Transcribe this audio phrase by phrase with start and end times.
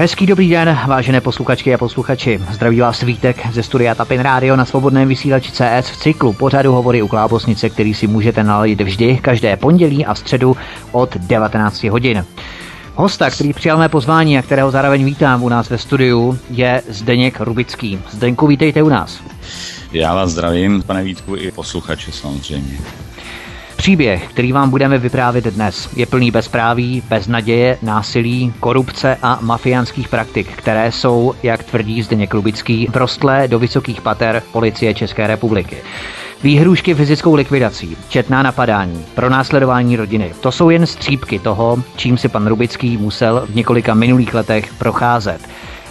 [0.00, 2.40] Hezký dobrý den, vážené posluchačky a posluchači.
[2.50, 7.02] Zdraví vás Vítek ze studia Tapin Radio na svobodném vysílači CS v cyklu pořadu Hovory
[7.02, 10.56] u Klábosnice, který si můžete naladit vždy, každé pondělí a středu
[10.92, 12.24] od 19 hodin.
[12.94, 17.40] Hosta, který přijal mé pozvání a kterého zároveň vítám u nás ve studiu, je Zdeněk
[17.40, 17.98] Rubický.
[18.10, 19.20] Zdeňku, vítejte u nás.
[19.92, 22.78] Já vás zdravím, pane Vítku, i posluchače samozřejmě.
[23.88, 30.48] Příběh, který vám budeme vyprávět dnes, je plný bezpráví, beznaděje, násilí, korupce a mafiánských praktik,
[30.56, 35.76] které jsou, jak tvrdí Zdeněk Rubický, prostlé do vysokých pater policie České republiky.
[36.42, 40.32] Výhrušky fyzickou likvidací, četná napadání, pronásledování rodiny.
[40.40, 45.40] To jsou jen střípky toho, čím si pan Rubický musel v několika minulých letech procházet.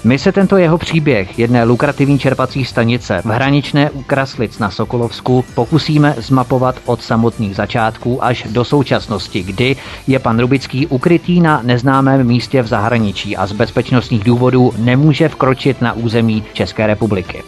[0.03, 5.45] My se tento jeho příběh jedné lukrativní čerpací stanice v hraničné u Kraslic na Sokolovsku
[5.55, 9.75] pokusíme zmapovat od samotných začátků až do současnosti, kdy
[10.07, 15.81] je pan Rubický ukrytý na neznámém místě v zahraničí a z bezpečnostních důvodů nemůže vkročit
[15.81, 17.43] na území České republiky.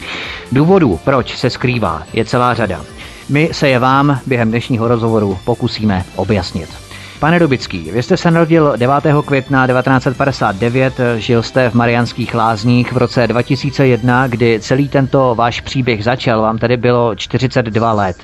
[0.52, 2.82] Důvodů, proč se skrývá, je celá řada.
[3.30, 6.89] My se je vám během dnešního rozhovoru pokusíme objasnit.
[7.20, 8.94] Pane Dubický, vy jste se narodil 9.
[9.26, 16.04] května 1959, žil jste v Mariánských lázních v roce 2001, kdy celý tento váš příběh
[16.04, 18.18] začal, vám tedy bylo 42 let.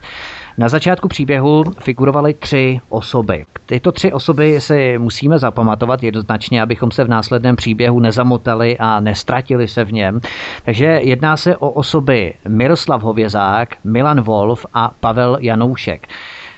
[0.58, 3.46] Na začátku příběhu figurovaly tři osoby.
[3.66, 9.68] Tyto tři osoby si musíme zapamatovat jednoznačně, abychom se v následném příběhu nezamotali a nestratili
[9.68, 10.22] se v něm.
[10.66, 16.08] Takže jedná se o osoby Miroslav Hovězák, Milan Wolf a Pavel Janoušek.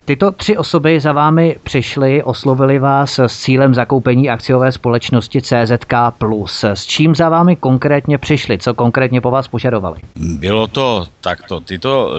[0.07, 5.93] Tyto tři osoby za vámi přišly, oslovili vás s cílem zakoupení akciové společnosti CZK+.
[6.73, 8.57] S čím za vámi konkrétně přišli?
[8.57, 9.99] Co konkrétně po vás požadovali?
[10.15, 11.59] Bylo to takto.
[11.59, 12.11] Tyto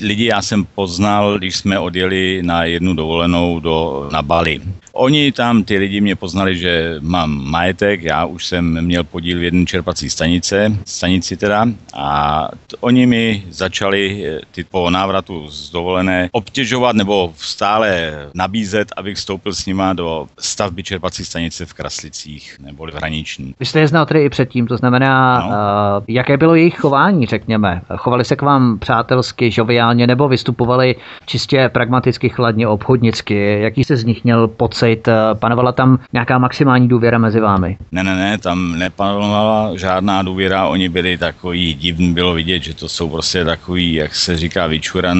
[0.00, 4.60] lidi já jsem poznal, když jsme odjeli na jednu dovolenou do, na Bali.
[4.92, 9.42] Oni tam, ty lidi mě poznali, že mám majetek, já už jsem měl podíl v
[9.42, 15.70] jedné čerpací stanice, stanici teda, a t- oni mi začali eh, ty po návratu z
[15.70, 22.56] dovolené obtěžovat nebo stále nabízet, abych vstoupil s nima do stavby čerpací stanice v Kraslicích
[22.60, 23.54] nebo v Hraniční.
[23.60, 25.46] Vy jste je znal tedy i předtím, to znamená, no.
[25.46, 27.82] uh, jaké bylo jejich chování, řekněme?
[27.96, 33.60] Chovali se k vám přátelsky, žoviálně nebo vystupovali čistě pragmaticky, chladně, obchodnicky?
[33.60, 35.08] Jaký se z nich měl pocit?
[35.08, 37.78] Eh, panovala tam nějaká maximální důvěra mezi vámi?
[37.92, 42.88] Ne, ne, ne, tam nepanovala žádná důvěra, oni byli takový divný, bylo vidět, že to
[42.88, 45.18] jsou prostě takový, jak se říká, vyčuran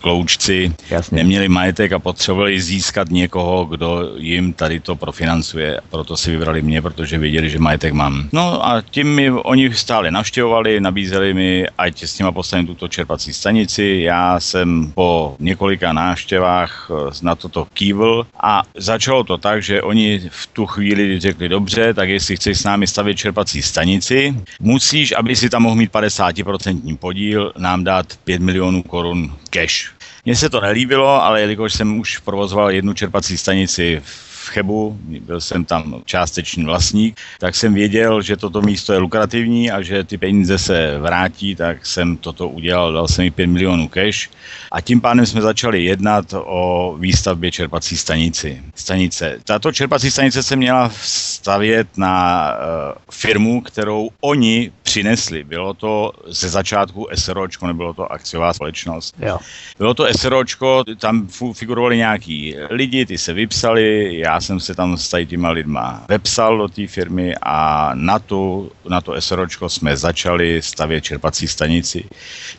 [0.00, 1.16] kloučci, Jasně.
[1.16, 6.82] neměli majetek a potřebovali získat někoho, kdo jim tady to profinancuje, proto si vybrali mě,
[6.82, 8.28] protože věděli, že majetek mám.
[8.32, 13.32] No a tím mi oni stále navštěvovali, nabízeli mi, ať s nima postavím tuto čerpací
[13.32, 14.00] stanici.
[14.02, 19.82] Já jsem po několika návštěvách eh, na toto kývl a za začalo to tak, že
[19.82, 25.12] oni v tu chvíli řekli, dobře, tak jestli chceš s námi stavět čerpací stanici, musíš,
[25.12, 29.95] aby si tam mohl mít 50% podíl, nám dát 5 milionů korun cash.
[30.26, 34.96] Mně se to nelíbilo, ale jelikož jsem už provozoval jednu čerpací stanici v v Chebu,
[35.00, 40.04] byl jsem tam částečný vlastník, tak jsem věděl, že toto místo je lukrativní a že
[40.04, 44.30] ty peníze se vrátí, tak jsem toto udělal, dal jsem mi 5 milionů cash
[44.72, 48.62] a tím pádem jsme začali jednat o výstavbě čerpací stanici.
[48.74, 49.38] stanice.
[49.44, 55.44] Tato čerpací stanice se měla stavět na uh, firmu, kterou oni přinesli.
[55.44, 59.14] Bylo to ze začátku SROčko, nebylo to akciová společnost.
[59.18, 59.38] Jo.
[59.78, 65.24] Bylo to SROčko, tam figurovali nějaký lidi, ty se vypsali, já jsem se tam s
[65.24, 71.00] těma lidma vepsal do té firmy a na, tu, na to SROčko jsme začali stavět
[71.00, 72.04] čerpací stanici.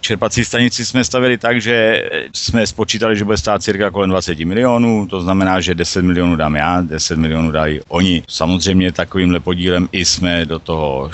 [0.02, 5.08] Čerpací stanici jsme stavili tak, že jsme spočítali, že bude stát cirka kolem 20 milionů,
[5.08, 8.24] to znamená, že 10 milionů dám já, 10 milionů dají oni.
[8.28, 11.12] Samozřejmě takovýmhle podílem i jsme do toho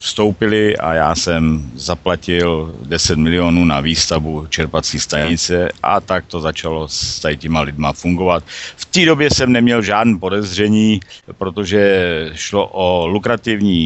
[0.00, 6.88] vstoupili a já jsem zaplatil 10 milionů na výstavbu čerpací stanice a tak to začalo
[6.88, 8.44] s těma lidma fungovat.
[8.76, 11.00] V té době jsem neměl žádné podezření,
[11.38, 11.90] protože
[12.34, 13.78] šlo o lukrativní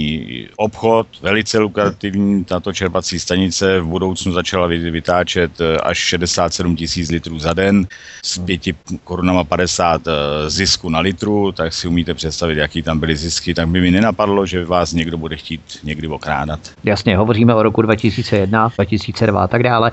[0.56, 2.44] obchod, velice lukrativní.
[2.44, 7.86] Tato čerpací stanice v budoucnu začala vytáčet až 67 tisíc litrů za den
[8.24, 8.60] s 5
[9.04, 13.68] korunama 50 eh, zisku na litru, tak si umíte představit, jaký tam byly zisky, tak
[13.68, 16.60] by mi nenapadlo, že vás někdo bude chtít někdy okrádat.
[16.84, 19.92] Jasně, hovoříme o roku 2001, 2002 a tak dále.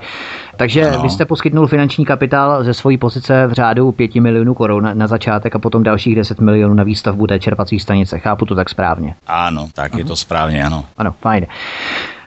[0.56, 1.02] Takže no.
[1.02, 5.56] vy jste poskytnul finanční kapitál ze svojí pozice v řádu 5 milionů korun na začátek
[5.56, 8.18] a potom dalších 10 milionů na výstavbu té čerpací stanice.
[8.18, 9.14] Chápu to tak správně?
[9.26, 9.98] Ano, tak uh-huh.
[9.98, 10.84] je to správně, ano.
[10.98, 11.46] Ano, fajn.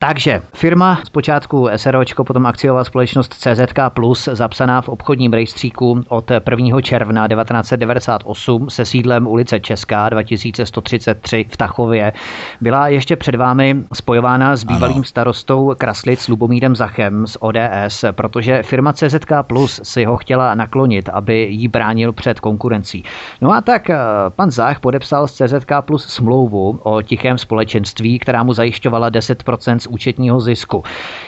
[0.08, 6.82] Takže firma zpočátku SROčko, potom akciová společnost CZK Plus, zapsaná v obchodním rejstříku od 1.
[6.82, 12.14] června 1998 se sídlem ulice Česká 2133 v Tachově,
[12.62, 15.04] byla ještě před vámi spojována s bývalým ano.
[15.04, 21.48] starostou Kraslic Lubomírem Zachem z ODS, protože firma CZK Plus si ho chtěla naklonit, aby
[21.50, 23.04] jí bránil před konkurencí.
[23.42, 23.98] No a tak eh,
[24.36, 29.93] pan Zach podepsal s CZK Plus smlouvu o tichém společenství, která mu zajišťovala 10% z
[29.94, 30.84] účetního zisku.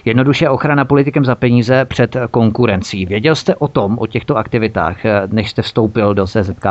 [0.05, 3.05] Jednoduše ochrana politikem za peníze před konkurencí.
[3.05, 4.97] Věděl jste o tom, o těchto aktivitách,
[5.31, 6.65] než jste vstoupil do CZK+.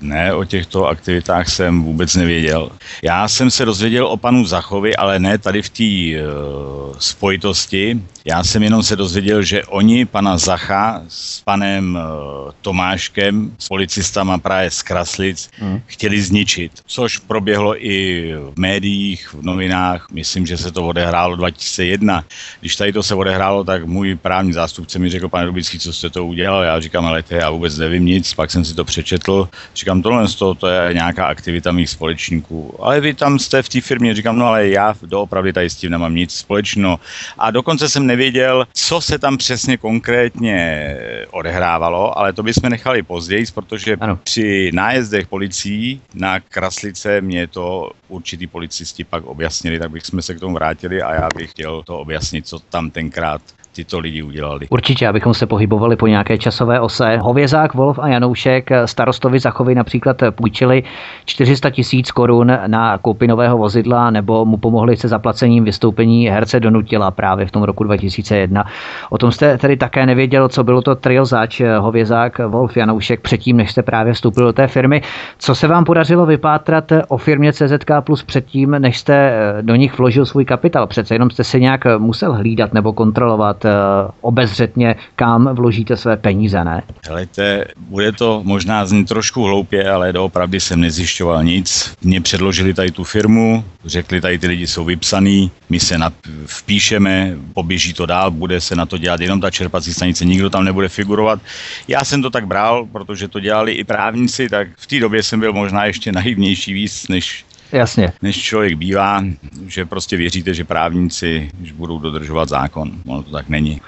[0.00, 2.70] Ne, o těchto aktivitách jsem vůbec nevěděl.
[3.02, 8.02] Já jsem se dozvěděl o panu Zachovi, ale ne tady v té uh, spojitosti.
[8.24, 14.38] Já jsem jenom se dozvěděl, že oni pana Zacha s panem uh, Tomáškem, s policistama
[14.38, 15.80] právě z Kraslic, hmm.
[15.86, 20.06] chtěli zničit, což proběhlo i v médiích, v novinách.
[20.12, 22.24] Myslím, že se to odehrálo 2001.
[22.60, 26.10] Když tady to se odehrálo, tak můj právní zástupce mi řekl, pane Rubický, co jste
[26.10, 26.62] to udělal?
[26.62, 29.48] Já říkám, ale to já vůbec nevím nic, pak jsem si to přečetl.
[29.74, 32.84] Říkám, tohle z toho, to je nějaká aktivita mých společníků.
[32.84, 35.90] Ale vy tam jste v té firmě, říkám, no ale já doopravdy tady s tím
[35.90, 37.00] nemám nic společného.
[37.38, 40.96] A dokonce jsem nevěděl, co se tam přesně konkrétně
[41.30, 44.18] odehrávalo, ale to bychom nechali později, protože ano.
[44.22, 50.40] při nájezdech policií na Kraslice mě to určitý policisti pak objasnili, tak bychom se k
[50.40, 53.42] tomu vrátili a já bych chtěl to objasnit, co tam tenkrát
[53.74, 54.66] tyto lidi udělali.
[54.70, 57.18] Určitě, abychom se pohybovali po nějaké časové ose.
[57.22, 60.82] Hovězák, Wolf a Janoušek starostovi Zachovy například půjčili
[61.24, 67.10] 400 tisíc korun na koupi nového vozidla nebo mu pomohli se zaplacením vystoupení herce Donutila
[67.10, 68.64] právě v tom roku 2001.
[69.10, 73.56] O tom jste tedy také nevěděl, co bylo to trio zač, Hovězák, Wolf, Janoušek předtím,
[73.56, 75.02] než jste právě vstoupil do té firmy.
[75.38, 80.26] Co se vám podařilo vypátrat o firmě CZK Plus předtím, než jste do nich vložil
[80.26, 80.86] svůj kapitál?
[80.86, 86.64] Přece jenom jste se nějak musel hlídat nebo kontrolovat Eh, obezřetně, kam vložíte své peníze,
[86.64, 86.82] ne?
[87.06, 91.94] Helejte, bude to možná znít trošku hloupě, ale doopravdy jsem nezjišťoval nic.
[92.02, 96.10] Mě předložili tady tu firmu, řekli, tady ty lidi jsou vypsaný, my se na,
[96.46, 100.64] vpíšeme, poběží to dál, bude se na to dělat jenom ta čerpací stanice, nikdo tam
[100.64, 101.40] nebude figurovat.
[101.88, 105.40] Já jsem to tak bral, protože to dělali i právníci, tak v té době jsem
[105.40, 108.12] byl možná ještě naivnější víc, než Jasně.
[108.22, 109.24] než člověk bývá,
[109.66, 112.92] že prostě věříte, že právníci že budou dodržovat zákon.
[113.06, 113.80] Ono to tak není.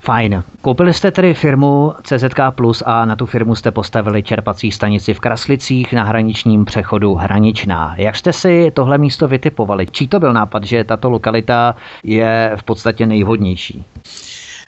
[0.00, 0.44] Fajn.
[0.60, 5.20] Koupili jste tedy firmu CZK Plus a na tu firmu jste postavili čerpací stanici v
[5.20, 7.94] Kraslicích na hraničním přechodu Hraničná.
[7.98, 9.86] Jak jste si tohle místo vytipovali?
[9.86, 13.84] Čí to byl nápad, že tato lokalita je v podstatě nejvhodnější?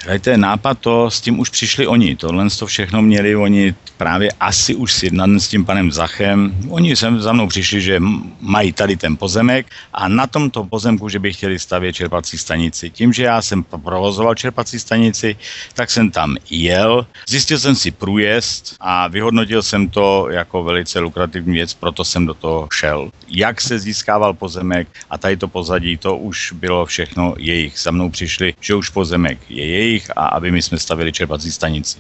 [0.00, 2.16] Hledajte, nápad to, s tím už přišli oni.
[2.16, 6.56] Tohle to všechno měli oni právě asi už sjednat s tím panem Zachem.
[6.68, 8.00] Oni sem za mnou přišli, že
[8.40, 12.90] mají tady ten pozemek a na tomto pozemku, že by chtěli stavět čerpací stanici.
[12.90, 15.36] Tím, že já jsem provozoval čerpací stanici,
[15.74, 21.52] tak jsem tam jel, zjistil jsem si průjezd a vyhodnotil jsem to jako velice lukrativní
[21.52, 23.10] věc, proto jsem do toho šel.
[23.28, 27.78] Jak se získával pozemek a tady to pozadí, to už bylo všechno jejich.
[27.78, 31.52] Za mnou přišli, že už pozemek je jejich jejich a aby my jsme stavili čerpací
[31.52, 31.98] stanici.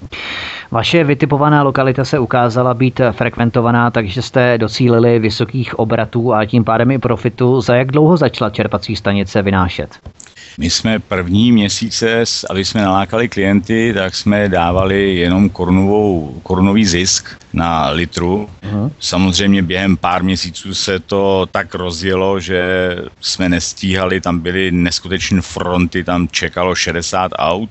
[0.70, 6.90] Vaše vytipovaná lokalita se ukázala být frekventovaná, takže jste docílili vysokých obratů a tím pádem
[6.90, 7.60] i profitu.
[7.60, 9.98] Za jak dlouho začala čerpací stanice vynášet?
[10.58, 17.28] My jsme první měsíce, aby jsme nalákali klienty, tak jsme dávali jenom korunovou, korunový zisk
[17.52, 18.48] na litru.
[18.62, 18.92] Uh-huh.
[19.00, 22.62] Samozřejmě během pár měsíců se to tak rozjelo, že
[23.20, 27.70] jsme nestíhali, tam byly neskutečné fronty, tam čekalo 60 aut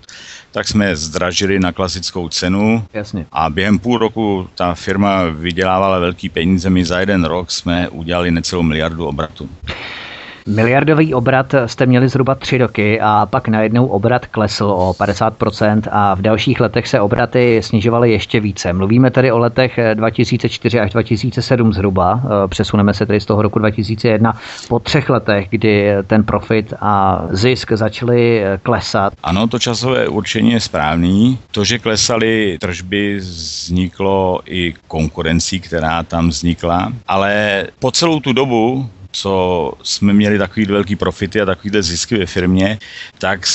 [0.52, 3.26] tak jsme zdražili na klasickou cenu Jasně.
[3.32, 6.70] a během půl roku ta firma vydělávala velký peníze.
[6.70, 9.50] My za jeden rok jsme udělali necelou miliardu obratu.
[10.48, 16.16] Miliardový obrat jste měli zhruba tři roky a pak najednou obrat klesl o 50% a
[16.16, 18.74] v dalších letech se obraty snižovaly ještě více.
[18.74, 22.22] Mluvíme tedy o letech 2004 až 2007 zhruba.
[22.48, 24.34] Přesuneme se tedy z toho roku 2001
[24.70, 29.14] po třech letech, kdy ten profit a zisk začaly klesat.
[29.24, 31.40] Ano, to časové určení je správný.
[31.52, 38.90] To, že klesaly tržby, vzniklo i konkurencí, která tam vznikla, ale po celou tu dobu
[39.12, 42.80] co jsme měli takový velký profity a takovýhle zisky ve firmě,
[43.18, 43.46] tak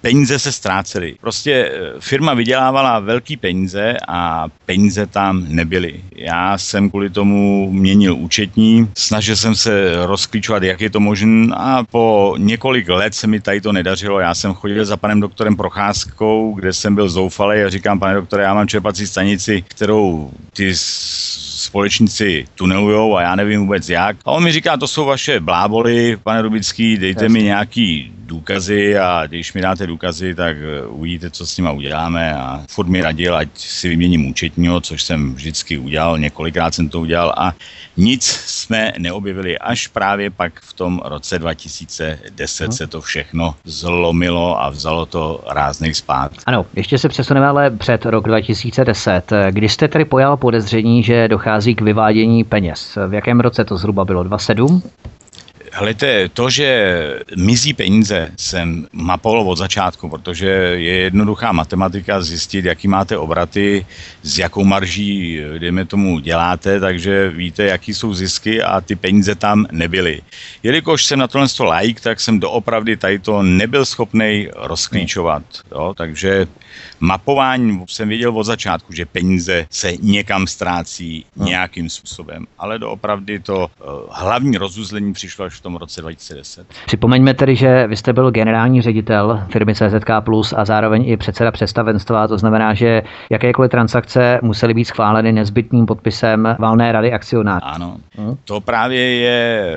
[0.00, 1.14] peníze se ztrácely.
[1.20, 6.00] Prostě eh, firma vydělávala velký peníze a peníze tam nebyly.
[6.16, 11.84] Já jsem kvůli tomu měnil účetní, snažil jsem se rozklíčovat, jak je to možné a
[11.90, 14.20] po několik let se mi tady to nedařilo.
[14.20, 18.42] Já jsem chodil za panem doktorem Procházkou, kde jsem byl zoufalý a říkám, pane doktore,
[18.42, 20.74] já mám čerpací stanici, kterou ty
[21.60, 24.16] společníci tunelujou a já nevím vůbec jak.
[24.24, 27.38] A on mi říká, to jsou vaše bláboly, pane Rubický, dejte Jasně.
[27.38, 32.34] mi nějaký důkazy a když mi dáte důkazy, tak eh, uvidíte, co s nima uděláme
[32.34, 37.00] a furt mi radil, ať si vyměním účetního, což jsem vždycky udělal, několikrát jsem to
[37.00, 37.52] udělal a
[37.96, 42.72] nic jsme neobjevili, až právě pak v tom roce 2010 hmm.
[42.72, 46.32] se to všechno zlomilo a vzalo to rázných spát.
[46.46, 51.74] Ano, ještě se přesuneme ale před rok 2010, kdy jste tedy pojal podezření, že dochází
[51.74, 52.98] k vyvádění peněz.
[53.08, 54.22] V jakém roce to zhruba bylo?
[54.22, 54.82] 27?
[55.72, 56.68] Helejte, to, že
[57.36, 60.46] mizí peníze, jsem mapoval od začátku, protože
[60.76, 63.86] je jednoduchá matematika zjistit, jaký máte obraty,
[64.22, 69.66] s jakou marží, dejme tomu, děláte, takže víte, jaký jsou zisky a ty peníze tam
[69.72, 70.22] nebyly.
[70.62, 75.42] Jelikož jsem na tohle to like, tak jsem doopravdy tady to nebyl schopný rozklíčovat.
[75.70, 75.94] Jo?
[75.96, 76.46] Takže
[77.00, 83.58] mapování jsem věděl od začátku, že peníze se někam ztrácí nějakým způsobem, ale doopravdy to
[83.58, 83.66] uh,
[84.10, 86.66] hlavní rozuzlení přišlo až v tom roce 2010.
[86.86, 91.50] Připomeňme tedy, že vy jste byl generální ředitel firmy CZK Plus a zároveň i předseda
[91.50, 97.66] představenstva, to znamená, že jakékoliv transakce musely být schváleny nezbytným podpisem valné rady akcionářů.
[97.66, 98.36] Ano, hmm?
[98.44, 99.76] to právě je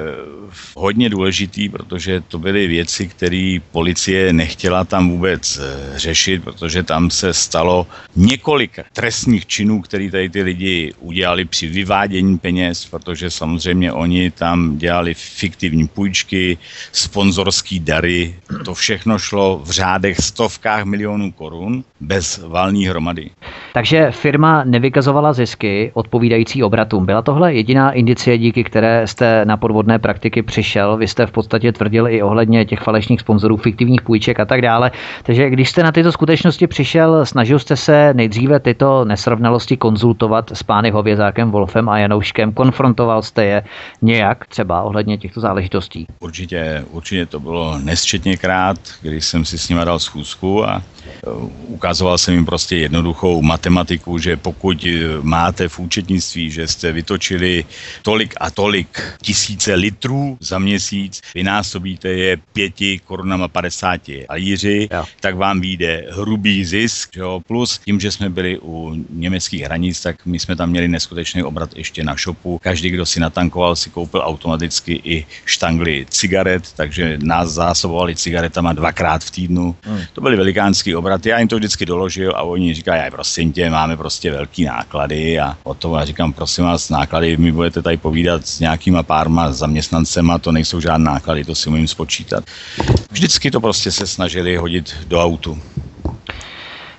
[0.76, 7.10] hodně důležitý, protože to byly věci, které policie nechtěla tam vůbec eh, řešit, protože tam
[7.10, 13.94] se stalo několik trestních činů, které tady ty lidi udělali při vyvádění peněz, protože samozřejmě
[13.94, 16.58] oni tam dělali fiktivní půjčky,
[16.92, 23.30] sponzorský dary, to všechno šlo v řádech stovkách milionů korun bez valní hromady.
[23.74, 27.06] Takže firma nevykazovala zisky odpovídající obratům.
[27.06, 30.98] Byla tohle jediná indicie, díky které jste na podvodné praktiky přišel.
[30.98, 34.92] Vy jste v podstatě tvrdil i ohledně těch falešných sponzorů, fiktivních půjček a tak dále.
[35.24, 40.64] Takže když jste na tyto skutečnosti přišel, snažil jste se nejdříve tyto nesrovnalosti konzultovat s
[40.64, 43.64] pány Hovězákem, Wolfem a Janouškem, konfrontoval jste je
[44.02, 45.63] nějak třeba ohledně těchto záležitostí?
[46.20, 50.84] Určitě, určitě to bylo nesčetněkrát, když jsem si s nimi dal schůzku a
[51.68, 54.86] ukazoval jsem jim prostě jednoduchou matematiku, že pokud
[55.22, 57.66] máte v účetnictví, že jste vytočili
[58.02, 65.06] tolik a tolik tisíce litrů za měsíc, vynásobíte je pěti korunama 50 alíři, jo.
[65.20, 70.26] tak vám vyjde hrubý zisk, jo, plus tím, že jsme byli u německých hranic, tak
[70.26, 72.60] my jsme tam měli neskutečný obrat ještě na shopu.
[72.64, 79.24] Každý, kdo si natankoval, si koupil automaticky i štangly cigaret, takže nás zásobovali cigaretama dvakrát
[79.24, 79.76] v týdnu.
[79.84, 80.02] Hmm.
[80.14, 80.36] To byly
[80.94, 81.26] velikánský obrat.
[81.26, 85.58] Já jim to vždycky doložil a oni říkají, prosím tě, máme prostě velký náklady a
[85.64, 90.40] o to já říkám, prosím vás, náklady mi budete tady povídat s nějakýma párma zaměstnancema,
[90.40, 92.44] to nejsou žádné náklady, to si umím spočítat.
[93.12, 95.58] Vždycky to prostě se snažili hodit do autu.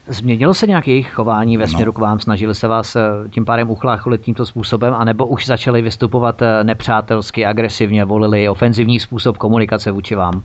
[0.08, 1.92] Změnilo se nějaké jejich chování ve směru no.
[1.92, 2.20] k vám?
[2.20, 7.46] Snažili se vás eh, tím pádem uchlácholit tímto způsobem, anebo už začali vystupovat eh, nepřátelsky,
[7.46, 10.42] agresivně, volili ofenzivní způsob komunikace vůči vám?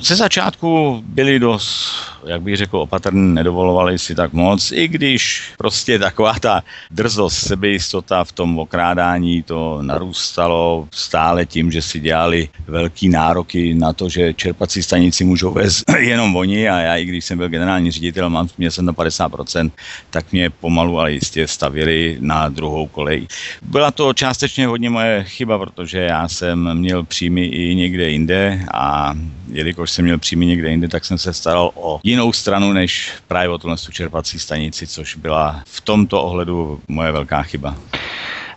[0.00, 1.94] Ze začátku byli dost,
[2.26, 8.24] jak bych řekl, opatrní, nedovolovali si tak moc, i když prostě taková ta drzost, sebejistota
[8.24, 14.34] v tom okrádání to narůstalo stále tím, že si dělali velký nároky na to, že
[14.34, 18.48] čerpací stanici můžou vést jenom oni a já, i když jsem byl generální ředitel, mám,
[18.58, 19.70] měl jsem na 50%,
[20.10, 23.26] tak mě pomalu, ale jistě stavili na druhou kolej.
[23.62, 29.14] Byla to částečně hodně moje chyba, protože já jsem měl příjmy i někde jinde a
[29.48, 33.48] jelikož jsem měl příjmy někde jinde, tak jsem se staral o jinou stranu než právě
[33.48, 37.76] o tuhle čerpací stanici, což byla v tomto ohledu moje velká chyba.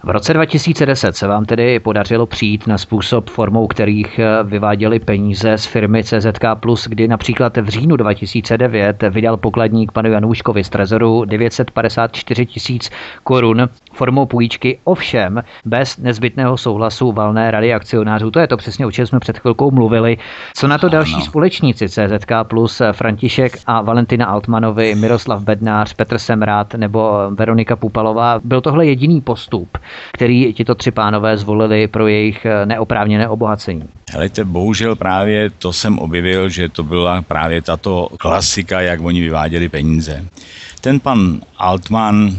[0.03, 5.57] V roce 2010 se vám tedy podařilo přijít na způsob, formou kterých eh, vyváděli peníze
[5.57, 6.45] z firmy CZK+,
[6.87, 12.89] kdy například v říjnu 2009 vydal pokladník panu Janouškovi z trezoru 954 tisíc
[13.23, 18.31] korun formou půjčky, ovšem bez nezbytného souhlasu valné rady akcionářů.
[18.31, 20.17] To je to přesně, o čem jsme před chvilkou mluvili.
[20.55, 21.25] Co na to další ano.
[21.25, 28.39] společníci CZK plus František a Valentina Altmanovi, Miroslav Bednář, Petr Semrát nebo Veronika Pupalová?
[28.43, 29.77] Byl tohle jediný postup,
[30.13, 33.83] který tito tři pánové zvolili pro jejich neoprávněné obohacení?
[34.11, 39.69] Helejte, bohužel právě to jsem objevil, že to byla právě tato klasika, jak oni vyváděli
[39.69, 40.25] peníze.
[40.81, 42.37] Ten pan Altman,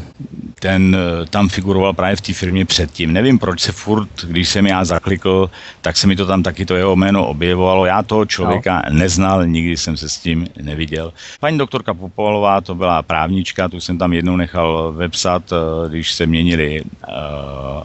[0.61, 3.12] ten eh, tam figuroval právě v té firmě předtím.
[3.12, 5.50] Nevím, proč se furt, když jsem já zaklikl,
[5.81, 7.87] tak se mi to tam taky to jeho jméno objevovalo.
[7.87, 8.99] Já toho člověka no.
[8.99, 11.12] neznal, nikdy jsem se s tím neviděl.
[11.40, 16.26] Paní doktorka Popovalová, to byla právnička, tu jsem tam jednou nechal vepsat, eh, když se
[16.26, 17.14] měnili uh,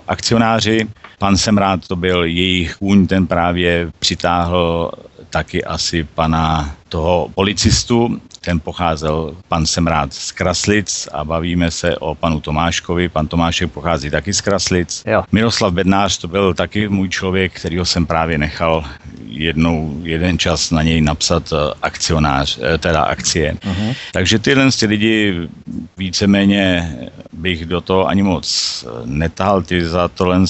[0.07, 0.87] akcionáři.
[1.19, 4.91] Pan Semrát, to byl jejich kůň, ten právě přitáhl
[5.29, 12.15] taky asi pana toho policistu, ten pocházel pan Semrát z Kraslic a bavíme se o
[12.15, 13.09] panu Tomáškovi.
[13.09, 15.03] Pan Tomášek pochází taky z Kraslic.
[15.07, 15.23] Jo.
[15.31, 18.83] Miroslav Bednář to byl taky můj člověk, kterýho jsem právě nechal
[19.27, 23.53] jednou, jeden čas na něj napsat akcionář, teda akcie.
[23.53, 23.95] Uh-huh.
[24.11, 25.49] Takže tyhle ty lidi
[25.97, 26.95] víceméně
[27.33, 30.47] bych do toho ani moc netahal, ty za tohle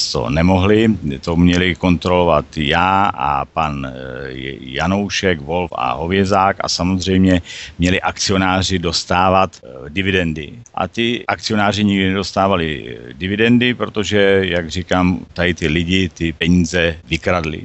[0.53, 3.93] nemohli, to měli kontrolovat já a pan
[4.60, 7.41] Janoušek, Wolf a Hovězák a samozřejmě
[7.79, 10.53] měli akcionáři dostávat dividendy.
[10.75, 17.63] A ty akcionáři nikdy nedostávali dividendy, protože, jak říkám, tady ty lidi ty peníze vykradli.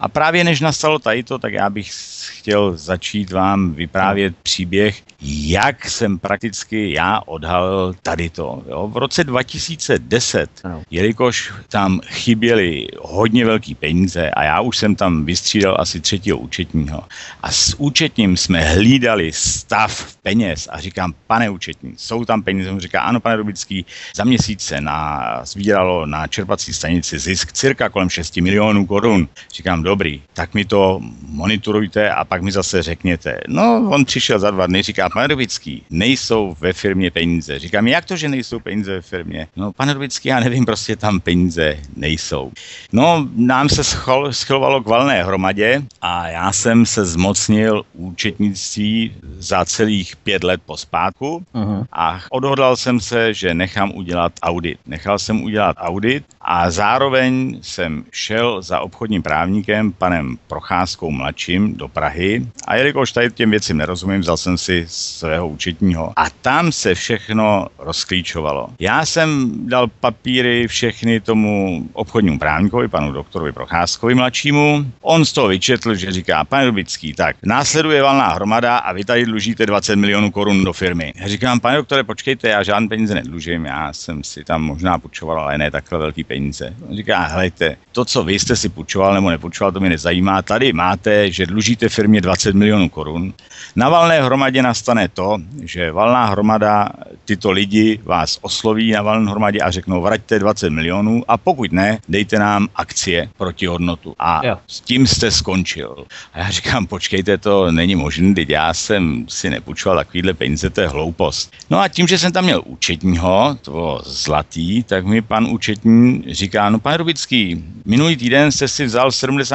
[0.00, 1.90] A právě než nastalo tady to, tak já bych
[2.28, 8.62] chtěl začít vám vyprávět příběh, jak jsem prakticky já odhalil tady to.
[8.68, 8.88] Jo.
[8.88, 10.50] V roce 2010,
[10.90, 17.02] jelikož tam chyběly hodně velký peníze a já už jsem tam vystřídal asi třetího účetního
[17.42, 22.70] a s účetním jsme hlídali stav peněz a říkám, pane účetní, jsou tam peníze?
[22.70, 27.88] On říká, ano, pane Rubický, za měsíc se na, sbíralo na čerpací stanici zisk cirka
[27.88, 29.28] kolem 6 milionů korun.
[29.54, 33.40] Říkám, dobrý, tak mi to monitorujte a pak mi zase řekněte.
[33.48, 37.58] No, on přišel za dva dny, říká, pane Rubický, nejsou ve firmě peníze.
[37.58, 39.46] Říkám, jak to, že nejsou peníze ve firmě?
[39.56, 42.52] No, pane Rubický, já nevím, prostě tam peníze nejsou.
[42.92, 49.64] No, nám se schol, schovalo k valné hromadě a já jsem se zmocnil účetnictví za
[49.64, 51.84] celých pět let po spátku uh-huh.
[51.92, 54.78] a odhodlal jsem se, že nechám udělat audit.
[54.86, 61.88] Nechal jsem udělat audit a zároveň jsem šel za obchodním právníkem, panem Procházkou mladším, do
[61.88, 66.94] Prahy a jelikož tady těm věcem nerozumím, vzal jsem si svého účetního a tam se
[66.94, 68.68] všechno rozklíčovalo.
[68.78, 74.86] Já jsem dal papíry všechny tomu obchodnímu právníkovi, panu doktorovi Procházkovi mladšímu.
[75.00, 79.24] On z toho vyčetl, že říká, pane Rubický, tak následuje valná hromada a vy tady
[79.24, 81.12] dlužíte 20 milionů korun do firmy.
[81.16, 85.40] Já říkám, pane doktore, počkejte, já žádné peníze nedlužím, já jsem si tam možná půjčoval,
[85.40, 86.74] ale ne takhle velký peníze.
[86.88, 90.42] On říká, helejte, to, co vy jste si půjčoval nebo nepůjčoval, to mě nezajímá.
[90.42, 93.34] Tady máte, že dlužíte firmě 20 milionů korun.
[93.76, 96.88] Na valné hromadě nastane to, že valná hromada
[97.24, 101.98] tyto lidi vás osloví na valné hromadě a řeknou, vraťte 20 milionů a pokud ne,
[102.08, 104.14] dejte nám akcie proti hodnotu.
[104.18, 104.56] A jo.
[104.66, 106.04] s tím jste skončil.
[106.32, 110.80] A já říkám, počkejte, to není možné, teď já jsem si nepůjčoval takovýhle peníze, to
[110.80, 111.52] je hloupost.
[111.70, 116.70] No a tím, že jsem tam měl účetního, to zlatý, tak mi pan účetní říká,
[116.70, 119.12] no pane Rubický, minulý týden jste si vzal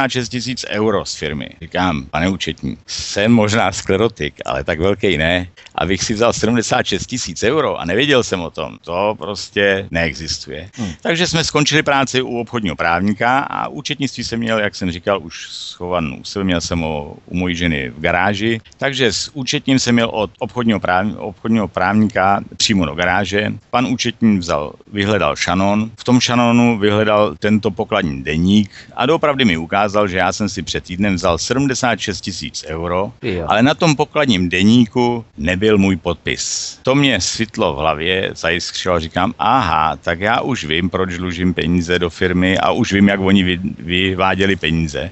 [0.10, 1.50] 76 tisíc euro z firmy.
[1.62, 5.48] Říkám, pane účetní, jsem možná sklerotik, ale tak velký ne.
[5.76, 10.70] Abych si vzal 76 tisíc euro a nevěděl jsem o tom, to prostě neexistuje.
[10.76, 10.92] Hmm.
[11.02, 15.48] Takže jsme skončili práci u obchodního právníka a účetnictví jsem měl, jak jsem říkal, už
[15.50, 16.22] schovanou.
[16.44, 20.80] Měl jsem ho u mojí ženy v garáži, takže s účetním jsem měl od obchodního,
[20.80, 23.54] práv, obchodního právníka přímo do garáže.
[23.70, 29.58] Pan účetní vzal, vyhledal šanon, v tom šanonu vyhledal tento pokladní deník a doopravdy mi
[29.58, 33.46] ukázal, že já jsem si před týdnem vzal 76 tisíc euro, jo.
[33.48, 36.78] ale na tom pokladním deníku nebyl můj podpis.
[36.84, 42.00] To mě svitlo v hlavě, zajiskřilo, říkám, aha, tak já už vím, proč dlužím peníze
[42.00, 45.12] do firmy a už vím, jak oni vy, vyváděli peníze.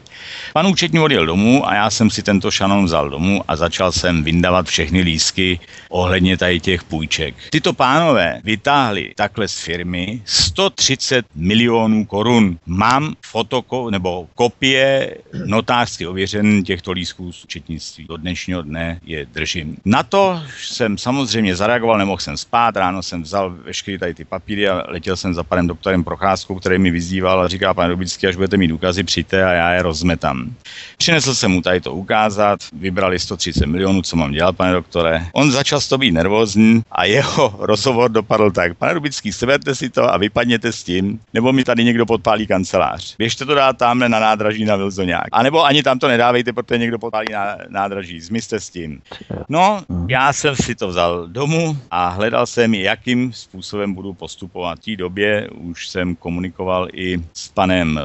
[0.53, 4.23] Pan účetní odjel domů a já jsem si tento šanon vzal domů a začal jsem
[4.23, 7.35] vyndavat všechny lísky ohledně tady těch půjček.
[7.49, 12.57] Tyto pánové vytáhli takhle z firmy 130 milionů korun.
[12.65, 14.27] Mám fotoko nebo
[14.63, 18.05] kopie notářsky ověřen těchto lísků z účetnictví.
[18.07, 19.77] Do dnešního dne je držím.
[19.85, 24.69] Na to jsem samozřejmě zareagoval, nemohl jsem spát, ráno jsem vzal veškeré tady ty papíry
[24.69, 28.35] a letěl jsem za panem doktorem Procházkou, který mi vyzýval a říká, pane Rubický, až
[28.35, 30.55] budete mít důkazy, přijďte a já je rozmetám.
[30.97, 35.27] Přinesl jsem mu tady to ukázat, vybrali 130 milionů, co mám dělat, pane doktore.
[35.33, 39.89] On začal z toho být nervózní a jeho rozhovor dopadl tak, pane Rubický, seberte si
[39.89, 43.15] to a vypadněte s tím, nebo mi tady někdo podpálí kancelář.
[43.17, 45.27] Běžte to dát tamhle na nádraží na Vilzoňák.
[45.31, 48.21] A nebo ani tam to nedávejte, protože někdo podpálí na nádraží.
[48.21, 49.01] Zmizte s tím.
[49.49, 54.79] No, já jsem si to vzal domů a hledal jsem, jakým způsobem budu postupovat.
[54.79, 58.03] V té době už jsem komunikoval i s panem eh,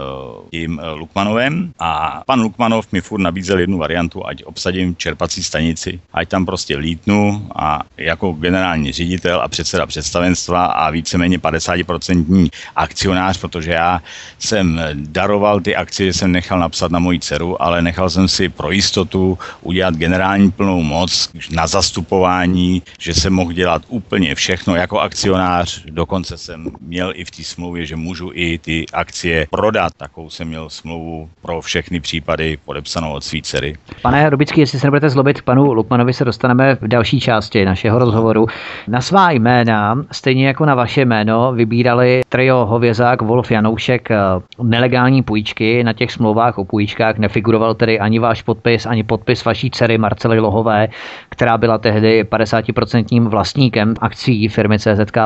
[0.50, 6.00] tím eh, Lukmanovem a pan Lukmanov mi furt nabízel jednu variantu, ať obsadím čerpací stanici,
[6.12, 13.40] ať tam prostě lítnu a jako generální ředitel a předseda představenstva a víceméně 50% akcionář,
[13.40, 14.02] protože já
[14.38, 18.70] jsem daroval ty akcie, jsem nechal napsat na moji dceru, ale nechal jsem si pro
[18.70, 25.84] jistotu udělat generální plnou moc na zastupování, že jsem mohl dělat úplně všechno jako spoluakcionář,
[25.90, 29.92] dokonce jsem měl i v té smlouvě, že můžu i ty akcie prodat.
[29.96, 33.76] Takovou jsem měl smlouvu pro všechny případy podepsanou od svý dcery.
[34.02, 38.46] Pane Rubický, jestli se nebudete zlobit, panu Lukmanovi se dostaneme v další části našeho rozhovoru.
[38.88, 44.16] Na svá jména, stejně jako na vaše jméno, vybírali trio Hovězák, Wolf Janoušek eh,
[44.62, 45.84] nelegální půjčky.
[45.84, 50.40] Na těch smlouvách o půjčkách nefiguroval tedy ani váš podpis, ani podpis vaší dcery Marcely
[50.40, 50.88] Lohové,
[51.28, 55.18] která byla tehdy 50% vlastníkem akcí firmy CZK+.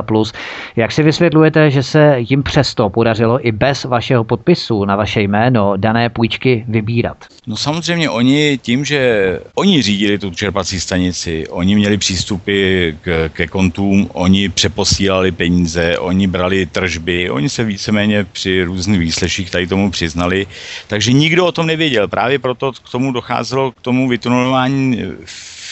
[0.77, 5.77] Jak si vysvětlujete, že se jim přesto podařilo i bez vašeho podpisu na vaše jméno
[5.77, 7.17] dané půjčky vybírat?
[7.47, 13.47] No samozřejmě oni tím, že oni řídili tu čerpací stanici, oni měli přístupy k, ke
[13.47, 19.91] kontům, oni přeposílali peníze, oni brali tržby, oni se víceméně při různých výsleších tady tomu
[19.91, 20.47] přiznali,
[20.93, 22.09] takže nikdo o tom nevěděl.
[22.09, 25.05] Právě proto k tomu docházelo k tomu vytunelování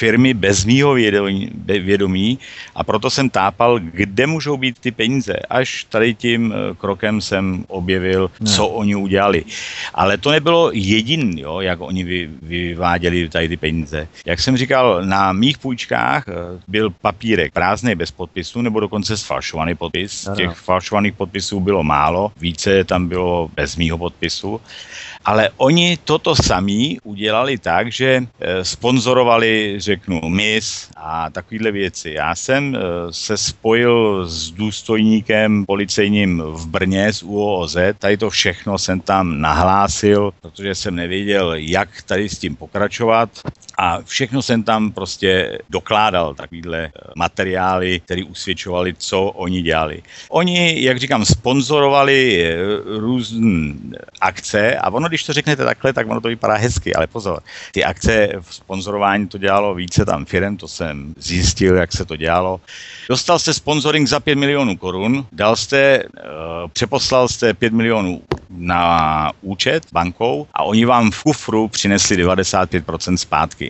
[0.01, 0.97] firmy bez mýho
[1.67, 2.39] vědomí
[2.75, 5.37] a proto jsem tápal, kde můžou být ty peníze.
[5.51, 8.51] Až tady tím eh, krokem jsem objevil, ne.
[8.51, 9.45] co oni udělali.
[9.95, 14.09] Ale to nebylo jediný, jo, jak oni vy, vyváděli tady ty peníze.
[14.25, 16.33] Jak jsem říkal, na mých půjčkách eh,
[16.69, 20.29] byl papírek prázdný bez podpisu nebo dokonce sfalšovaný podpis.
[20.37, 24.61] Těch falšovaných podpisů bylo málo, více tam bylo bez mýho podpisu.
[25.25, 32.11] Ale oni toto sami udělali tak, že eh, sponzorovali, řeknu, mis a takovéhle věci.
[32.11, 32.81] Já jsem eh,
[33.11, 37.77] se spojil s důstojníkem policejním v Brně z UOZ.
[37.99, 43.31] Tady to všechno jsem tam nahlásil, protože jsem nevěděl, jak tady s tím pokračovat.
[43.83, 50.03] A všechno jsem tam prostě dokládal, takovýhle eh, materiály, které usvědčovali, co oni dělali.
[50.29, 52.55] Oni, jak říkám, sponzorovali
[52.87, 53.75] různé
[54.21, 57.85] akce a ono, když to řeknete takhle, tak ono to vypadá hezky, ale pozor, ty
[57.85, 62.61] akce v sponzorování to dělalo více tam firm, to jsem zjistil, jak se to dělalo.
[63.09, 69.33] Dostal jste sponsoring za 5 milionů korun, dal jste, uh, přeposlal jste 5 milionů na
[69.43, 73.70] účet bankou a oni vám v kufru přinesli 95% zpátky.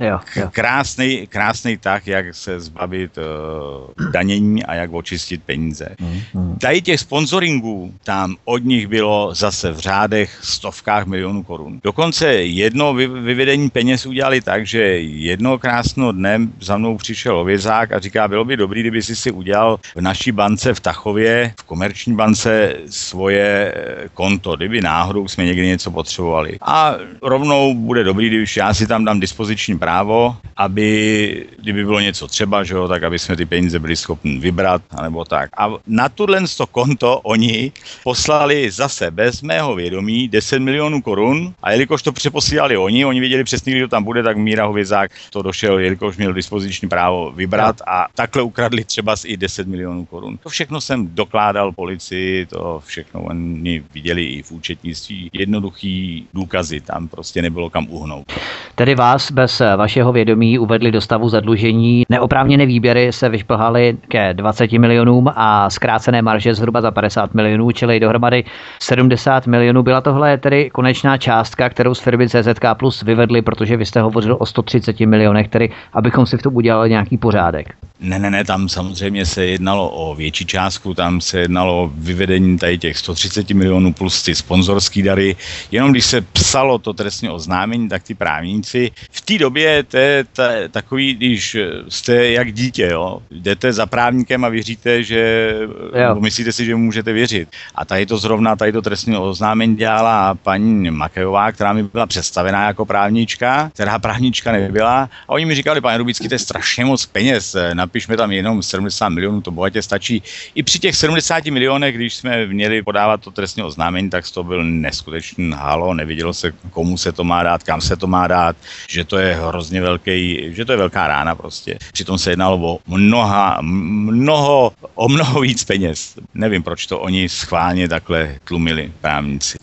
[0.00, 0.48] Jo, jo.
[0.52, 5.96] Krásný, krásný tak, jak se zbavit uh, danění a jak očistit peníze.
[6.00, 6.56] Mm, mm.
[6.56, 11.80] Tady těch sponsoringů tam od nich bylo zase v řádech stovkách milionů korun.
[11.84, 17.92] Dokonce jedno vy, vyvedení peněz udělali tak, že jedno krásno dne za mnou přišel ovězák
[17.92, 21.62] a říká, bylo by dobrý, kdyby si si udělal v naší bance v Tachově, v
[21.62, 26.58] komerční bance svoje eh, konto, kdyby náhodou jsme někdy něco potřebovali.
[26.62, 32.28] A rovnou bude dobrý, když já si tam dám dispoziční právo, aby, kdyby bylo něco
[32.28, 35.50] třeba, že jo, tak aby jsme ty peníze byli schopni vybrat, nebo tak.
[35.56, 37.72] A na tuhle to konto oni
[38.04, 43.44] poslali zase bez mého vědomí 10 milionů korun a jelikož to přeposílali oni, oni věděli
[43.44, 47.82] přesně, kdy to tam bude, tak Míra Hovězák to došel, jelikož měl dispoziční právo vybrat
[47.86, 50.38] a takhle ukradli třeba i 10 milionů korun.
[50.38, 55.30] To všechno jsem dokládal policii, to všechno oni viděli i v účetnictví.
[55.32, 58.32] Jednoduchý důkazy, tam prostě nebylo kam uhnout.
[58.74, 62.04] Tedy vás bez vašeho vědomí uvedli do stavu zadlužení.
[62.08, 68.00] Neoprávněné výběry se vyšplhaly ke 20 milionům a zkrácené marže zhruba za 50 milionů, čili
[68.00, 68.44] dohromady
[68.82, 69.82] 70 milionů.
[69.82, 74.36] Byla tohle tedy konečná částka, kterou z firmy CZK Plus vyvedli, protože vy jste hovořil
[74.40, 77.74] o 130 milionech, tedy abychom si v tom udělali nějaký pořádek.
[78.00, 82.58] Ne, ne, ne, tam samozřejmě se jednalo o větší částku, tam se jednalo o vyvedení
[82.58, 85.36] tady těch 130 milionů plus ty sponzorský dary.
[85.70, 90.24] Jenom když se psalo to trestně oznámení, tak ty právníci v té době to je
[90.32, 91.56] ta, takový, když
[91.88, 95.54] jste jak dítě, jo, jdete za právníkem a věříte, že
[95.94, 96.20] jo.
[96.20, 97.48] myslíte si, že můžete věřit.
[97.74, 102.66] A tady to zrovna, tady to trestní oznámení dělala paní Makejová, která mi byla představená
[102.66, 105.10] jako právnička, která právnička nebyla.
[105.28, 109.08] A oni mi říkali, pane Rubický, to je strašně moc peněz, napišme tam jenom 70
[109.08, 110.22] milionů, to bohatě stačí.
[110.54, 114.64] I při těch 70 milionech, když jsme měli podávat to trestní oznámení, tak to byl
[114.64, 118.56] neskutečný halo, nevidělo se, komu se to má dát, kam se to má dát,
[118.88, 121.78] že to je hrozně velký, že to je velká rána prostě.
[121.92, 126.14] Přitom se jednalo o mnoha, mnoho, o mnoho víc peněz.
[126.34, 129.58] Nevím, proč to oni schválně takhle tlumili právníci.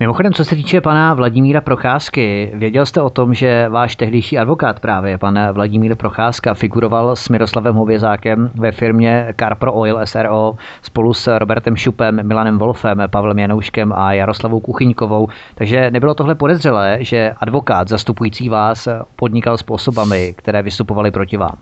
[0.00, 4.80] Mimochodem, co se týče pana Vladimíra Procházky, věděl jste o tom, že váš tehdejší advokát
[4.80, 11.38] právě, pan Vladimír Procházka, figuroval s Miroslavem Hovězákem ve firmě Carpro Oil SRO spolu s
[11.38, 15.28] Robertem Šupem, Milanem Wolfem, Pavlem Janouškem a Jaroslavou Kuchyňkovou.
[15.54, 18.88] Takže nebylo tohle podezřelé, že advokát zastupující vás
[19.24, 21.56] podnikal způsobami, které vystupovaly proti vám?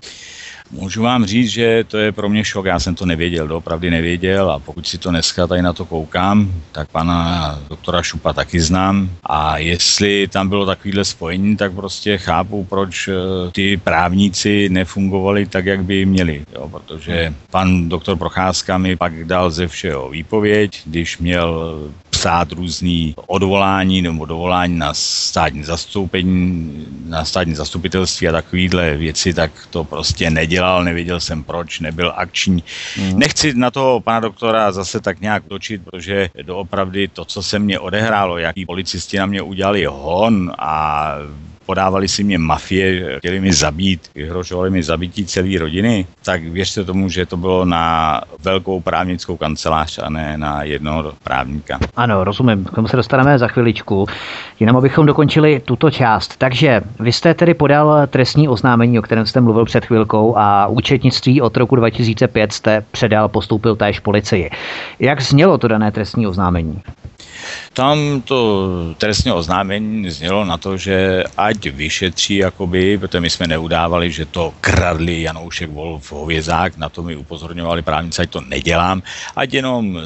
[0.71, 4.51] Můžu vám říct, že to je pro mě šok, já jsem to nevěděl, doopravdy nevěděl.
[4.51, 9.09] A pokud si to dneska tady na to koukám, tak pana doktora Šupa taky znám.
[9.23, 15.65] A jestli tam bylo takovýhle spojení, tak prostě chápu, proč eh, ty právníci nefungovali tak,
[15.65, 21.17] jak by měli, jo, protože pan doktor Procházka mi pak dal ze všeho výpověď, když
[21.17, 21.79] měl
[22.23, 29.51] psát různý odvolání nebo dovolání na státní zastoupení, na státní zastupitelství a takovýhle věci, tak
[29.69, 32.63] to prostě nedělal, nevěděl jsem proč, nebyl akční.
[32.97, 33.19] Mm.
[33.19, 37.79] Nechci na toho pana doktora zase tak nějak točit, protože doopravdy to, co se mě
[37.79, 41.15] odehrálo, jaký policisti na mě udělali hon a
[41.65, 47.09] podávali si mě mafie, chtěli mi zabít, vyhrožovali mi zabití celé rodiny, tak věřte tomu,
[47.09, 51.79] že to bylo na velkou právnickou kancelář a ne na jednoho právníka.
[51.95, 54.05] Ano, rozumím, k tomu se dostaneme za chviličku.
[54.59, 56.37] Jenom abychom dokončili tuto část.
[56.37, 61.41] Takže vy jste tedy podal trestní oznámení, o kterém jste mluvil před chvilkou a účetnictví
[61.41, 64.49] od roku 2005 jste předal, postoupil též policii.
[64.99, 66.81] Jak znělo to dané trestní oznámení?
[67.73, 74.11] Tam to trestně oznámení znělo na to, že ať vyšetří, jakoby, protože my jsme neudávali,
[74.11, 79.03] že to kradli Janoušek Wolf Hovězák, na to mi upozorňovali právníci, ať to nedělám,
[79.35, 80.01] ať jenom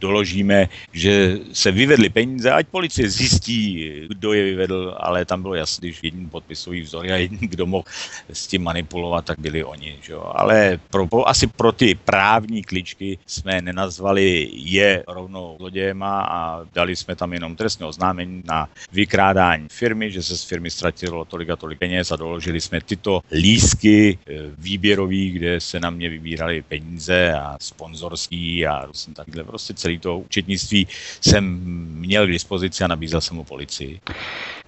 [0.00, 5.92] doložíme, že se vyvedly peníze, ať policie zjistí, kdo je vyvedl, ale tam bylo jasné,
[5.92, 7.84] že jeden podpisový vzor a jeden, kdo mohl
[8.32, 9.98] s tím manipulovat, tak byli oni.
[10.02, 10.32] Že jo?
[10.34, 17.16] Ale pro, asi pro ty právní kličky jsme nenazvali je rovnou zlodějema a dali jsme
[17.16, 21.78] tam jenom trestné oznámení na vykrádání firmy, že se z firmy ztratilo tolik a tolik
[21.78, 27.56] peněz a doložili jsme tyto lísky eh, výběrový, kde se na mě vybírali peníze a
[27.60, 30.86] sponzorský a jsem takhle prostě celý to účetnictví
[31.20, 31.60] jsem
[31.94, 34.00] měl k dispozici a nabízel jsem mu policii.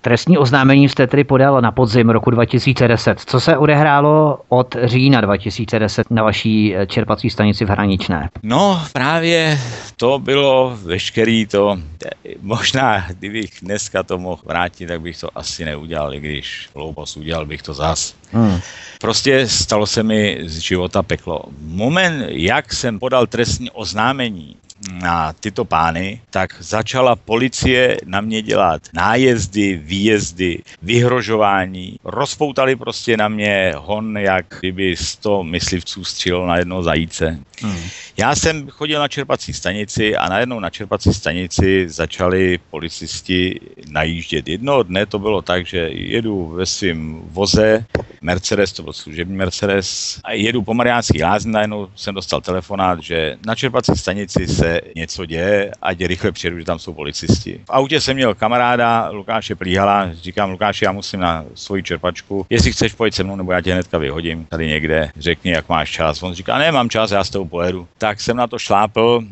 [0.01, 3.21] Trestní oznámení jste tedy podal na podzim roku 2010.
[3.21, 8.31] Co se odehrálo od října 2010 na vaší eh, čerpací stanici v Hraničné?
[8.43, 9.59] No, právě
[9.97, 15.65] to bylo veškerý to, eh, možná kdybych dneska to mohl vrátit, tak bych to asi
[15.65, 18.15] neudělal, i když hloupost udělal bych to zas.
[18.33, 18.61] Hmm.
[19.01, 21.41] Prostě stalo se mi z života peklo.
[21.61, 24.57] Moment, jak jsem podal trestní oznámení,
[24.93, 31.99] na tyto pány, tak začala policie na mě dělat nájezdy, výjezdy, vyhrožování.
[32.05, 37.39] Rozpoutali prostě na mě hon, jak kdyby 100 myslivců střílelo na jednoho zajíce.
[37.63, 37.83] Hmm.
[38.17, 43.61] Já jsem chodil na čerpací stanici a najednou na čerpací stanici začali policisti
[43.91, 44.49] najíždět.
[44.49, 47.85] Jednoho dne to bylo tak, že jedu ve svém voze,
[48.21, 53.37] Mercedes, to byl služební Mercedes, a jedu po Mariánský lázní, najednou jsem dostal telefonát, že
[53.47, 57.61] na čerpací stanici se něco děje, ať rychle přijedu, že tam jsou policisti.
[57.65, 62.73] V autě jsem měl kamaráda Lukáše Plíhala, říkám Lukáši, já musím na svoji čerpačku, jestli
[62.73, 66.23] chceš pojít se mnou, nebo já tě hnedka vyhodím tady někde, řekni, jak máš čas.
[66.23, 67.89] On říká, ne, mám čas, já s tebou pojedu.
[67.99, 69.23] Tak jsem na to šlápl,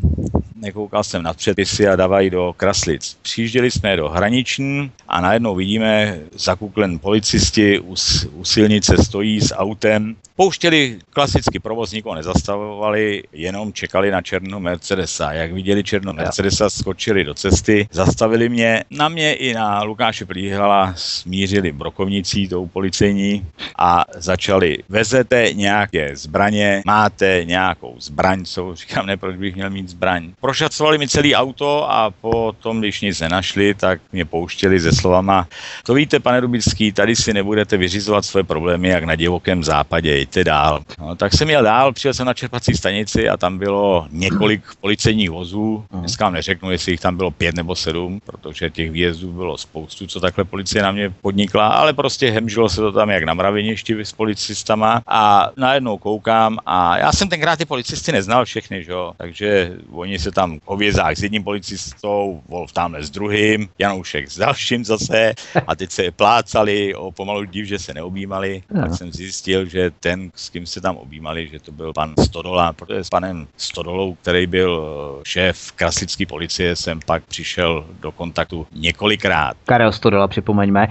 [0.57, 3.19] nekoukal jsem na předpisy a dávají do Kraslic.
[3.23, 7.95] Přijížděli jsme do hraniční a najednou vidíme zakuklen policisti u,
[8.33, 10.17] u silnice stojí s autem.
[10.37, 15.33] Pouštěli klasicky provoz, nikoho nezastavovali, jenom čekali na černou Mercedesa.
[15.33, 18.85] Jak viděli černou Mercedesa, skočili do cesty, zastavili mě.
[18.91, 23.47] Na mě i na Lukáše Plíhala smířili brokovnicí, tou policejní
[23.79, 29.89] a začali, vezete nějaké zbraně, máte nějakou zbraň, co říkám, ne, proč bych měl mít
[29.89, 30.33] zbraň.
[30.47, 35.49] Prošacovali mi celý auto a potom, když nic nenašli, tak mě pouštěli ze slovama,
[35.83, 40.45] to víte, pane Rubický, tady si nebudete vyřizovat své problémy jak na divokém západě, jděte
[40.45, 40.81] dál.
[40.99, 45.31] No, tak jsem jel dál, přijel jsem na čerpací stanici a tam bylo několik policejních
[45.31, 45.85] vozů.
[45.91, 50.07] Dneska vám neřeknu, jestli jich tam bylo pět nebo sedm, protože těch výjezdů bylo spoustu,
[50.07, 54.01] co takhle policie na mě podnikla, ale prostě hemžilo se to tam jak na mraveništi
[54.01, 59.13] s policistama a najednou koukám a já jsem tenkrát ty policisty neznal všechny, že jo?
[59.17, 64.85] takže oni se tam ovězák s jedním policistou, Wolf tamhle s druhým, Janoušek s dalším
[64.85, 65.35] zase
[65.67, 68.83] a teď se plácali, o pomalu div, že se neobjímali, no.
[68.83, 72.73] tak jsem zjistil, že ten, s kým se tam objímali, že to byl pan Stodola,
[72.73, 78.67] protože s panem Stodolou, který byl eh, šéf kraslické policie, jsem pak přišel do kontaktu
[78.73, 79.57] několikrát.
[79.65, 80.89] Karel Stodola, připomeňme.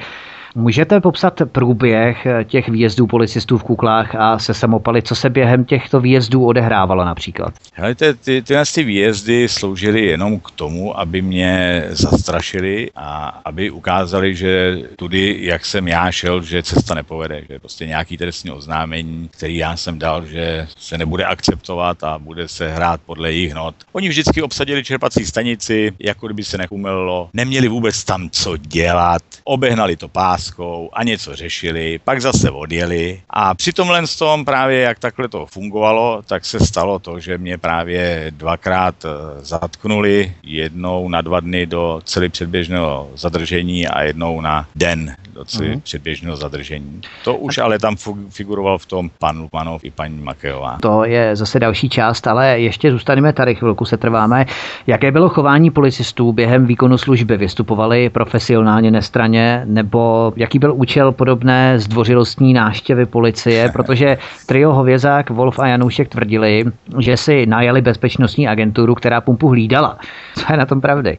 [0.57, 5.65] Můžete popsat průběh eh, těch výjezdů policistů v Kuklách a se samopaly, co se během
[5.65, 7.53] těchto výjezdů odehrávalo například?
[7.73, 14.35] Helejte, ty, tyhle ty výjezdy sloužily jenom k tomu, aby mě zastrašili a aby ukázali,
[14.35, 19.57] že tudy, jak jsem já šel, že cesta nepovede, že prostě nějaký trestní oznámení, který
[19.57, 23.75] já jsem dal, že se nebude akceptovat a bude se hrát podle jejich not.
[23.93, 29.95] Oni vždycky obsadili čerpací stanici, jako kdyby se nechumelilo, neměli vůbec tam co dělat, obehnali
[29.95, 33.21] to pás Švestkou a něco řešili, pak zase odjeli.
[33.29, 37.57] A při tomhle tom právě, jak takhle to fungovalo, tak se stalo to, že mě
[37.57, 39.09] právě dvakrát eh,
[39.45, 45.69] zatknuli, jednou na dva dny do celý předběžného zadržení a jednou na den do celý
[45.69, 45.81] mm-hmm.
[45.81, 47.01] předběžného zadržení.
[47.23, 47.95] To už ale tam
[48.29, 50.77] figuroval v tom pan Lukmanov i paní Makejová.
[50.81, 54.45] To je zase další část, ale ještě zůstaneme tady, chvilku se trváme.
[54.87, 57.37] Jaké bylo chování policistů během výkonu služby?
[57.37, 63.69] Vystupovali profesionálně nestraně, nebo jaký byl účel podobné zdvořilostní náštěvy policie?
[63.73, 66.63] Protože trio Hovězák, Wolf a Janoušek tvrdili,
[66.99, 69.99] že si najali bezpečnostní agenturu, která pumpu hlídala.
[70.39, 71.17] Co je na tom pravdy?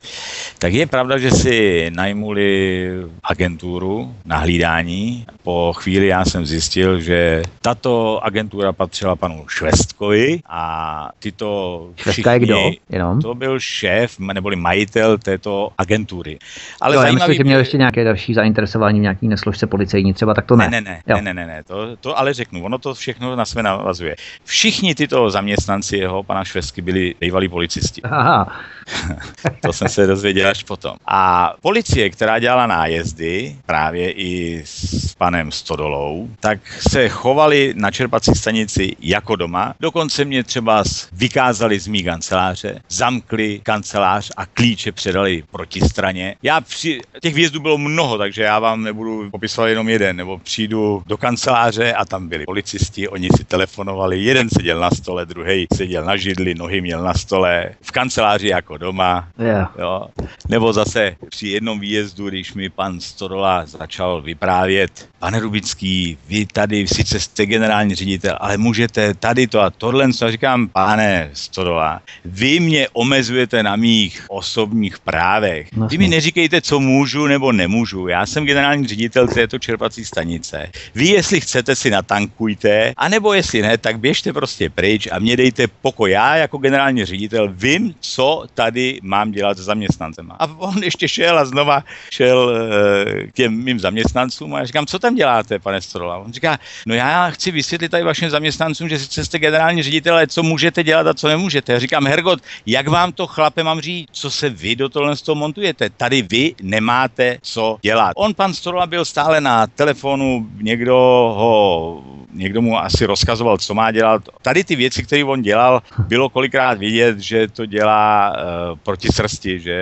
[0.59, 2.91] Tak je pravda, že si najmuli
[3.25, 5.27] agenturu na hlídání.
[5.43, 12.39] Po chvíli já jsem zjistil, že tato agentura patřila panu Švestkovi a tyto Švestka je
[12.39, 12.71] kdo?
[12.91, 13.21] Jenom?
[13.21, 16.39] To byl šéf neboli majitel této agentury.
[16.81, 17.21] Ale jo, zajímavý...
[17.21, 20.69] myslím, že měl ještě nějaké další zainteresování v nějaký nesložce policejní, třeba tak to ne.
[20.69, 23.63] Ne, ne, ne, ne, ne, ne, to, to ale řeknu, ono to všechno na sebe
[23.63, 24.17] navazuje.
[24.45, 28.03] Všichni tyto zaměstnanci jeho, pana Švestky, byli bývalí policisti.
[28.03, 28.53] Aha.
[29.63, 30.97] to jsem se dozvěděl až potom.
[31.07, 38.33] A policie, která dělala nájezdy, právě i s panem Stodolou, tak se chovali na čerpací
[38.35, 39.75] stanici jako doma.
[39.81, 46.37] Dokonce mě třeba vykázali z mý kanceláře, zamkli kancelář a klíče předali proti straně.
[46.43, 51.03] Já při, těch výjezdů bylo mnoho, takže já vám nebudu popisovat jenom jeden, nebo přijdu
[51.07, 56.05] do kanceláře a tam byli policisti, oni si telefonovali, jeden seděl na stole, druhý seděl
[56.05, 59.29] na židli, nohy měl na stole, v kanceláři jako doma.
[59.39, 59.75] Yeah.
[59.79, 60.07] Jo.
[60.49, 66.87] Nebo zase při jednom výjezdu, když mi pan Storola začal vyprávět, pane Rubický, vy tady
[66.87, 72.61] sice jste generální ředitel, ale můžete tady to a tohle, co říkám, pane Storola, vy
[72.61, 75.69] mě omezujete na mých osobních právech.
[75.73, 78.09] No vy mi neříkejte, co můžu nebo nemůžu.
[78.09, 80.71] Já jsem generální ředitel této čerpací stanice.
[80.95, 85.67] Vy, jestli chcete, si natankujte, anebo jestli ne, tak běžte prostě pryč a mě dejte
[85.67, 86.11] pokoj.
[86.11, 90.31] Já jako generální ředitel vím, co tady mám dělat s zaměstnancem.
[90.39, 94.87] A on ještě šel a znova šel e, k těm mým zaměstnancům a já říkám,
[94.87, 96.17] co tam děláte, pane Strola?
[96.19, 100.27] On říká, no já chci vysvětlit tady vašim zaměstnancům, že sice jste generální ředitel, ale
[100.27, 101.73] co můžete dělat a co nemůžete.
[101.73, 105.23] Já říkám, Hergot, jak vám to chlape mám říct, co se vy do tohle z
[105.23, 105.91] toho montujete?
[105.91, 108.13] Tady vy nemáte co dělat.
[108.17, 110.97] On, pan Strola, byl stále na telefonu, někdo
[111.37, 112.05] ho
[112.37, 114.23] někdo mu asi rozkazoval, co má dělat.
[114.43, 119.61] Tady ty věci, které on dělal, bylo kolikrát vidět, že to dělá uh, proti srsti,
[119.61, 119.77] že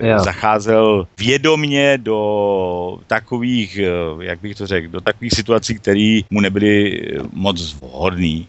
[0.00, 0.18] jo.
[0.18, 2.98] zacházel vědomně do
[3.30, 7.00] takových, uh, jak bych to řekl, do takových situací, které mu nebyly
[7.32, 8.42] moc vhodné.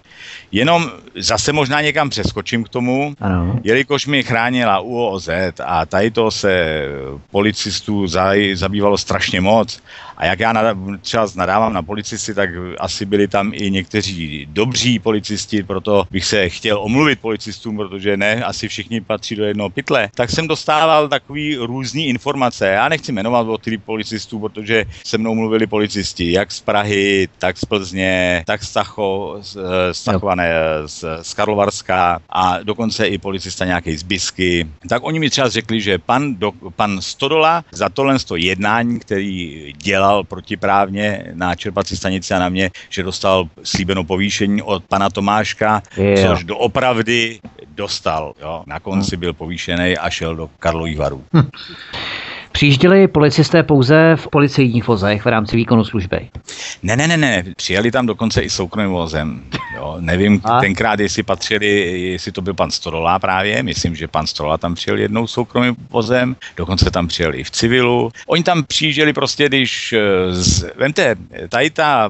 [0.51, 3.59] Jenom zase možná někam přeskočím k tomu, ano.
[3.63, 5.29] jelikož mi chránila UOZ
[5.65, 6.85] a tady to se
[7.31, 8.07] policistů
[8.53, 9.81] zabývalo strašně moc
[10.21, 10.53] a jak já
[11.01, 16.49] třeba nadávám na policisty, tak asi byli tam i někteří dobří policisti, proto bych se
[16.49, 20.09] chtěl omluvit policistům, protože ne, asi všichni patří do jednoho pytle.
[20.15, 22.67] Tak jsem dostával takový různý informace.
[22.67, 27.57] Já nechci jmenovat o ty policistů, protože se mnou mluvili policisti, jak z Prahy, tak
[27.57, 29.57] z Plzně, tak z Stacho, z,
[29.91, 30.03] z,
[30.41, 34.67] Tachované, z, z Karlovarska a dokonce i policista nějaký z Bisky.
[34.89, 40.23] Tak oni mi třeba řekli, že pan, do, pan Stodola za tohle jednání, který dělal
[40.23, 46.27] protiprávně na čerpací stanici a na mě, že dostal slíbenou povýšení od pana Tomáška, yeah.
[46.27, 48.33] což doopravdy dostal.
[48.41, 48.63] Jo.
[48.67, 51.23] Na konci byl povýšený a šel do Karlových varů.
[51.33, 51.49] Hm.
[52.51, 56.29] Přijížděli policisté pouze v policejních vozech v rámci výkonu služby?
[56.83, 57.43] Ne, ne, ne, ne.
[57.55, 59.43] Přijeli tam dokonce i soukromým vozem.
[59.75, 60.59] Jo, nevím a?
[60.59, 61.67] tenkrát, jestli patřili,
[62.11, 63.63] jestli to byl pan Storola právě.
[63.63, 66.35] Myslím, že pan Storola tam přijel jednou soukromým vozem.
[66.57, 68.11] Dokonce tam přijeli i v civilu.
[68.27, 69.93] Oni tam přijížděli prostě, když...
[69.93, 71.15] Eh, z, vemte,
[71.49, 72.09] tady ta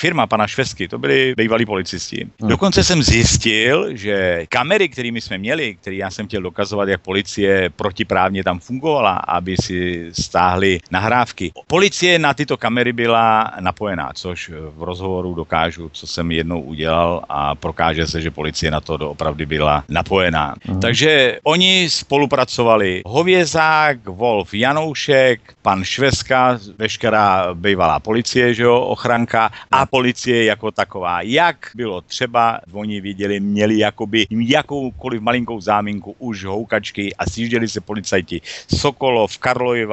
[0.00, 2.24] firma pana Švesky, to byli bývalí policisti.
[2.40, 2.48] Hmm.
[2.48, 7.70] Dokonce jsem zjistil, že kamery, kterými jsme měli, které já jsem chtěl dokazovat, jak policie
[7.76, 11.52] protiprávně tam fungovala, aby si stáhli nahrávky.
[11.66, 17.54] Policie na tyto kamery byla napojená, což v rozhovoru dokážu, co jsem jednou udělal a
[17.54, 20.54] prokáže se, že policie na to doopravdy byla napojená.
[20.64, 20.80] Hmm.
[20.80, 23.02] Takže oni spolupracovali.
[23.06, 31.22] Hovězák, Wolf Janoušek, pan Šveska, veškerá bývalá policie, že jo, ochranka a policie jako taková.
[31.22, 37.80] Jak bylo třeba, oni viděli, měli jakoby jakoukoliv malinkou záminku už houkačky a sjížděli se
[37.80, 38.40] policajti
[38.76, 39.86] Sokolov, Karlovy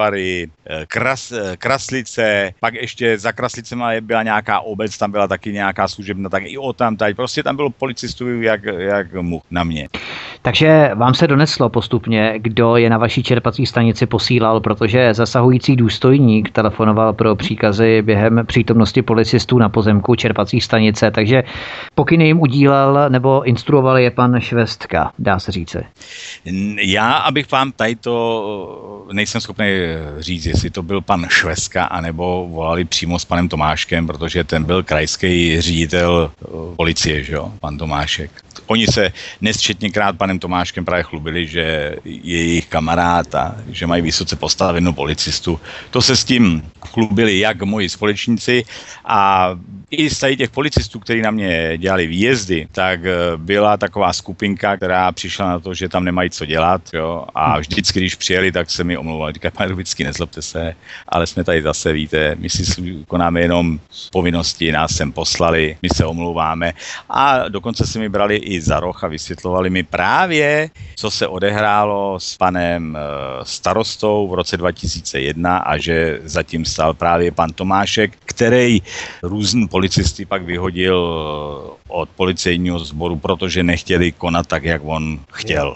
[0.66, 5.88] eh, Kras, eh, Kraslice, pak ještě za Kraslicema byla nějaká obec, tam byla taky nějaká
[5.88, 7.14] služebna, tak i o tam tady.
[7.14, 9.90] Prostě tam bylo policistů jak, jak mu na mě.
[10.42, 16.50] Takže vám se doneslo postupně, kdo je na vaší čerpací stanici posílal, protože zasahující důstojník
[16.50, 21.44] telefonoval pro příkazy během přítomnosti policistů na pozemku čerpací stanice, takže
[21.96, 25.78] pokyny jim udílel nebo instruoval je pan Švestka, dá se říci.
[26.82, 29.68] Já, abych vám tady to nejsem schopný
[30.20, 34.84] říct, jestli to byl pan Švestka, anebo volali přímo s panem Tomáškem, protože ten byl
[34.84, 38.32] krajský ředitel eh, policie, že jo, pan Tomášek.
[38.68, 44.36] Oni se nesčetněkrát panem Tomáškem právě chlubili, že je jejich kamarád a že mají vysoce
[44.36, 45.60] postavenou policistu.
[45.92, 48.64] To se s tím chlubili jak moji společníci
[49.06, 49.50] a
[49.92, 55.12] i z těch policistů, kteří na mě dělali výjezdy, tak eh, byla taková skupinka, která
[55.12, 58.84] přišla na to, že tam nemají co dělat jo, a vždycky, když přijeli, tak se
[58.84, 59.34] mi omlouvali.
[59.34, 60.76] Říkají, pane Rubický, nezlobte se,
[61.08, 62.64] ale jsme tady zase, víte, my si
[63.08, 63.80] konáme jenom
[64.12, 66.74] povinnosti, nás sem poslali, my se omlouváme.
[67.10, 72.20] A dokonce se mi brali i za roh a vysvětlovali mi právě, co se odehrálo
[72.20, 73.00] s panem eh,
[73.44, 78.82] starostou v roce 2001 a že zatím stál právě pan Tomášek, který
[79.24, 85.76] různý policisty pak vyhodil eh, od policejního sboru, protože nechtěli konat tak, jak on chtěl.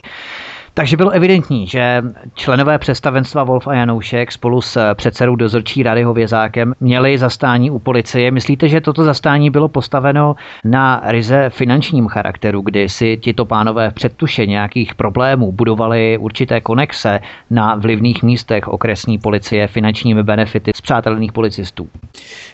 [0.73, 2.03] Takže bylo evidentní, že
[2.35, 8.31] členové představenstva Wolf a Janoušek spolu s předsedou dozorčí rady Hovězákem měli zastání u policie.
[8.31, 13.93] Myslíte, že toto zastání bylo postaveno na ryze finančním charakteru, kdy si tito pánové v
[13.93, 17.19] předtuše nějakých problémů budovali určité konexe
[17.49, 21.89] na vlivných místech okresní policie finančními benefity z přátelných policistů?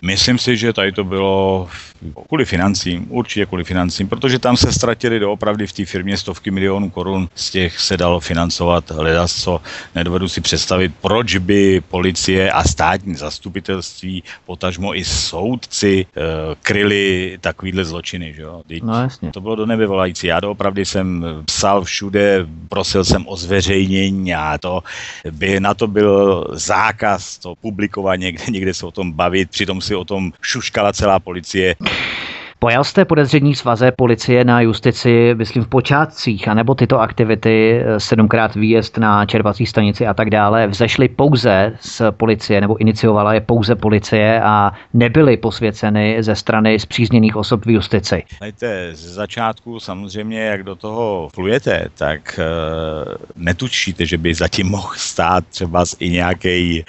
[0.01, 1.68] Myslím si, že tady to bylo
[2.28, 6.89] kvůli financím, určitě kvůli financím, protože tam se ztratili doopravdy v té firmě stovky milionů
[6.89, 9.62] korun, z těch se dalo financovat hledat, co
[9.95, 16.22] nedovedu si představit, proč by policie a státní zastupitelství, potažmo i soudci e,
[16.64, 18.34] kryli takovýhle zločiny.
[18.34, 18.64] Že jo?
[18.84, 19.32] no, jasně.
[19.32, 20.28] To bylo do nebe volající.
[20.28, 24.84] Já doopravdy jsem psal všude, prosil jsem o zveřejnění a to
[25.32, 29.95] by na to byl zákaz to publikovat někde, někde se o tom bavit, přitom si
[29.95, 31.76] o tom šuškala celá policie.
[32.60, 38.55] Pojal jste podezření svaze policie na justici, myslím, v počátcích, anebo tyto aktivity, eh, sedmkrát
[38.55, 43.76] výjezd na čerpací stanici a tak dále, vzešly pouze z policie, nebo iniciovala je pouze
[43.76, 48.24] policie a nebyly posvěceny ze strany zpřízněných osob v justici?
[48.41, 54.93] Hejte, z začátku samozřejmě, jak do toho plujete, tak uh, netučíte, že by zatím mohl
[54.95, 56.86] stát třeba i nějaký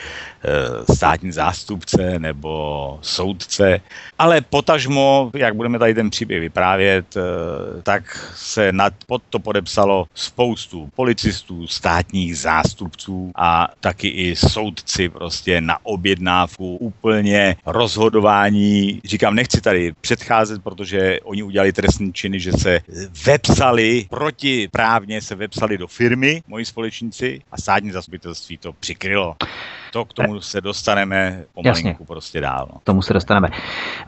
[0.94, 3.80] státní zástupce nebo soudce,
[4.18, 7.22] ale potažmo, jak budeme tady ten příběh vyprávět, eh,
[7.82, 15.60] tak se nad, pod to podepsalo spoustu policistů, státních zástupců a taky i soudci prostě
[15.60, 19.00] na objednávku úplně rozhodování.
[19.04, 22.80] Říkám, nechci tady předcházet, protože oni udělali trestní činy, že se
[23.26, 29.36] vepsali protiprávně se vepsali do firmy, moji společníci a státní zastupitelství to přikrylo.
[29.92, 32.06] To k tomu se dostaneme pomalinku Jasně.
[32.06, 32.68] prostě dál.
[32.72, 32.78] No.
[32.78, 33.48] K tomu se dostaneme.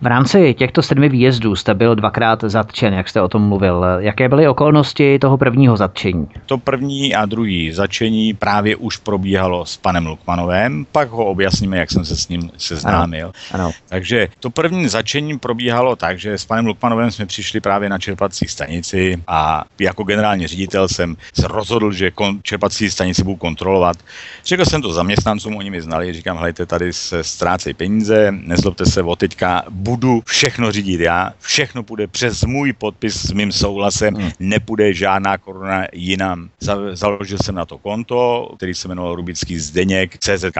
[0.01, 3.85] V rámci těchto sedmi výjezdů jste byl dvakrát zatčen, jak jste o tom mluvil.
[3.99, 6.29] Jaké byly okolnosti toho prvního zatčení?
[6.47, 11.91] To první a druhý zatčení právě už probíhalo s panem Lukmanovem, pak ho objasníme, jak
[11.91, 13.33] jsem se s ním seznámil.
[13.53, 13.73] Ano, ano.
[13.89, 18.47] Takže to první zatčení probíhalo tak, že s panem Lukmanovem jsme přišli právě na čerpací
[18.49, 22.11] stanici a jako generální ředitel jsem se rozhodl, že
[22.43, 23.97] čerpací stanici budu kontrolovat.
[24.45, 29.03] Řekl jsem to zaměstnancům, oni mi znali, říkám, hejte, tady se ztrácejí peníze, nezlobte se,
[29.03, 34.31] od teďka budu všechno řídit já, všechno půjde přes můj podpis s mým souhlasem, hmm.
[34.41, 36.49] nepůjde žádná koruna jinam.
[36.93, 40.57] Založil jsem na to konto, který se jmenoval Rubický Zdeněk CZK+,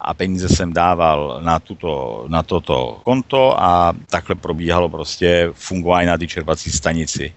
[0.00, 6.18] a peníze jsem dával na, tuto, na toto konto a takhle probíhalo prostě fungování na
[6.18, 7.32] té čerpací stanici.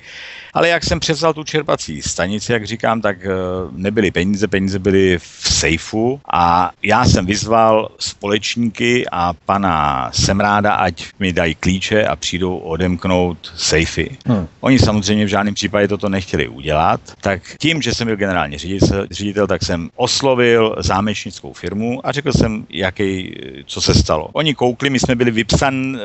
[0.53, 3.29] Ale jak jsem převzal tu čerpací stanici, jak říkám, tak eh,
[3.71, 11.05] nebyly peníze, peníze byly v sejfu a já jsem vyzval společníky a pana Semráda, ať
[11.19, 14.17] mi dají klíče a přijdou odemknout sejfy.
[14.25, 14.47] Hmm.
[14.59, 19.07] Oni samozřejmě v žádném případě toto nechtěli udělat, tak tím, že jsem byl generální ředitel,
[19.11, 23.35] ředitel tak jsem oslovil zámečnickou firmu a řekl jsem, jaký,
[23.65, 24.29] co se stalo.
[24.33, 26.01] Oni koukli, my jsme byli vypsan, eh,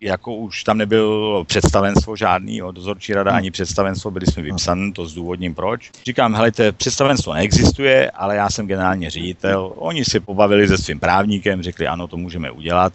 [0.00, 3.38] jako už tam nebylo představenstvo žádný, dozorčí rada hmm.
[3.38, 5.90] ani před představenstvo, byli jsme vypsaní, to zdůvodním proč.
[6.06, 9.72] Říkám, helejte, představenstvo neexistuje, ale já jsem generální ředitel.
[9.76, 12.92] Oni si pobavili se svým právníkem, řekli, ano, to můžeme udělat.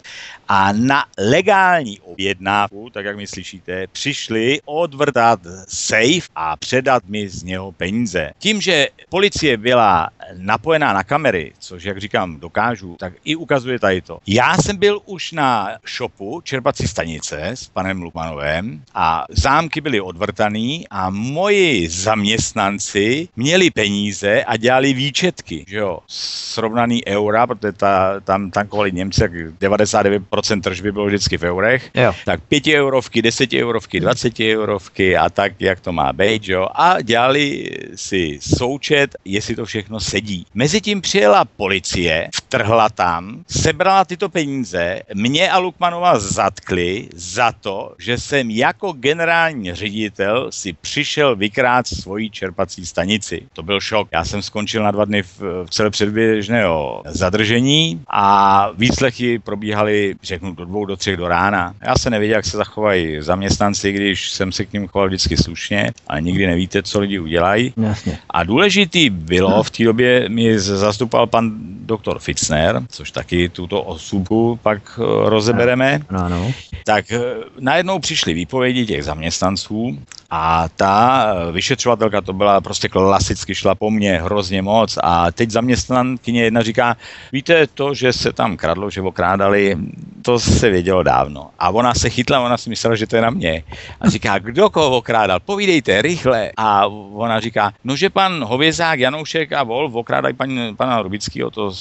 [0.48, 7.44] A na legální objednávku, tak jak mi slyšíte, přišli odvrtat safe a předat mi z
[7.44, 8.32] něho peníze.
[8.40, 13.80] Tím, že policie byla napojená na kamery, což, jak říkám, dokáže ukážu, tak i ukazuje
[13.80, 14.20] tady to.
[14.28, 20.61] Já jsem byl už na shopu čerpací stanice s panem Lukmanovem a zámky byly odvrtaný
[20.90, 28.52] a moji zaměstnanci měli peníze a dělali výčetky, že jo, srovnaný eura, protože ta, tam
[28.52, 32.14] tankovali Němci, tak 99% tržby bylo vždycky v eurech, jo.
[32.26, 37.02] tak 5 eurovky, 10 eurovky, 20 eurovky a tak, jak to má být, jo, a
[37.02, 40.46] dělali si součet, jestli to všechno sedí.
[40.54, 48.18] Mezitím přijela policie, vtrhla tam, sebrala tyto peníze, mě a Lukmanova zatkli za to, že
[48.18, 53.42] jsem jako generální ředitel si přišel vykrát svoji čerpací stanici.
[53.54, 54.08] To byl šok.
[54.12, 60.56] Já jsem skončil na dva dny v, v celé předběžného zadržení a výslechy probíhaly, řeknu,
[60.56, 61.74] do dvou, do třech do rána.
[61.82, 65.92] Já se nevěděl, jak se zachovají zaměstnanci, když jsem se k ním choval vždycky slušně,
[66.08, 67.74] ale nikdy nevíte, co lidi udělají.
[67.78, 68.20] Jasně.
[68.30, 71.52] A důležitý bylo, v té době mi zastupoval pan
[71.92, 76.00] doktor Fitzner, což taky tuto osobu pak eh, rozebereme.
[76.12, 76.52] No, no.
[76.86, 77.20] Tak eh,
[77.60, 80.00] najednou přišly výpovědi těch zaměstnanců
[80.32, 85.50] a ta eh, vyšetřovatelka to byla prostě klasicky šla po mně hrozně moc a teď
[85.50, 86.98] zaměstnankyně jedna říká,
[87.32, 89.78] víte to, že se tam kradlo, že okrádali,
[90.22, 91.50] to se vědělo dávno.
[91.60, 93.64] A ona se chytla, ona si myslela, že to je na mě.
[94.02, 96.52] A říká, kdo koho okrádal, povídejte rychle.
[96.58, 101.72] A ona říká, no že pan Hovězák, Janoušek a Vol okrádají pan, pana Rubického, to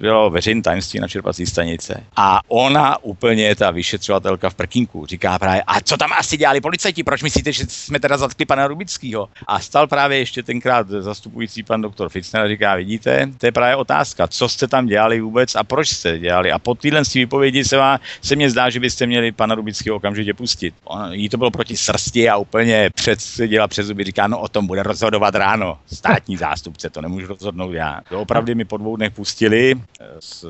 [0.00, 2.04] bylo veřejné tajemství na čerpací stanice.
[2.16, 7.04] A ona úplně, ta vyšetřovatelka v prkinku, říká právě, a co tam asi dělali policajti,
[7.04, 9.28] proč myslíte, že jsme teda zatkli pana Rubického?
[9.46, 13.76] A stal právě ještě tenkrát zastupující pan doktor Fitzner a říká, vidíte, to je právě
[13.76, 16.52] otázka, co jste tam dělali vůbec a proč jste dělali.
[16.52, 20.34] A po téhle výpovědi se, vám, se mně zdá, že byste měli pana Rubického okamžitě
[20.34, 20.74] pustit.
[20.84, 24.48] On, jí to bylo proti srsti a úplně před, dělá přes zuby, říká, no o
[24.48, 25.78] tom bude rozhodovat ráno.
[25.92, 28.00] Státní zástupce, to nemůžu rozhodnout já.
[28.08, 29.82] To opravdu mi po dvou dnech pustili s,
[30.20, 30.44] s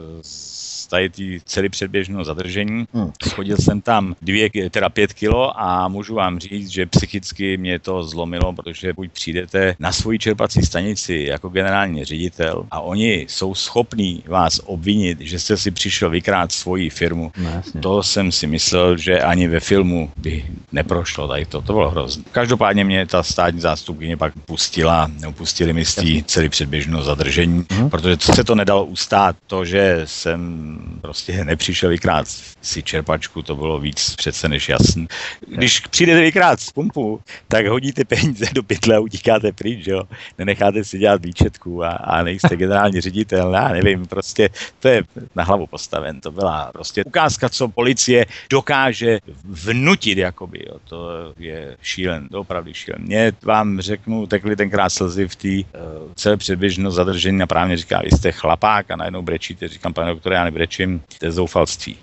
[0.91, 2.85] tady tý celý předběžného zadržení.
[2.93, 3.13] Hmm.
[3.29, 8.05] Schodil jsem tam dvě, teda pět kilo a můžu vám říct, že psychicky mě to
[8.05, 14.23] zlomilo, protože buď přijdete na svoji čerpací stanici jako generální ředitel a oni jsou schopní
[14.27, 17.33] vás obvinit, že jste si přišel vykrát svoji firmu.
[17.37, 21.61] No, to jsem si myslel, že ani ve filmu by neprošlo tady to.
[21.61, 22.25] To bylo hrozné.
[22.33, 25.85] Každopádně mě ta státní zástupkyně pak pustila, nebo pustili mi
[26.27, 27.91] celý předběžného zadržení, hmm.
[27.91, 29.37] protože se to nedalo ustát.
[29.47, 30.41] To, že jsem
[31.01, 32.27] prostě nepřišel vykrát
[32.63, 35.09] si čerpačku, to bylo víc přece než jasný.
[35.49, 40.03] Když přijdete vykrát z pumpu, tak hodíte peníze do pytle a utíkáte pryč, jo.
[40.39, 44.49] Nenecháte si dělat výčetku a, a nejste generální ředitel, já nevím, prostě
[44.81, 45.03] to je
[45.37, 46.21] na hlavu postaven.
[46.21, 50.77] To byla prostě ukázka, co policie dokáže vnutit, jakoby, jo.
[50.89, 51.09] To
[51.39, 53.03] je šílen, to opravdu šílen.
[53.03, 58.01] Mě vám řeknu, tekli tenkrát slzy v té uh, celé předběžno zadržení a právě říká,
[58.05, 61.97] vy jste chlapák a najednou brečíte, říkám, pane doktore, já nebrečím, něčím, to je zoufalství.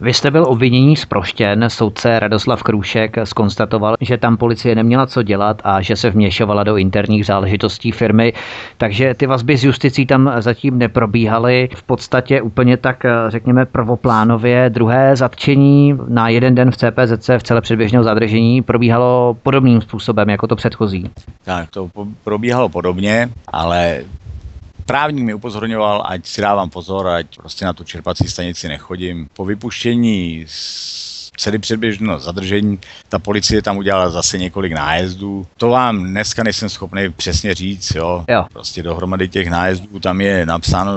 [0.00, 5.62] Vy jste byl obvinění zproštěn, soudce Radoslav Krůšek skonstatoval, že tam policie neměla co dělat
[5.64, 8.32] a že se vměšovala do interních záležitostí firmy,
[8.76, 14.70] takže ty vazby s justicí tam zatím neprobíhaly v podstatě úplně tak, řekněme, prvoplánově.
[14.70, 20.46] Druhé zatčení na jeden den v CPZC v celé předběžného zadržení probíhalo podobným způsobem jako
[20.46, 21.10] to předchozí.
[21.44, 21.90] Tak, to
[22.24, 24.04] probíhalo podobně, ale
[24.90, 29.28] Právník mi upozorňoval, ať si dávám pozor, ať prostě na tu čerpací stanici nechodím.
[29.32, 31.09] Po vypuštění z
[31.40, 32.78] celý předběžno zadržení.
[33.08, 35.46] Ta policie tam udělala zase několik nájezdů.
[35.56, 38.24] To vám dneska nejsem schopný přesně říct, jo.
[38.28, 38.46] jo.
[38.52, 40.92] Prostě dohromady těch nájezdů tam je napsáno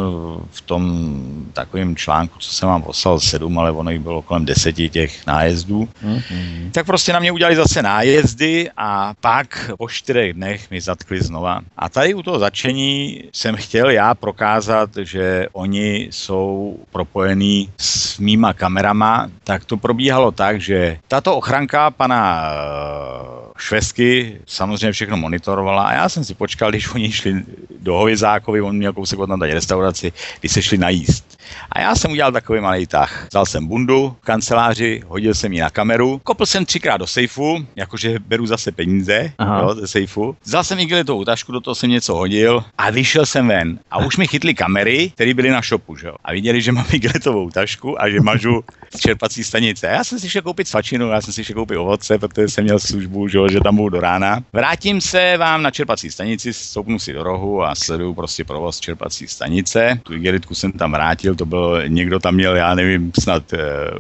[0.51, 1.13] v tom
[1.53, 5.89] takovém článku, co jsem vám poslal sedm, ale ono jich bylo kolem deseti těch nájezdů.
[6.05, 6.71] Mm-hmm.
[6.71, 11.61] Tak prostě na mě udělali zase nájezdy a pak po čtyřech dnech mi zatkli znova.
[11.77, 18.53] A tady u toho začení jsem chtěl já prokázat, že oni jsou propojení s mýma
[18.53, 25.93] kamerama, tak to probíhalo tak, že tato ochranka pana eh, Švesky samozřejmě všechno monitorovala a
[25.93, 27.43] já jsem si počkal, když oni šli
[27.79, 31.39] do Hovězákovi, on měl kousek od tady restauraci, když se šli najíst.
[31.71, 33.27] A já jsem udělal takový malý tah.
[33.29, 37.65] Vzal jsem bundu v kanceláři, hodil jsem ji na kameru, kopl jsem třikrát do sejfu,
[37.75, 39.31] jakože beru zase peníze
[39.61, 40.35] jo, ze sejfu.
[40.43, 43.79] Vzal jsem igelitovou tašku, do toho jsem něco hodil a vyšel jsem ven.
[43.91, 46.15] A už mi chytli kamery, které byly na shopu, že jo.
[46.23, 48.63] A viděli, že mám igelitovou tašku a že mažu
[48.95, 49.87] z čerpací stanice.
[49.87, 52.79] Já jsem si šel koupit svačinu, já jsem si šel koupit ovoce, protože jsem měl
[52.79, 54.43] službu, že, že tam budu do rána.
[54.53, 59.27] Vrátím se vám na čerpací stanici, stoupnu si do rohu a sleduju prostě provoz čerpací
[59.27, 59.99] stanice.
[60.03, 63.59] Tu igelitku jsem tam vrátil, to byl, někdo tam měl, já nevím, snad e,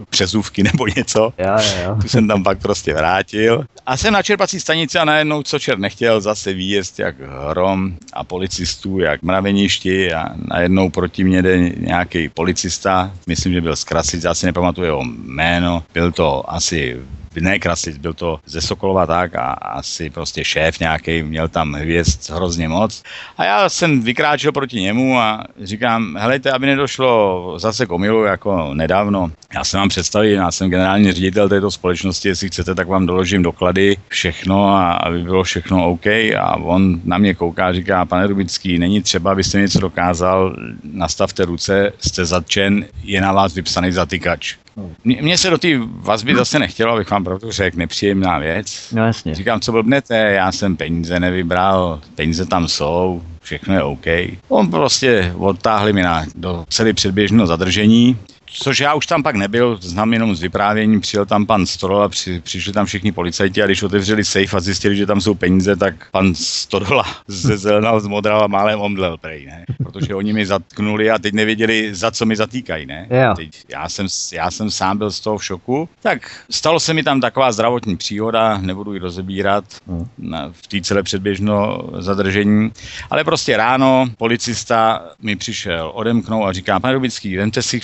[0.09, 1.33] přezůvky nebo něco.
[1.37, 1.97] Jo, jo.
[2.01, 3.65] Tu jsem tam pak prostě vrátil.
[3.85, 7.15] A jsem na čerpací stanici a najednou, co čert nechtěl, zase výjezd jak
[7.49, 13.75] hrom a policistů jak mraveništi a najednou proti mě jde nějaký policista, myslím, že byl
[13.75, 16.99] z Krasic, já si nepamatuju jeho jméno, byl to asi
[17.41, 22.29] ne Krasic, byl to ze Sokolova tak a asi prostě šéf nějaký, měl tam hvězd
[22.29, 23.03] hrozně moc.
[23.37, 28.73] A já jsem vykráčel proti němu a říkám, helejte, aby nedošlo zase k omilu jako
[28.73, 29.31] nedávno.
[29.53, 33.43] Já se vám představím, já jsem generální ředitel této společnosti, jestli chcete, tak vám doložím
[33.43, 36.07] doklady, všechno a aby bylo všechno OK.
[36.37, 41.93] A on na mě kouká říká, pane Rubický, není třeba, abyste něco dokázal, nastavte ruce,
[41.99, 44.55] jste zatčen, je na vás vypsaný zatykač.
[45.03, 48.89] Mně se do té vazby zase nechtělo, abych vám pravdu řekl, nepříjemná věc.
[48.91, 49.35] No jasně.
[49.35, 54.05] Říkám, co blbnete, já jsem peníze nevybral, peníze tam jsou, všechno je OK.
[54.47, 58.17] On prostě odtáhli mi na, do celé předběžného zadržení,
[58.53, 62.41] což já už tam pak nebyl, znám jenom z vyprávění, přijel tam pan Stodola, při,
[62.41, 65.95] přišli tam všichni policajti a když otevřeli safe a zjistili, že tam jsou peníze, tak
[66.11, 69.65] pan Stodola ze zelenal, zmodral a málem omdlel prej, ne?
[69.83, 73.07] Protože oni mi zatknuli a teď nevěděli, za co mi zatýkají, ne?
[73.09, 73.33] Jo.
[73.35, 75.89] Teď já, jsem, já jsem sám byl z toho v šoku.
[76.01, 80.07] Tak stalo se mi tam taková zdravotní příhoda, nebudu ji rozebírat hmm.
[80.17, 82.71] na, v té celé předběžno zadržení,
[83.09, 87.79] ale prostě ráno policista mi přišel odemknout a říká, pane Rubický, vemte si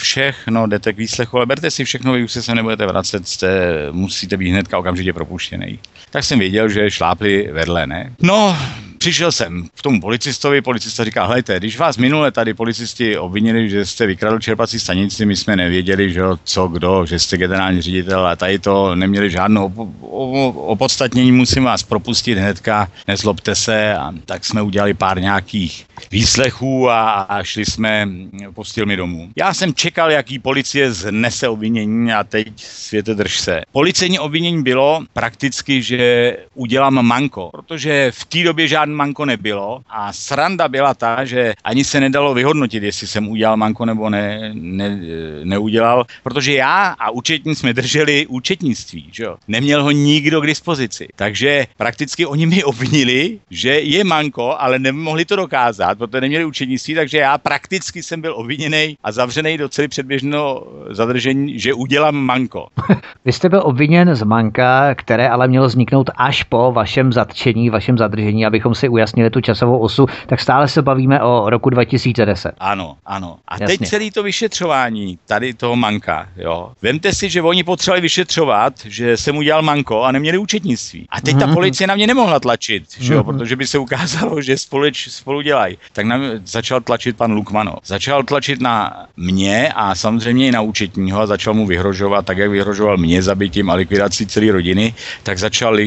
[0.60, 3.47] všechno, jdete k výslechu, ale berte si všechno, vy už se nebudete vracet, jste,
[3.91, 5.80] musíte být hnedka okamžitě propuštěný.
[6.12, 8.14] Tak jsem věděl, že šlápli vedle, ne?
[8.22, 8.57] No,
[9.00, 13.86] přišel jsem k tomu policistovi, policista říká, hejte, když vás minule tady policisti obvinili, že
[13.86, 18.36] jste vykradl čerpací stanici, my jsme nevěděli, že co, kdo, že jste generální ředitel a
[18.36, 24.62] tady to neměli žádnou op- opodstatnění, musím vás propustit hnedka, nezlobte se a tak jsme
[24.62, 28.10] udělali pár nějakých výslechů a, a šli jsme,
[28.54, 29.30] pustil mi domů.
[29.36, 33.62] Já jsem čekal, jaký policie znese obvinění a teď světe drž se.
[33.72, 40.14] Policejní obvinění bylo prakticky, že udělám manko, protože v té době žádný manko nebylo a
[40.14, 45.00] sranda byla ta, že ani se nedalo vyhodnotit, jestli jsem udělal manko nebo ne, ne,
[45.44, 49.38] neudělal, protože já a účetní jsme drželi účetnictví, že jo.
[49.48, 51.08] Neměl ho nikdo k dispozici.
[51.16, 56.96] Takže prakticky oni mi obvinili, že je manko, ale nemohli to dokázat, protože neměli účetnictví,
[56.96, 62.68] takže já prakticky jsem byl obviněný a zavřený do celý předběžného zadržení, že udělám manko.
[63.26, 67.98] Vy jste byl obviněn z manka, které ale mělo vzniknout až po vašem zatčení, vašem
[67.98, 72.51] zadržení, abychom si ujasnili tu časovou osu, tak stále se bavíme o roku 2010.
[72.59, 73.38] Ano, ano.
[73.47, 73.67] A Jasně.
[73.67, 76.71] teď celý to vyšetřování tady toho manka, jo.
[76.82, 81.07] Vemte si, že oni potřebovali vyšetřovat, že jsem udělal manko a neměli účetnictví.
[81.09, 81.39] A teď mm-hmm.
[81.39, 81.55] ta mhm.
[81.55, 83.25] policie na mě nemohla tlačit, že jo, mm-hmm.
[83.25, 85.77] protože by se ukázalo, že společ, spolu dělají.
[85.93, 87.80] Tak na mě začal tlačit pan Lukmanov.
[87.86, 92.49] Začal tlačit na mě a samozřejmě i na účetního a začal mu vyhrožovat, tak jak
[92.51, 95.84] vyhrožoval mě zabitím a likvidací celé rodiny, tak začal eh,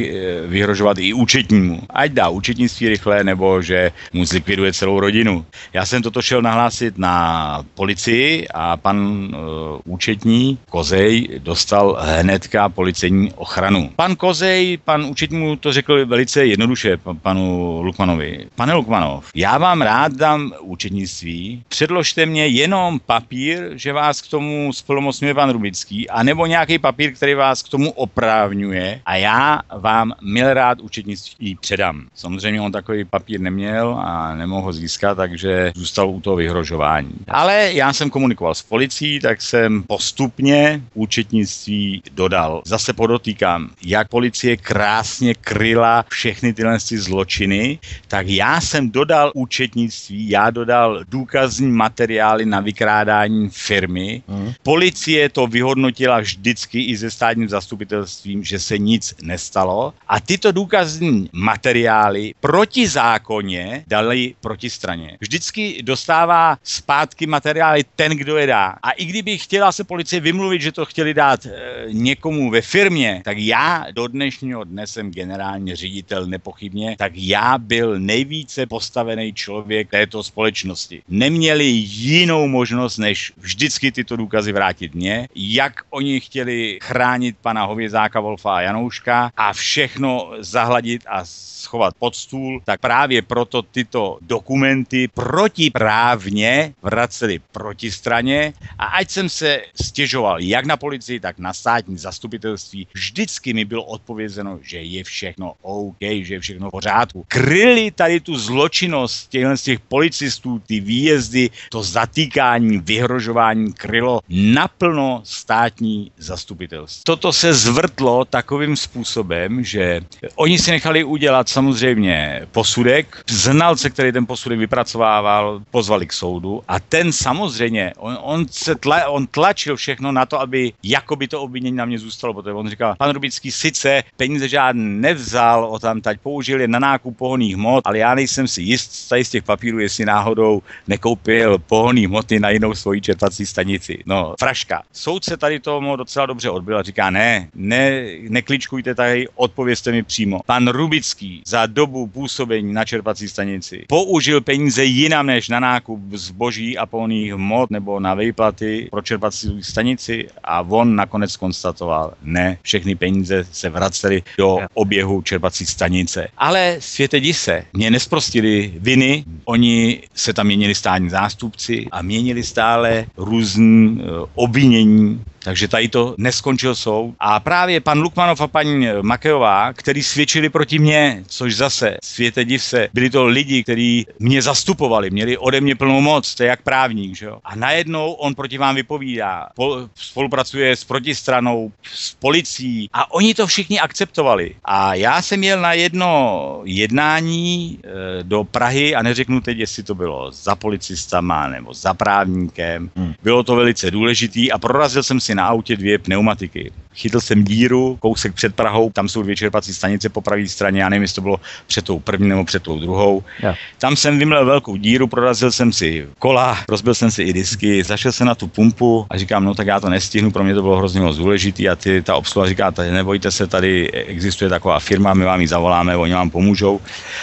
[0.46, 1.82] vyhrožovat i účetnímu.
[1.90, 5.44] Ať dá účetnictví rychle, nebo že mu zlikviduje celou rodinu.
[5.72, 13.32] Já jsem toto šel nahlásit na policii a pan uh, účetní Kozej dostal hnedka policejní
[13.32, 13.90] ochranu.
[13.96, 18.46] Pan Kozej, pan účetní mu to řekl velice jednoduše panu Lukmanovi.
[18.54, 24.72] Pane Lukmanov, já vám rád dám účetnictví, předložte mě jenom papír, že vás k tomu
[24.72, 30.54] splnomocňuje pan Rubický, anebo nějaký papír, který vás k tomu oprávňuje a já vám mil
[30.54, 32.06] rád účetnictví předám.
[32.14, 37.12] Samozřejmě on takový papír neměl a nemohl ho získat, takže zůstal u toho vyhrožování.
[37.28, 42.62] Ale já jsem komunikoval s policií, tak jsem postupně účetnictví dodal.
[42.66, 50.50] Zase podotýkám, jak policie krásně kryla všechny tyhle zločiny, tak já jsem dodal účetnictví, já
[50.50, 54.22] dodal důkazní materiály na vykrádání firmy.
[54.28, 54.52] Hmm.
[54.62, 59.94] Policie to vyhodnotila vždycky i se státním zastupitelstvím, že se nic nestalo.
[60.08, 65.16] A tyto důkazní materiály proti zákoně dali protistraně.
[65.20, 68.76] Vždycky dostává zpátky materiály ten, kdo je dá.
[68.82, 71.50] A i kdyby chtěla se policie vymluvit, že to chtěli dát e,
[71.92, 78.00] někomu ve firmě, tak já do dnešního dne jsem generální ředitel nepochybně, tak já byl
[78.00, 81.02] nejvíce postavený člověk této společnosti.
[81.08, 88.20] Neměli jinou možnost, než vždycky tyto důkazy vrátit mě, jak oni chtěli chránit pana Hovězáka,
[88.20, 91.24] Wolfa a Janouška a všechno zahladit a
[91.62, 99.10] schovat pod stůl půl, tak právě proto tyto dokumenty protiprávně vraceli proti straně a ať
[99.10, 104.82] jsem se stěžoval jak na policii, tak na státní zastupitelství, vždycky mi bylo odpovězeno, že
[104.82, 107.24] je všechno OK, že je všechno v pořádku.
[107.28, 115.20] Kryli tady tu zločinnost těchto z těch policistů, ty výjezdy, to zatýkání, vyhrožování krylo naplno
[115.24, 117.02] státní zastupitelství.
[117.06, 120.00] Toto se zvrtlo takovým způsobem, že
[120.34, 126.80] oni si nechali udělat samozřejmě posudek, znalce, který ten posudek vypracovával, pozvali k soudu a
[126.80, 131.76] ten samozřejmě, on, on se tla, on tlačil všechno na to, aby jakoby to obvinění
[131.76, 136.18] na mě zůstalo, protože on říkal, pan Rubický sice peníze žádný nevzal, o tam tať
[136.20, 139.78] použil je na nákup pohoných hmot, ale já nejsem si jist tady z těch papírů,
[139.78, 144.02] jestli náhodou nekoupil pohonný hmoty na jinou svoji čerpací stanici.
[144.06, 144.82] No, fraška.
[144.92, 150.40] Soudce tady tomu docela dobře odbyl a říká, ne, ne, nekličkujte tady, odpovězte mi přímo.
[150.46, 156.78] Pan Rubický za dobu působení na čerpací stanici použil peníze jinam než na nákup zboží
[156.78, 162.94] a pohonných hmot nebo na výplaty pro čerpací stanici a on nakonec konstatoval, ne, všechny
[162.94, 166.28] peníze se vracely do oběhu čerpací stanice.
[166.38, 173.06] Ale světe se, mě nesprostili viny, oni se tam měnili státní zástupci a měnili stále
[173.16, 174.04] různé eh,
[174.34, 177.14] obvinění takže tady to neskončil soud.
[177.20, 182.62] A právě pan Lukmanov a paní Makejová, který svědčili proti mně, což zase, světe div
[182.62, 186.62] se, byli to lidi, kteří mě zastupovali, měli ode mě plnou moc, to je jak
[186.62, 187.38] právník, že jo.
[187.44, 189.48] A najednou on proti vám vypovídá,
[189.94, 194.54] spolupracuje s protistranou, s policií a oni to všichni akceptovali.
[194.64, 199.94] A já jsem jel na jedno jednání e, do Prahy a neřeknu teď, jestli to
[199.94, 202.90] bylo za policistama nebo za právníkem.
[202.96, 203.14] Hmm.
[203.22, 206.72] Bylo to velice důležitý a prorazil jsem si na autě dvě pneumatiky.
[206.94, 210.88] Chytl jsem díru, kousek před Prahou, tam jsou dvě čerpací stanice po pravé straně, já
[210.88, 213.22] nevím, jestli to bylo před tou první nebo před tou druhou.
[213.40, 213.54] Ja.
[213.78, 218.12] Tam jsem vymlel velkou díru, prorazil jsem si kola, rozbil jsem si i disky, zašel
[218.12, 220.76] jsem na tu pumpu a říkám, no tak já to nestihnu, pro mě to bylo
[220.76, 225.14] hrozně moc důležitý a ty, ta obsluha říká, tady nebojte se, tady existuje taková firma,
[225.14, 226.80] my vám ji zavoláme, oni vám pomůžou.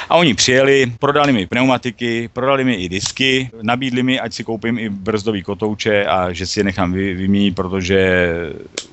[0.10, 4.80] A oni přijeli, prodali mi pneumatiky, prodali mi i disky, nabídli mi, ať si koupím
[4.80, 8.30] i brzdový kotouče a že si je nechám vyměnit, protože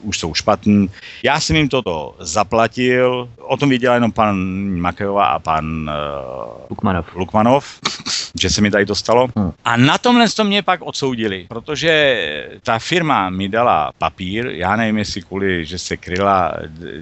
[0.03, 0.35] už jsou
[0.67, 0.91] špatný.
[1.23, 4.37] Já jsem jim toto zaplatil, o tom věděl jenom pan
[4.81, 7.07] Makejová a pan uh, Lukmanov.
[7.15, 7.81] Lukmanov,
[8.41, 9.29] že se mi tady to stalo.
[9.37, 9.53] Hmm.
[9.65, 12.17] A na tomhle to mě pak odsoudili, protože
[12.63, 16.53] ta firma mi dala papír, já nevím, jestli kvůli, že se kryla,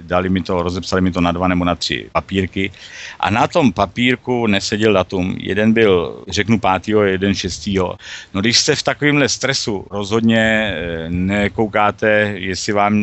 [0.01, 2.71] dali mi to, rozepsali mi to na dva nebo na tři papírky
[3.19, 5.35] a na tom papírku neseděl datum.
[5.39, 7.95] Jeden byl, řeknu, pátýho, jeden šestýho.
[8.33, 12.93] No když jste v takovémhle stresu, rozhodně eh, nekoukáte jestli vám,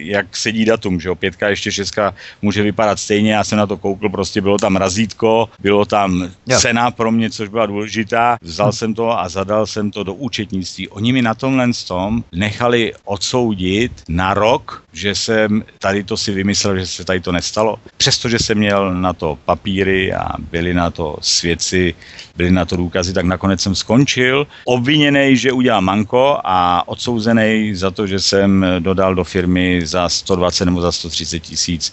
[0.00, 3.76] jak sedí datum, že jo, pětka, ještě šestka může vypadat stejně, já jsem na to
[3.76, 6.60] koukl, prostě bylo tam razítko, bylo tam jo.
[6.60, 10.88] cena pro mě, což byla důležitá, vzal jsem to a zadal jsem to do účetnictví.
[10.88, 16.78] Oni mi na tomhle tom nechali odsoudit na rok, že jsem tady to si vymyslel,
[16.78, 17.76] že se tady to nestalo.
[17.96, 21.94] Přestože jsem měl na to papíry a byli na to svědci,
[22.36, 24.46] byly na to důkazy, tak nakonec jsem skončil.
[24.64, 30.64] Obviněný, že udělal manko a odsouzený za to, že jsem dodal do firmy za 120
[30.64, 31.92] nebo za 130 tisíc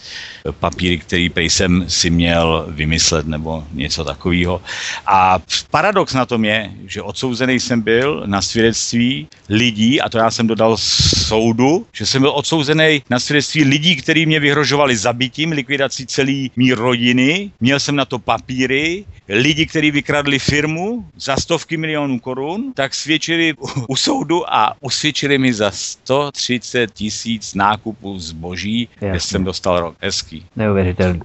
[0.59, 4.61] papíry, který prej jsem si měl vymyslet nebo něco takového.
[5.05, 5.39] A
[5.71, 10.47] paradox na tom je, že odsouzený jsem byl na svědectví lidí, a to já jsem
[10.47, 16.47] dodal soudu, že jsem byl odsouzený na svědectví lidí, kteří mě vyhrožovali zabitím, likvidací celé
[16.55, 22.73] mý rodiny, měl jsem na to papíry, lidi, kteří vykradli firmu za stovky milionů korun,
[22.75, 23.53] tak svědčili
[23.87, 27.53] u soudu a usvědčili mi za 130 tisíc
[27.87, 29.95] nákupů zboží, kde jsem dostal rok.
[30.01, 30.45] Hezký.
[30.55, 31.19] Neuvěřitelný.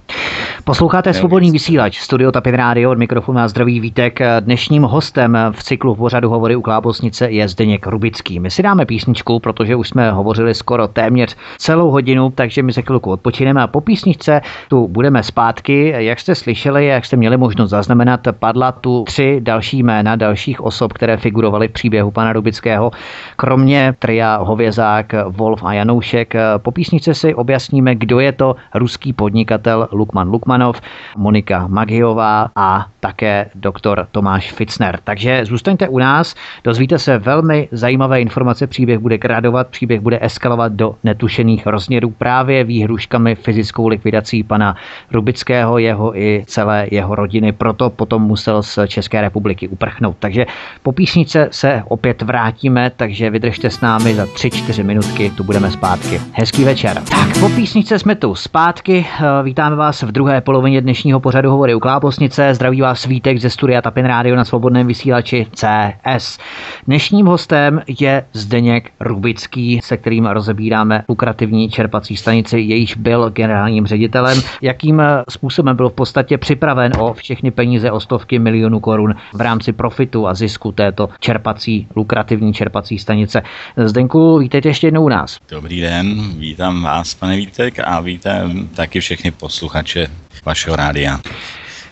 [0.65, 4.19] Posloucháte Svobodný vysílač, studio Tapin Radio od mikrofonu a zdraví Vítek.
[4.39, 8.39] Dnešním hostem v cyklu v pořadu Hovory u Klábosnice je Zdeněk Rubický.
[8.39, 12.81] My si dáme písničku, protože už jsme hovořili skoro téměř celou hodinu, takže my se
[12.81, 15.93] chvilku odpočineme a po písničce tu budeme zpátky.
[15.97, 20.93] Jak jste slyšeli, jak jste měli možnost zaznamenat, padla tu tři další jména dalších osob,
[20.93, 22.91] které figurovaly v příběhu pana Rubického,
[23.35, 26.33] kromě tria Hovězák, Wolf a Janoušek.
[26.57, 30.81] Po písničce si objasníme, kdo je to ruský podnikatel Lukman Lukmanov,
[31.17, 34.99] Monika Magiová a také doktor Tomáš Fitzner.
[35.03, 40.73] Takže zůstaňte u nás, dozvíte se velmi zajímavé informace, příběh bude gradovat, příběh bude eskalovat
[40.73, 44.75] do netušených rozměrů právě výhruškami fyzickou likvidací pana
[45.11, 47.51] Rubického, jeho i celé jeho rodiny.
[47.51, 50.15] Proto potom musel z České republiky uprchnout.
[50.19, 50.45] Takže
[50.83, 56.21] po písnice se opět vrátíme, takže vydržte s námi za 3-4 minutky, tu budeme zpátky.
[56.33, 57.01] Hezký večer.
[57.09, 59.05] Tak, po písničce jsme tu zpátky.
[59.43, 62.53] Vítáme vás v druhé polovině dnešního pořadu Hovory u Klábosnice.
[62.53, 66.39] Zdraví vás svítek ze studia Tapin Radio na svobodném vysílači CS.
[66.87, 74.41] Dnešním hostem je Zdeněk Rubický, se kterým rozebíráme lukrativní čerpací stanici, jejíž byl generálním ředitelem.
[74.61, 79.41] Jakým eh, způsobem byl v podstatě připraven o všechny peníze o stovky milionů korun v
[79.41, 83.41] rámci profitu a zisku této čerpací, lukrativní čerpací stanice.
[83.77, 85.37] Zdenku, vítejte ještě jednou u nás.
[85.49, 90.07] Dobrý den, vítám vás, pane Vítek, a vítám taky všechny posluchače
[90.45, 91.19] vašeho rádia.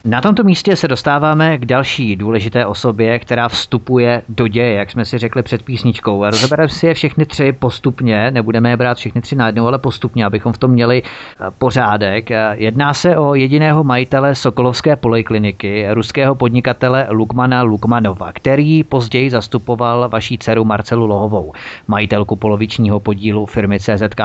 [0.06, 5.06] Na tomto místě se dostáváme k další důležité osobě, která vstupuje do děje, jak jsme
[5.06, 6.26] si řekli před písničkou.
[6.26, 10.54] Rozebereme si je všechny tři postupně, nebudeme je brát všechny tři najednou, ale postupně, abychom
[10.54, 12.32] v tom měli eh, pořádek.
[12.32, 20.10] Eh, jedná se o jediného majitele Sokolovské polikliniky, ruského podnikatele Lukmana Lukmanova, který později zastupoval
[20.10, 21.54] vaší dceru Marcelu Lohovou,
[21.88, 24.22] majitelku polovičního podílu firmy CZK+.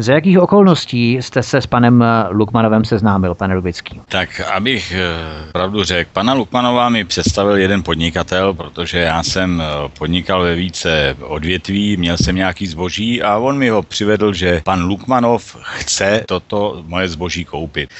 [0.00, 4.00] Za jakých okolností jste se s panem Lukmanovem seznámil, pane Rubický?
[4.08, 9.88] Tak, abych eh, pravdu řekl, pana Lukmanova mi představil jeden podnikatel, protože já jsem eh,
[9.98, 14.84] podnikal ve více odvětví, měl jsem nějaký zboží a on mi ho přivedl, že pan
[14.84, 17.90] Lukmanov chce toto moje zboží koupit.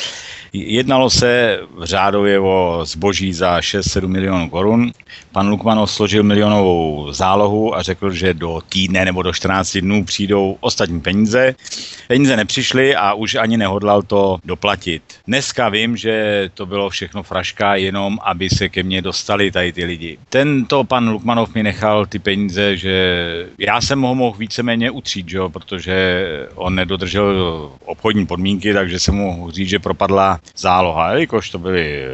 [0.52, 4.92] Jednalo se v řádově o zboží za 6-7 milionů korun.
[5.32, 10.56] Pan Lukmanov složil milionovou zálohu a řekl, že do týdne nebo do 14 dnů přijdou
[10.60, 11.54] ostatní peníze.
[12.08, 15.02] Peníze nepřišly a už ani nehodlal to doplatit.
[15.26, 19.84] Dneska vím, že to bylo všechno fraška jenom, aby se ke mně dostali tady ty
[19.84, 20.18] lidi.
[20.28, 25.36] Tento pan Lukmanov mi nechal ty peníze, že já jsem ho mohl víceméně utřít, že
[25.36, 26.24] jo, protože
[26.54, 31.10] on nedodržel obchodní podmínky, takže jsem mu říct, že propadla záloha.
[31.10, 32.08] Jelikož to byli eh,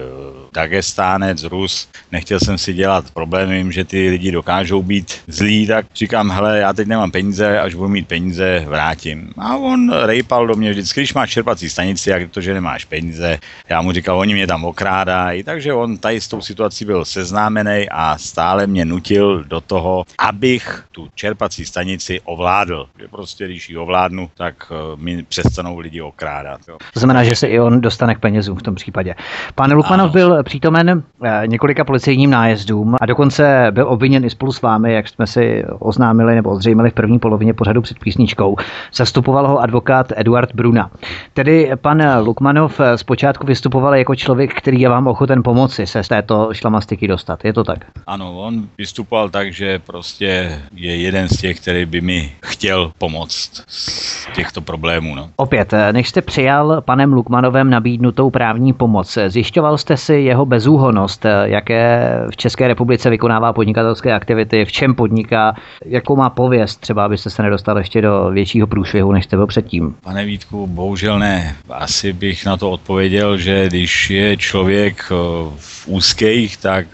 [0.54, 5.86] Dagestánec, Rus, nechtěl jsem si dělat problémy, vím, že ty lidi dokážou být zlí, tak
[5.94, 9.30] říkám, hele, já teď nemám peníze, až budu mít peníze, vrátím.
[9.38, 13.38] A on rejpal do mě vždycky, když máš čerpací stanici, jak to, že nemáš peníze.
[13.68, 17.86] Já mu říkal, oni mě tam okrádají, takže on tady s tou situací byl seznámený
[17.90, 22.86] a stále mě nutil do toho, abych tu čerpací stanici ovládl.
[23.00, 26.60] Že prostě, když ji ovládnu, tak eh, mi přestanou lidi okrádat.
[26.68, 26.76] Jo.
[26.92, 29.14] To znamená, že se i on dostane k penězům v tom případě.
[29.54, 34.62] Pan Lukmanov byl přítomen eh, několika policejním nájezdům a dokonce byl obviněn i spolu s
[34.62, 38.56] vámi, jak jsme si oznámili nebo ozřejmili v první polovině pořadu před písničkou.
[38.94, 40.90] Zastupoval ho advokát Eduard Bruna.
[41.32, 46.08] Tedy pan Lukmanov eh, zpočátku vystupoval jako člověk, který je vám ochoten pomoci se z
[46.08, 47.44] této šlamastiky dostat.
[47.44, 47.78] Je to tak?
[48.06, 53.64] Ano, on vystupoval tak, že prostě je jeden z těch, který by mi chtěl pomoct
[53.68, 55.14] z těchto problémů.
[55.14, 55.30] No.
[55.36, 57.70] Opět, eh, než jste přijal panem Lukmanovem
[58.06, 64.14] nabídnutou právní pomoc, zjišťoval jste si jeho bezúhonost, eh, jaké v České republice vykonává podnikatelské
[64.14, 65.54] aktivity, v čem podniká,
[65.84, 69.94] jakou má pověst, třeba abyste se nedostal ještě do většího průšvihu, než jste byl předtím?
[70.02, 71.56] Pane Vítku, bohužel ne.
[71.70, 75.14] Asi bych na to odpověděl, že když je člověk eh,
[75.56, 76.86] v úzkých, tak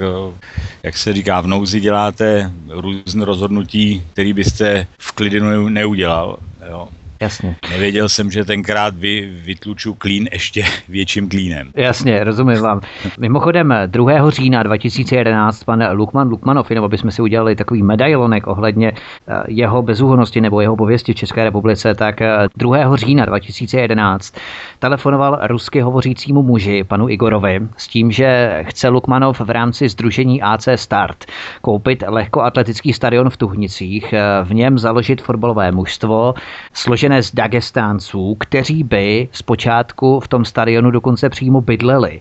[0.82, 6.36] jak se říká, v nouzi děláte různé rozhodnutí, které byste v klidu neudělal.
[6.70, 6.88] Jo.
[7.22, 7.56] Jasně.
[7.70, 11.70] Nevěděl jsem, že tenkrát vy vytluču klín ještě větším klínem.
[11.74, 12.80] Jasně, rozumím vám.
[13.18, 14.30] Mimochodem 2.
[14.30, 20.40] října 2011 pan Lukman Lukmanov, nebo bychom si udělali takový medailonek ohledně eh, jeho bezúhonosti
[20.40, 22.20] nebo jeho pověsti v České republice, tak
[22.56, 22.76] 2.
[22.76, 24.34] Eh, října 2011
[24.78, 30.68] telefonoval rusky hovořícímu muži, panu Igorovi, s tím, že chce Lukmanov v rámci združení AC
[30.74, 31.24] Start
[31.60, 36.34] koupit lehkoatletický stadion v Tuhnicích, eh, v něm založit fotbalové mužstvo,
[36.72, 42.20] složené složené z Dagestánců, kteří by zpočátku v tom stadionu dokonce přímo bydleli.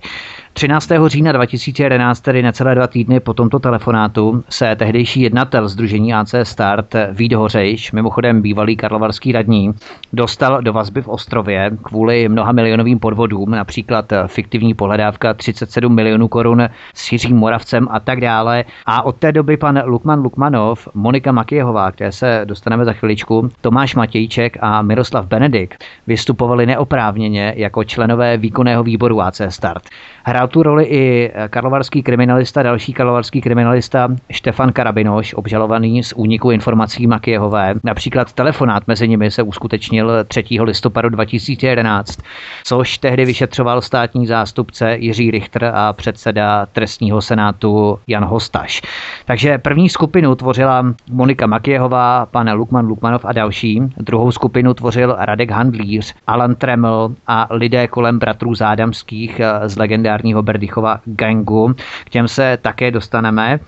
[0.53, 0.89] 13.
[1.07, 6.95] října 2011, tedy necelé dva týdny po tomto telefonátu, se tehdejší jednatel Združení AC Start
[7.11, 9.71] Vít Hořejš, mimochodem bývalý karlovarský radní,
[10.13, 16.69] dostal do vazby v Ostrově kvůli mnoha milionovým podvodům, například fiktivní pohledávka 37 milionů korun
[16.93, 18.65] s Jiřím Moravcem a tak dále.
[18.85, 23.95] A od té doby pan Lukman Lukmanov, Monika Makijehová, které se dostaneme za chviličku, Tomáš
[23.95, 25.75] Matějček a Miroslav Benedik
[26.07, 29.83] vystupovali neoprávněně jako členové výkonného výboru AC Start.
[30.23, 37.07] Hrál tu roli i karlovarský kriminalista, další karlovarský kriminalista Štefan Karabinoš, obžalovaný z úniku informací
[37.07, 37.73] Makijehové.
[37.83, 40.43] Například telefonát mezi nimi se uskutečnil 3.
[40.61, 42.19] listopadu 2011,
[42.63, 48.81] což tehdy vyšetřoval státní zástupce Jiří Richter a předseda trestního senátu Jan Hostaš.
[49.25, 53.81] Takže první skupinu tvořila Monika Makijehová, pan Lukman Lukmanov a další.
[53.97, 59.77] Druhou skupinu tvořil Radek Handlíř, Alan Tremel a lidé kolem bratrů Zádamských eh, z
[60.11, 61.73] legendárního Berdychova gangu.
[62.05, 63.59] K těm se také dostaneme.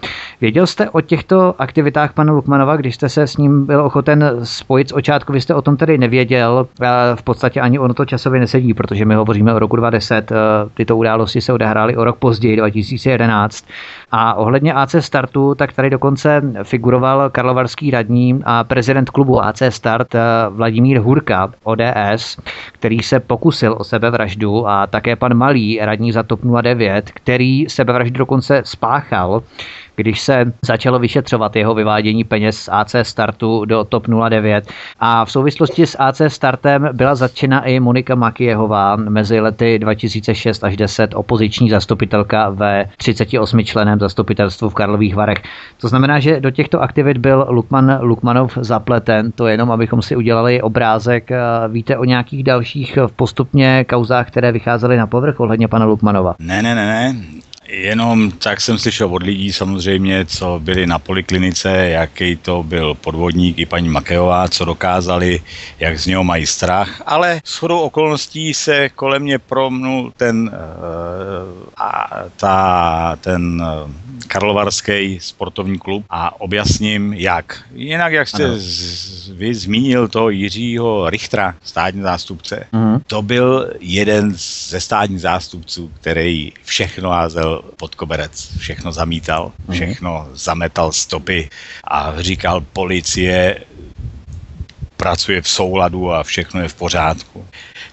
[0.41, 4.89] Věděl jste o těchto aktivitách pana Lukmanova, když jste se s ním byl ochoten spojit
[4.89, 5.33] z očátku?
[5.33, 6.67] Vy jste o tom tedy nevěděl.
[7.15, 10.31] V podstatě ani ono to časově nesedí, protože my hovoříme o roku 2010.
[10.31, 10.35] Eh,
[10.73, 13.65] tyto události se odehrály o rok později, 2011.
[14.11, 20.15] A ohledně AC Startu, tak tady dokonce figuroval karlovarský radní a prezident klubu AC Start
[20.15, 20.19] eh,
[20.49, 22.37] Vladimír Hurka, ODS,
[22.71, 28.17] který se pokusil o sebevraždu a také pan Malý, radní za TOP 09, který sebevraždu
[28.17, 29.43] dokonce spáchal
[29.95, 34.67] když se začalo vyšetřovat jeho vyvádění peněz z AC Startu do TOP 09.
[34.99, 40.77] A v souvislosti s AC Startem byla zatčena i Monika Makijehová mezi lety 2006 až
[40.77, 45.37] 10 opoziční zastupitelka ve 38 členem zastupitelstvu v Karlových Varech.
[45.81, 49.31] To znamená, že do těchto aktivit byl Lukman Lukmanov zapleten.
[49.31, 51.29] To jenom, abychom si udělali obrázek.
[51.69, 56.35] Víte o nějakých dalších postupně kauzách, které vycházely na povrch ohledně pana Lukmanova?
[56.39, 57.15] Ne, ne, ne, ne.
[57.67, 63.59] Jenom tak jsem slyšel od lidí samozřejmě, co byli na poliklinice, jaký to byl podvodník
[63.59, 65.41] i paní Makeová, co dokázali,
[65.79, 72.09] jak z něho mají strach, ale shodou okolností se kolem mě promnul ten, uh, a,
[72.37, 73.91] ta, ten uh,
[74.27, 77.63] Karlovarský sportovní klub a objasním jak.
[77.73, 83.01] Jinak, jak jste z, vy zmínil to Jiřího Richtra, státní zástupce, uh-huh.
[83.07, 90.91] to byl jeden ze státních zástupců, který všechno házel pod koberec, všechno zamítal, všechno zametal
[90.91, 91.49] stopy
[91.83, 93.59] a říkal policie
[94.97, 97.47] pracuje v souladu a všechno je v pořádku.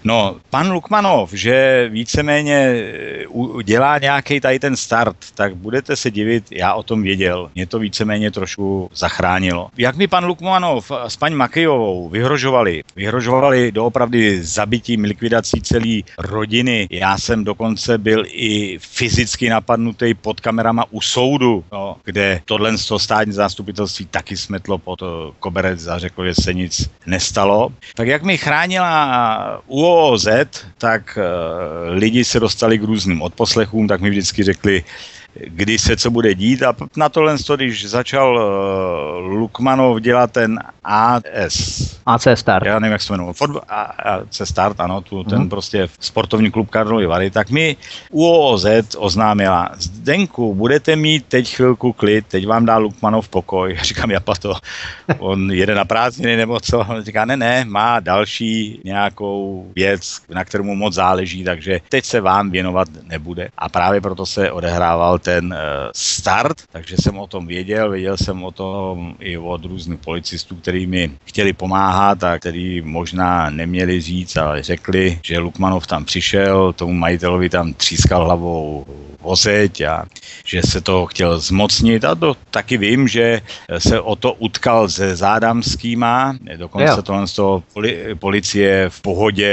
[0.05, 6.45] No, pan Lukmanov, že víceméně eh, dělá nějaký tady ten start, tak budete se divit,
[6.51, 7.51] já o tom věděl.
[7.55, 9.69] Mě to víceméně trošku zachránilo.
[9.77, 16.89] Jak mi pan Lukmanov s paní Makejovou vyhrožovali, vyhrožovali doopravdy zabitím, likvidací celé rodiny.
[16.91, 22.87] Já jsem dokonce byl i fyzicky napadnutý pod kamerama u soudu, no, kde tohle z
[22.87, 25.07] toho státní zástupitelství taky smetlo pod eh,
[25.39, 27.73] koberec a řekl, že se nic nestalo.
[27.95, 30.28] Tak jak mi chránila UOZ,
[30.78, 34.84] tak uh, lidi se dostali k různým odposlechům, tak mi vždycky řekli,
[35.35, 41.97] kdy se co bude dít a na tohle, když začal uh, Lukmanov dělat ten AS.
[42.07, 42.66] AC Start.
[42.66, 43.35] Já nevím, jak se jmenuje.
[43.68, 45.49] AC Start, ano, tu, ten mm.
[45.49, 47.76] prostě sportovní klub Karlovy Vary, tak mi
[48.11, 48.66] UOZ
[48.97, 53.74] oznámila, Zdenku, budete mít teď chvilku klid, teď vám dá Lukmanov pokoj.
[53.78, 54.55] Já říkám, japa to,
[55.18, 56.78] on jede na prázdniny nebo co?
[56.78, 62.05] On říká, ne, ne, má další nějakou věc, na kterou mu moc záleží, takže teď
[62.05, 63.49] se vám věnovat nebude.
[63.59, 68.45] A právě proto se odehrával ten eh, start, takže jsem o tom věděl, věděl jsem
[68.45, 74.37] o tom i od různých policistů, kteří mi chtěli pomáhat a kteří možná neměli říct,
[74.37, 78.87] ale řekli, že Lukmanov tam přišel, tomu majitelovi tam třískal hlavou
[79.21, 80.05] vozeť a
[80.45, 82.05] že se to chtěl zmocnit.
[82.05, 83.41] A to taky vím, že
[83.79, 87.03] se o to utkal se Zádamskýma, dokonce jo.
[87.03, 89.53] tohle z toho poli, policie v pohodě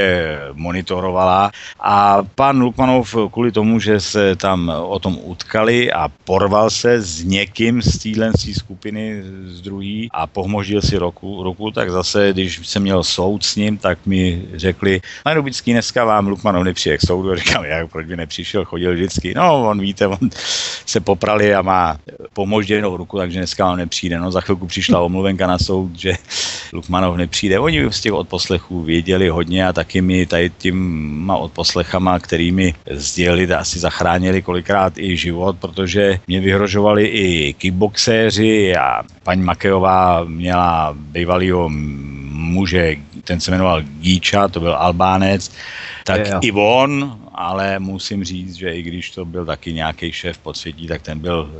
[0.53, 1.51] monitorovala.
[1.79, 5.17] A pan Lukmanov kvůli tomu, že se tam o tom
[5.57, 11.43] utkali a porval se s někým z téhle skupiny z druhý a pohmožil si roku,
[11.43, 16.27] roku, tak zase, když jsem měl soud s ním, tak mi řekli, Majnobický dneska vám
[16.27, 17.31] Lukmanov nepřijde k soudu.
[17.31, 19.33] A říkám, jak, proč by nepřišel, chodil vždycky.
[19.35, 20.29] No, on víte, on
[20.85, 21.97] se poprali a má
[22.33, 24.19] pomožděnou ruku, takže dneska on nepřijde.
[24.19, 26.13] No, za chvilku přišla omluvenka na soud, že
[26.73, 27.59] Lukmanov nepřijde.
[27.59, 33.79] Oni z těch odposlechů věděli hodně a taky mi tady těma odposlechama, kterými sdělili, asi
[33.79, 41.69] zachránili kolikrát i život, protože mě vyhrožovali i kickboxéři a paní Makejová měla bývalýho
[42.31, 45.51] muže, ten se jmenoval Gíča, to byl Albánec,
[46.03, 50.37] tak je, i on ale musím říct, že i když to byl taky nějaký šéf
[50.37, 51.51] podsvětí, tak ten byl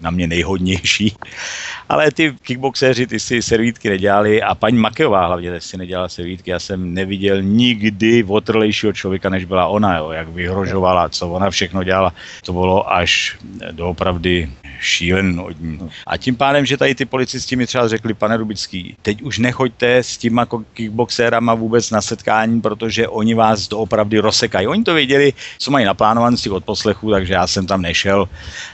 [0.00, 1.14] na mě nejhodnější.
[1.88, 6.50] Ale ty kickboxéři, ty si servítky nedělali a paní Makeová hlavně si nedělala servítky.
[6.50, 11.82] Já jsem neviděl nikdy otrlejšího člověka, než byla ona, jo, jak vyhrožovala, co ona všechno
[11.82, 12.12] dělala.
[12.44, 13.36] To bylo až
[13.70, 14.48] doopravdy
[14.80, 15.78] šílen od ní.
[16.06, 19.96] A tím pádem, že tady ty policisti mi třeba řekli, pane Rubický, teď už nechoďte
[19.96, 24.66] s těma kickboxérama vůbec na setkání, protože oni vás doopravdy rozsekají.
[24.66, 28.28] Oni to věděli, věděli, co mají naplánované z těch odposlechů, takže já jsem tam nešel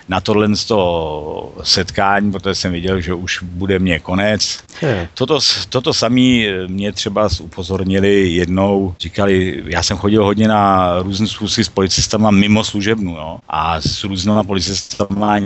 [0.08, 4.64] na tohle z toho setkání, protože jsem viděl, že už bude mě konec.
[5.14, 5.38] Toto,
[5.68, 11.68] toto samý mě třeba upozornili jednou, říkali, já jsem chodil hodně na různé schůzky s
[11.68, 15.36] policistama mimo služebnu, jo, a s různými policistama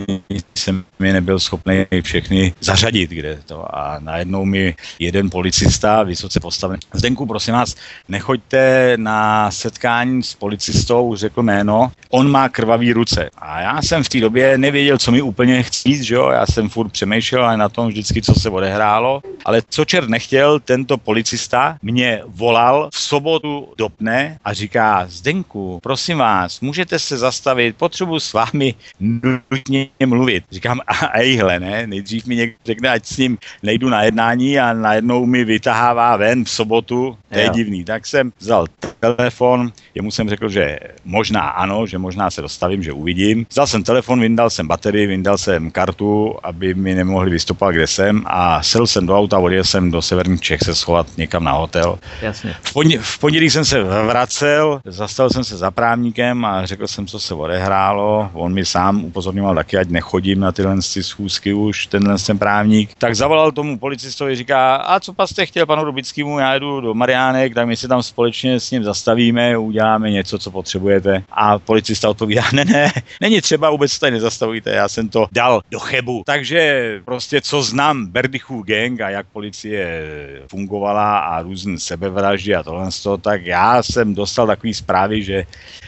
[0.58, 3.76] jsem mi nebyl schopný všechny zařadit, kde to.
[3.76, 7.74] A najednou mi jeden policista, vysoce postavený, Zdenku, prosím vás,
[8.08, 13.30] nechoďte na setkání s policistou, řekl jméno, on má krvavý ruce.
[13.38, 16.68] A já jsem v té době nevěděl, co mi úplně chci, že jo, já jsem
[16.68, 21.78] furt přemýšlel ale na tom vždycky, co se odehrálo, ale co čert nechtěl, tento policista
[21.82, 28.20] mě volal v sobotu do pne a říká, Zdenku, prosím vás, můžete se zastavit, potřebuji
[28.20, 30.44] s vámi nutně mluvit.
[30.50, 34.72] Říkám, a ejhle, ne, nejdřív mi někdo řekne, ať s ním nejdu na jednání a
[34.72, 37.52] najednou mi vytahává ven v sobotu, to je jo.
[37.52, 37.84] divný.
[37.84, 38.66] Tak jsem vzal
[39.00, 43.46] telefon, jemu jsem řekl, že možná ano, že možná se dostavím, že uvidím.
[43.50, 48.22] Vzal jsem telefon, vyndal jsem baterii, vyndal jsem kartu, aby mi nemohli vystupovat, kde jsem
[48.26, 51.98] a sel jsem do auta, odjel jsem do severních Čech se schovat někam na hotel.
[52.22, 52.54] Jasně.
[52.62, 57.06] V, pondělí, v pondělí jsem se vracel, zastavil jsem se za právníkem a řekl jsem,
[57.06, 58.30] co se odehrálo.
[58.32, 62.90] On mi sám upozorňoval taky, ať nechodím na tyhle schůzky už, tenhle ten právník.
[62.98, 66.94] Tak zavolal tomu policistovi, říká, a co pas jste chtěl panu Rubickému, já jdu do
[66.94, 71.24] Mariánek, tak my si tam společně s ním zastavíme, uděláme něco, co potřebujete.
[71.32, 75.78] A policista odpovídá, ne, ne, není třeba, vůbec tady nezastavujte, já jsem to dal do
[75.78, 76.22] chebu.
[76.26, 80.08] Takže prostě co znám Berdychův gang a jak policie
[80.50, 82.88] fungovala a různé sebevraždy a tohle,
[83.20, 85.44] tak já jsem dostal takový zprávy, že,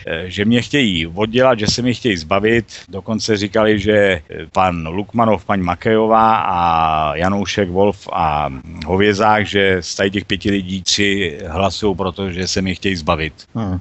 [0.06, 2.66] eh, že mě chtějí oddělat, že se mě chtějí zbavit.
[2.88, 4.22] Dokonce říkali, že
[4.52, 6.60] pan Lukmanov, paní Makejová a
[7.16, 8.48] Janoušek, Wolf a
[8.86, 13.34] Hovězák, že z těch pěti lidí tři hlasují, protože se mě chtějí zbavit.
[13.54, 13.80] Hmm.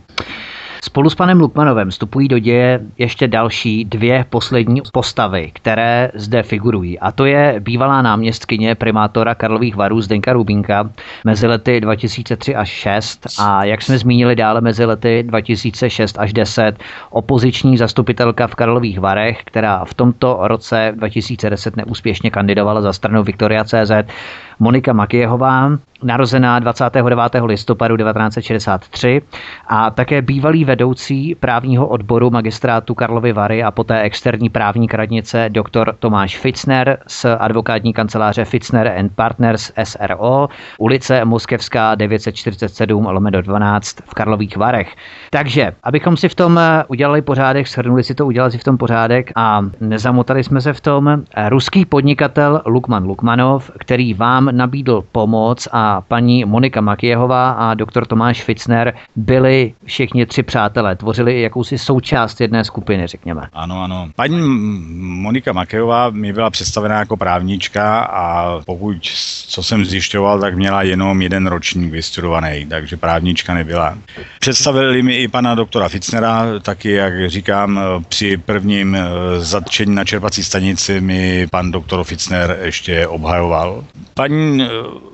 [0.84, 7.00] Spolu s panem Lukmanovem vstupují do děje ještě další dvě poslední postavy, které zde figurují.
[7.00, 10.90] A to je bývalá náměstkyně primátora Karlových varů Zdenka Rubínka
[11.24, 16.76] mezi lety 2003 až 6 a jak jsme zmínili dále mezi lety 2006 až 10
[17.10, 23.64] opoziční zastupitelka v Karlových varech, která v tomto roce 2010 neúspěšně kandidovala za stranu Viktoria
[23.64, 23.92] CZ
[24.60, 25.72] Monika Makiehová,
[26.04, 27.30] narozená 29.
[27.46, 29.22] listopadu 1963
[29.68, 35.96] a také bývalý vedoucí právního odboru magistrátu Karlovy Vary a poté externí právník radnice dr.
[36.00, 40.48] Tomáš Fitzner z advokátní kanceláře Fitzner and Partners SRO,
[40.78, 44.96] ulice Moskevská 947 lomeno 12 v Karlových Varech.
[45.30, 49.32] Takže, abychom si v tom udělali pořádek, shrnuli si to, udělali si v tom pořádek
[49.36, 56.02] a nezamotali jsme se v tom, ruský podnikatel Lukman Lukmanov, který vám nabídl pomoc a
[56.02, 62.64] paní Monika Makiehová a doktor Tomáš Fitzner byli všichni tři přátelé, tvořili jakousi součást jedné
[62.64, 63.48] skupiny, řekněme.
[63.54, 64.10] Ano, ano.
[64.16, 64.42] Paní
[64.98, 68.98] Monika Makejová mi byla představená jako právnička a pokud,
[69.48, 73.98] co jsem zjišťoval, tak měla jenom jeden ročník vystudovaný, takže právnička nebyla.
[74.40, 77.80] Představili mi i pana doktora Fitznera, taky, jak říkám,
[78.10, 79.00] při prvním eh,
[79.40, 83.84] zatčení na čerpací stanici mi pan doktor Fitzner ještě obhajoval.
[84.14, 84.68] Paní paní eh,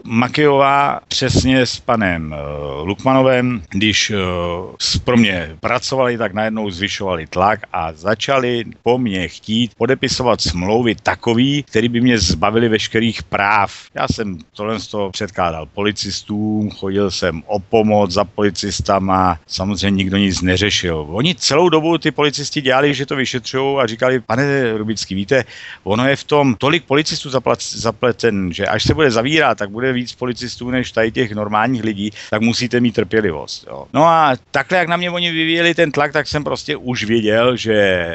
[0.03, 2.37] Makejová přesně s panem eh,
[2.83, 9.71] Lukmanovem, když eh, pro mě pracovali, tak najednou zvyšovali tlak a začali po mně chtít
[9.77, 13.73] podepisovat smlouvy takový, který by mě zbavili veškerých práv.
[13.95, 20.17] Já jsem tohle z toho předkládal policistům, chodil jsem o pomoc za policistama, samozřejmě nikdo
[20.17, 21.07] nic neřešil.
[21.09, 25.45] Oni celou dobu ty policisti dělali, že to vyšetřují a říkali, pane Rubický, víte,
[25.83, 30.13] ono je v tom tolik policistů zapleten, že až se bude zavírat, tak bude víc
[30.15, 33.67] policistů než tady těch normálních lidí, tak musíte mít trpělivost.
[33.67, 33.85] Jo.
[33.93, 37.55] No a takhle, jak na mě oni vyvíjeli ten tlak, tak jsem prostě už věděl,
[37.55, 38.07] že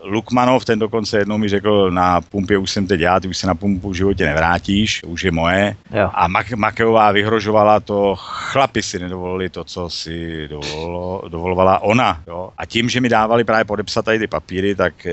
[0.00, 3.46] Lukmanov, ten dokonce jednou mi řekl, na pumpě už jsem teď já, ty už se
[3.46, 5.76] na pumpu v životě nevrátíš, už je moje.
[5.94, 6.10] Jo.
[6.14, 12.20] A Mak- Makeová vyhrožovala to, chlapi si nedovolili to, co si dovolilo, dovolovala ona.
[12.26, 12.50] Jo.
[12.58, 15.12] A tím, že mi dávali právě podepsat tady ty papíry, tak e,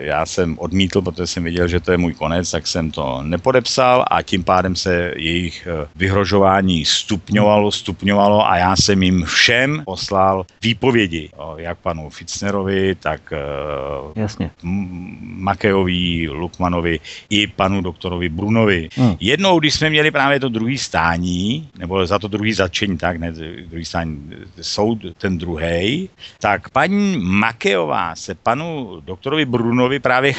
[0.00, 4.04] já jsem odmítl, protože jsem viděl, že to je můj konec, tak jsem to nepodepsal
[4.10, 10.46] a tím pádem se jejich eh, vyhrožování stupňovalo, stupňovalo a já jsem jim všem poslal
[10.62, 14.50] výpovědi, jak panu Fitznerovi, tak eh, Jasně.
[14.62, 17.00] Makejovi, Lukmanovi
[17.30, 18.88] i panu doktorovi Brunovi.
[18.96, 19.16] Hmm.
[19.20, 23.32] Jednou, když jsme měli právě to druhý stání, nebo za to druhý začení, tak ne,
[23.66, 26.10] druhý stání, soud ten druhý,
[26.40, 30.34] tak paní Makejová se panu doktorovi Brunovi právě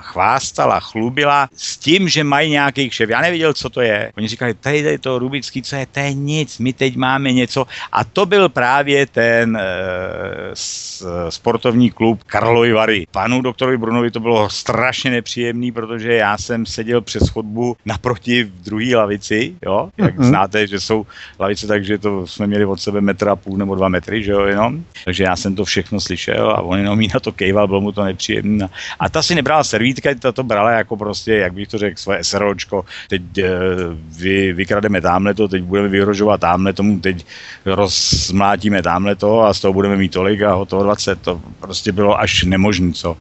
[0.00, 3.10] chvástala, chlubila s tím, že mají nějaký kšev.
[3.10, 4.12] Já nevěděl, nevěděl, co to je.
[4.16, 7.66] Oni říkali, tady je to Rubický, co je, to je nic, my teď máme něco.
[7.92, 9.62] A to byl právě ten e,
[11.28, 13.06] sportovní klub Karlovy Vary.
[13.10, 18.64] Panu doktorovi Brunovi to bylo strašně nepříjemný, protože já jsem seděl přes chodbu naproti v
[18.64, 20.28] druhé lavici, jo, jak mm-hmm.
[20.28, 21.06] znáte, že jsou
[21.40, 24.44] lavice, takže to jsme měli od sebe metra a půl nebo dva metry, že jo,
[24.46, 24.84] jenom.
[25.04, 27.92] Takže já jsem to všechno slyšel a on jenom jí na to kejval, bylo mu
[27.92, 28.68] to nepříjemné.
[28.98, 32.24] A ta si nebrala servítka, ta to brala jako prostě, jak bych to řekl, své
[32.24, 33.22] SROčko, teď
[34.18, 37.26] vy, vykrademe tamhle to, teď budeme vyhrožovat tamhle tomu, teď
[37.64, 41.20] rozmlátíme tamhle to a z toho budeme mít tolik a hotovo 20.
[41.20, 43.16] To prostě bylo až nemožné, co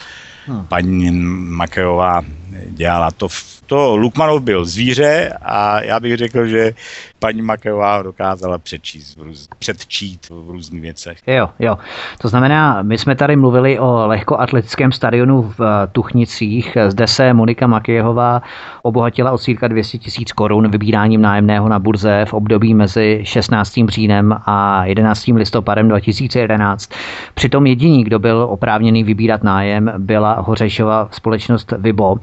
[0.48, 0.66] hmm.
[0.66, 1.12] paní
[1.50, 2.22] Makejová
[2.70, 3.12] dělala.
[3.12, 3.28] To,
[3.66, 6.74] to Lukmanov byl zvíře a já bych řekl, že
[7.20, 11.18] paní Makejová dokázala přečíst, růz, předčít v různých věcech.
[11.28, 11.78] Jo, jo.
[12.18, 16.78] To znamená, my jsme tady mluvili o lehkoatletickém stadionu v Tuchnicích.
[16.88, 18.42] Zde se Monika Makejová
[18.82, 23.74] obohatila o cirka 200 tisíc korun vybíráním nájemného na burze v období mezi 16.
[23.88, 25.28] říjnem a 11.
[25.28, 26.92] listopadem 2011.
[27.34, 32.18] Přitom jediný, kdo byl oprávněný vybírat nájem, byla Hořešova společnost Vibo.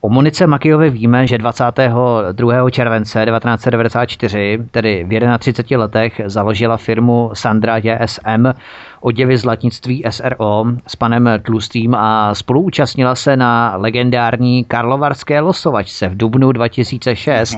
[0.00, 2.70] O Monice Makijové víme, že 22.
[2.70, 8.52] července 1994, tedy v 31 letech, založila firmu Sandra JSM,
[9.00, 16.52] oděvy zlatnictví SRO s panem Tlustým a spoluúčastnila se na legendární Karlovarské losovačce v dubnu
[16.52, 17.56] 2006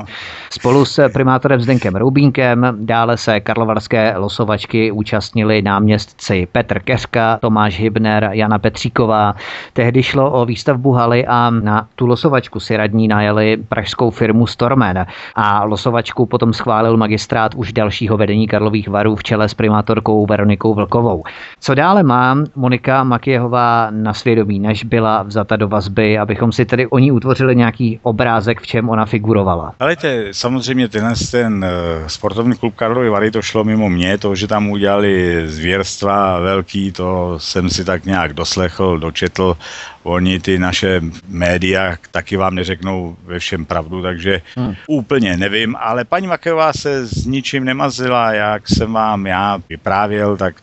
[0.51, 2.77] spolu s primátorem Zdenkem Roubínkem.
[2.81, 9.35] Dále se Karlovarské losovačky účastnili náměstci Petr Keřka, Tomáš Hybner, Jana Petříková.
[9.73, 15.07] Tehdy šlo o výstavbu haly a na tu losovačku si radní najeli pražskou firmu Stormen
[15.35, 20.75] a losovačku potom schválil magistrát už dalšího vedení Karlových varů v čele s primátorkou Veronikou
[20.75, 21.23] Vlkovou.
[21.61, 26.87] Co dále má Monika Makijehová na svědomí, než byla vzata do vazby, abychom si tedy
[26.87, 29.75] o ní utvořili nějaký obrázek, v čem ona figurovala?
[29.81, 34.35] Ale to samozřejmě ten, ten uh, sportovní klub Karlovy Vary, to šlo mimo mě, to,
[34.35, 39.57] že tam udělali zvěrstva velký, to jsem si tak nějak doslechl, dočetl.
[40.03, 44.75] Oni ty naše média taky vám neřeknou ve všem pravdu, takže hmm.
[44.87, 50.55] úplně nevím, ale paní Makejová se s ničím nemazila, jak jsem vám já vyprávěl, tak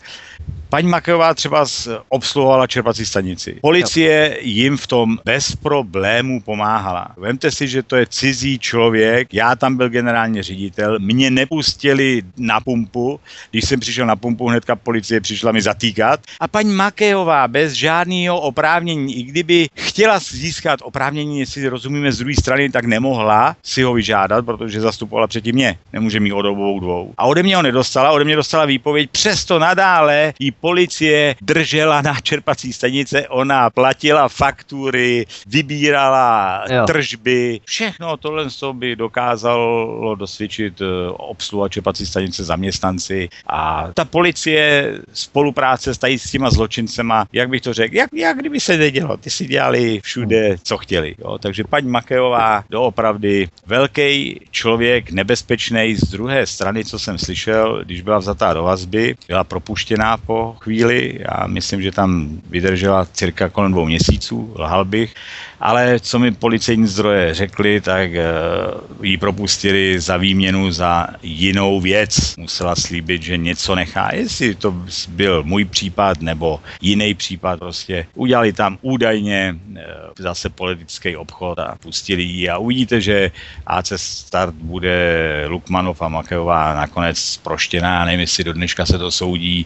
[0.70, 1.66] Paní Makejová třeba
[2.10, 3.58] obsluhovala čerpací stanici.
[3.62, 7.08] Policie jim v tom bez problémů pomáhala.
[7.18, 12.60] Vemte si, že to je cizí člověk, já tam byl generální ředitel, mě nepustili na
[12.60, 13.20] pumpu,
[13.52, 16.20] když jsem přišel na pumpu, hnedka policie přišla mi zatýkat.
[16.40, 22.36] A paní Makejová bez žádného oprávnění, i kdyby chtěla získat oprávnění, jestli rozumíme z druhé
[22.36, 25.78] strany, tak nemohla si ho vyžádat, protože zastupovala předtím mě.
[25.94, 27.14] Nemůže mít od obou dvou.
[27.18, 32.14] A ode mě ho nedostala, ode mě dostala výpověď, přesto nadále jí policie držela na
[32.22, 36.86] čerpací stanice, ona platila faktury, vybírala jo.
[36.86, 45.94] tržby, všechno tohle by dokázalo dosvědčit eh, obsluha čerpací stanice zaměstnanci a ta policie spolupráce
[45.94, 49.30] s tady s těma zločincema, jak bych to řekl, jak, jak kdyby se nedělo, ty
[49.30, 51.16] si dělali všude, co chtěli.
[51.20, 51.38] Jo?
[51.38, 58.18] Takže paní Makejová doopravdy velký člověk, nebezpečný z druhé strany, co jsem slyšel, když byla
[58.18, 61.20] vzatá do vazby, byla propuštěná po chvíli.
[61.20, 65.14] Já myslím, že tam vydržela cirka kolem dvou měsíců, lhal bych.
[65.60, 72.36] Ale co mi policejní zdroje řekli, tak uh, ji propustili za výměnu za jinou věc.
[72.38, 74.76] Musela slíbit, že něco nechá, jestli to
[75.10, 79.78] byl můj případ nebo jiný případ, prostě udělali tam údajně uh,
[80.20, 82.50] zase politický obchod a pustili ji.
[82.50, 83.32] A uvidíte, že
[83.68, 84.96] AC Start bude
[85.48, 89.66] Lukmanov a Makejová nakonec proštěná, nevím, jestli do dneška se to soudí,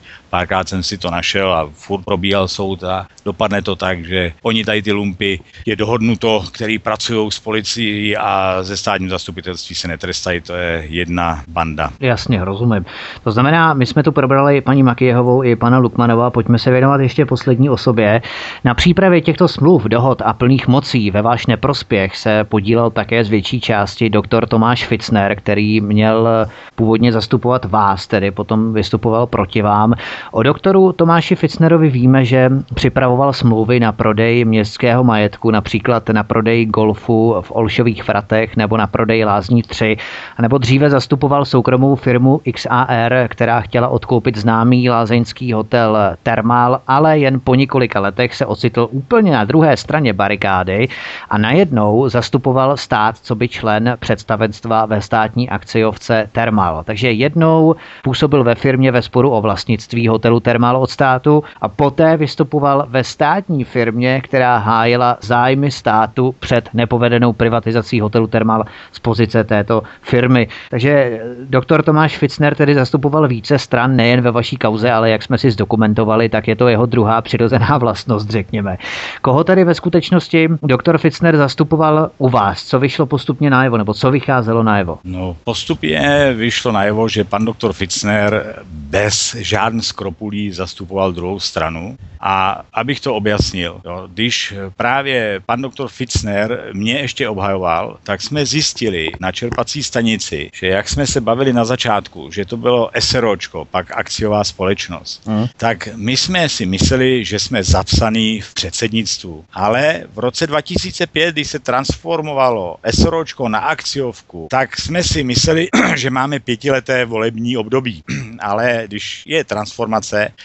[0.50, 4.66] párkrát jsem si to našel a furt probíhal soud a dopadne to tak, že oni
[4.66, 10.42] tady ty lumpy je dohodnuto, který pracují s policií a ze státním zastupitelství se netrestají,
[10.42, 11.90] to je jedna banda.
[12.00, 12.86] Jasně, rozumím.
[13.24, 17.26] To znamená, my jsme tu probrali paní Makijehovou i pana Lukmanova, pojďme se věnovat ještě
[17.26, 18.22] poslední osobě.
[18.64, 23.30] Na přípravě těchto smluv, dohod a plných mocí ve váš neprospěch se podílel také z
[23.30, 26.28] větší části doktor Tomáš Fitzner, který měl
[26.76, 29.94] původně zastupovat vás, tedy potom vystupoval proti vám.
[30.40, 36.66] O doktoru Tomáši Fitznerovi víme, že připravoval smlouvy na prodej městského majetku, například na prodej
[36.66, 39.98] golfu v Olšových vratech nebo na prodej Lázní 3,
[40.42, 47.40] nebo dříve zastupoval soukromou firmu XAR, která chtěla odkoupit známý lázeňský hotel Thermal, ale jen
[47.40, 50.88] po několika letech se ocitl úplně na druhé straně barikády
[51.30, 56.84] a najednou zastupoval stát, co by člen představenstva ve státní akciovce Thermal.
[56.84, 62.18] Takže jednou působil ve firmě ve sporu o vlastnictví hotelu Termal od státu a poté
[62.18, 69.44] vystupoval ve státní firmě, která hájila zájmy státu před nepovedenou privatizací hotelu Termal z pozice
[69.44, 70.48] této firmy.
[70.70, 75.38] Takže doktor Tomáš Fitzner tedy zastupoval více stran, nejen ve vaší kauze, ale jak jsme
[75.38, 78.78] si zdokumentovali, tak je to jeho druhá přirozená vlastnost, řekněme.
[79.22, 82.64] Koho tady ve skutečnosti doktor Fitzner zastupoval u vás?
[82.64, 85.00] Co vyšlo postupně najevo, nebo co vycházelo najevo?
[85.04, 89.86] No, postupně vyšlo najevo, že pan doktor Fitzner bez žádných
[90.20, 91.98] skropulí zastupoval druhou stranu.
[92.20, 98.46] A abych to objasnil, jo, když právě pan doktor Fitzner mě ještě obhajoval, tak jsme
[98.46, 103.66] zjistili na čerpací stanici, že jak jsme se bavili na začátku, že to bylo SROčko,
[103.66, 105.48] pak akciová společnost, hmm.
[105.58, 109.46] tak my jsme si mysleli, že jsme zapsaný v předsednictvu.
[109.54, 116.10] Ale v roce 2005, když se transformovalo SROčko na akciovku, tak jsme si mysleli, že
[116.10, 118.04] máme pětileté volební období.
[118.40, 119.99] Ale když je transformace,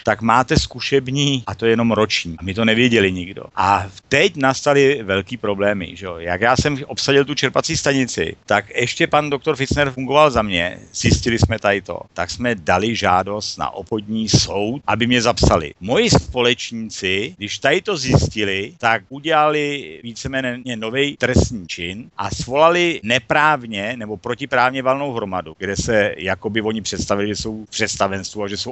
[0.04, 2.34] tak máte zkušební a to je jenom roční.
[2.38, 3.42] A my to nevěděli nikdo.
[3.56, 5.96] A teď nastaly velký problémy.
[5.96, 6.06] Že?
[6.18, 10.78] Jak já jsem obsadil tu čerpací stanici, tak ještě pan doktor Fitzner fungoval za mě,
[10.94, 15.74] zjistili jsme tady to, tak jsme dali žádost na obchodní soud, aby mě zapsali.
[15.80, 23.96] Moji společníci, když tady to zjistili, tak udělali víceméně nový trestní čin a svolali neprávně
[23.96, 28.56] nebo protiprávně valnou hromadu, kde se jakoby oni představili, že jsou v představenstvu a že
[28.56, 28.70] jsou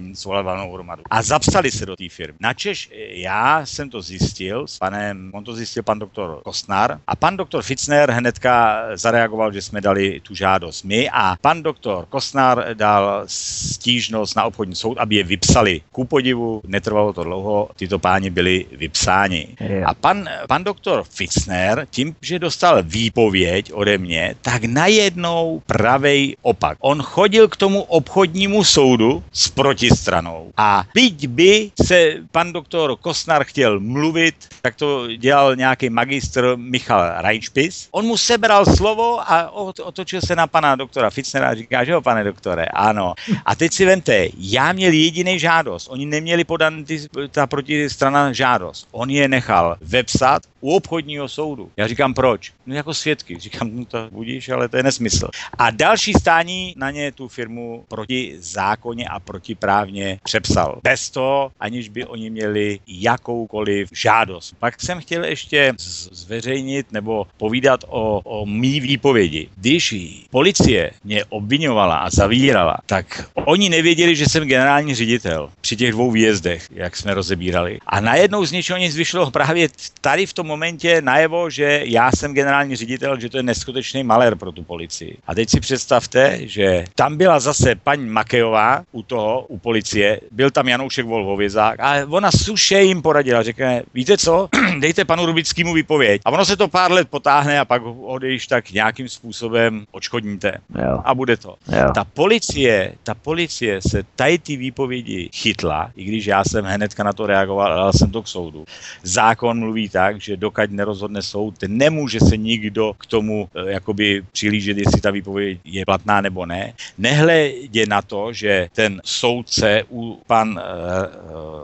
[0.00, 1.02] oprávnění svolat valnou hromadu.
[1.10, 2.38] A zapsali se do té firmy.
[2.40, 7.36] Načež já jsem to zjistil s panem, on to zjistil pan doktor Kostnar a pan
[7.36, 13.22] doktor Fitzner hnedka zareagoval, že jsme dali tu žádost my a pan doktor Kostnar dal
[13.26, 15.80] stížnost na obchodní soud, aby je vypsali.
[15.92, 19.56] Ku podivu, netrvalo to dlouho, tyto páni byli vypsáni.
[19.84, 26.78] A pan, pan doktor Fitzner, tím, že dostal výpověď ode mě, tak najednou pravej opak.
[26.80, 29.50] On chodil k tomu obchodnímu soudu s
[29.90, 30.52] protistranou.
[30.56, 37.22] A byť by se pan doktor Kostnar chtěl mluvit, tak to dělal nějaký magistr Michal
[37.22, 37.88] Reinspis.
[37.90, 39.50] On mu sebral slovo a
[39.82, 43.14] otočil se na pana doktora Fitznera a říká, že jo, pane doktore, ano.
[43.44, 45.88] A teď si vente, já měl jediný žádost.
[45.90, 46.84] Oni neměli podan
[47.30, 48.88] ta protistrana žádost.
[48.90, 51.70] On je nechal vepsat u obchodního soudu.
[51.76, 52.52] Já říkám, proč?
[52.66, 53.38] No jako svědky.
[53.38, 55.28] Říkám, no to budíš, ale to je nesmysl.
[55.58, 60.80] A další stání na ně tu firmu proti zákoně a protiprávně přepsal.
[60.82, 64.54] Bez toho, aniž by oni měli jakoukoliv žádost.
[64.58, 65.72] Pak jsem chtěl ještě
[66.12, 69.48] zveřejnit nebo povídat o, o mý výpovědi.
[69.56, 69.94] Když
[70.30, 76.10] policie mě obvinovala a zavírala, tak oni nevěděli, že jsem generální ředitel při těch dvou
[76.10, 77.78] výjezdech, jak jsme rozebírali.
[77.86, 79.68] A najednou z něčeho nic vyšlo právě
[80.00, 84.36] tady v tom momentě najevo, že já jsem generální ředitel, že to je neskutečný malér
[84.36, 85.16] pro tu policii.
[85.26, 90.50] A teď si představte, že tam byla zase paní Makejová u toho, u policie, byl
[90.50, 94.48] tam Janoušek Volhovězák a ona suše jim poradila, řekne, víte co,
[94.80, 96.22] dejte panu Rubickému výpověď.
[96.24, 100.58] A ono se to pár let potáhne a pak ho když tak nějakým způsobem očkodníte.
[100.82, 101.00] Jo.
[101.04, 101.56] A bude to.
[101.72, 101.90] Jo.
[101.94, 107.12] Ta policie, ta policie se tady ty výpovědi chytla, i když já jsem hnedka na
[107.12, 108.64] to reagoval, ale jsem to k soudu.
[109.02, 114.78] Zákon mluví tak, že dokud nerozhodne soud, nemůže se nikdo k tomu eh, jakoby přilížet,
[114.78, 116.72] jestli ta výpověď je platná nebo ne.
[116.98, 120.60] Nehledě na to, že ten soudce u pan uh,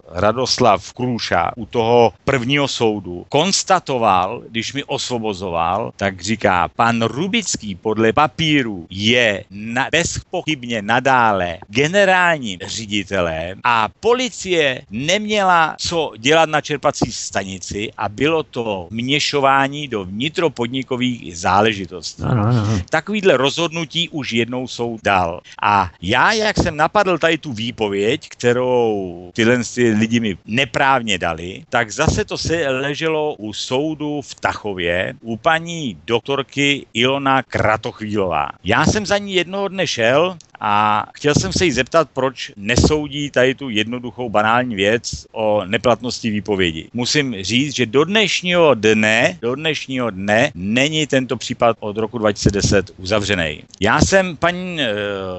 [0.09, 8.13] Radoslav Krůša u toho prvního soudu konstatoval, když mi osvobozoval, tak říká, pan Rubický podle
[8.13, 17.91] papíru je na, bezpochybně nadále generálním ředitelem a policie neměla co dělat na čerpací stanici
[17.97, 22.23] a bylo to měšování do vnitropodnikových záležitostí.
[22.23, 22.81] Ano, ano.
[22.91, 25.41] Takovýhle rozhodnutí už jednou soud dal.
[25.63, 29.61] A já, jak jsem napadl tady tu výpověď, kterou tyhle
[29.99, 35.99] lidi mi neprávně dali, tak zase to se leželo u soudu v Tachově u paní
[36.07, 38.49] doktorky Ilona Kratochvílová.
[38.65, 43.31] Já jsem za ní jednoho dne šel a chtěl jsem se jí zeptat, proč nesoudí
[43.31, 46.89] tady tu jednoduchou banální věc o neplatnosti výpovědi.
[46.95, 52.91] Musím říct, že do dnešního dne, do dnešního dne není tento případ od roku 2010
[52.99, 53.63] uzavřený.
[53.81, 54.95] Já jsem paní e,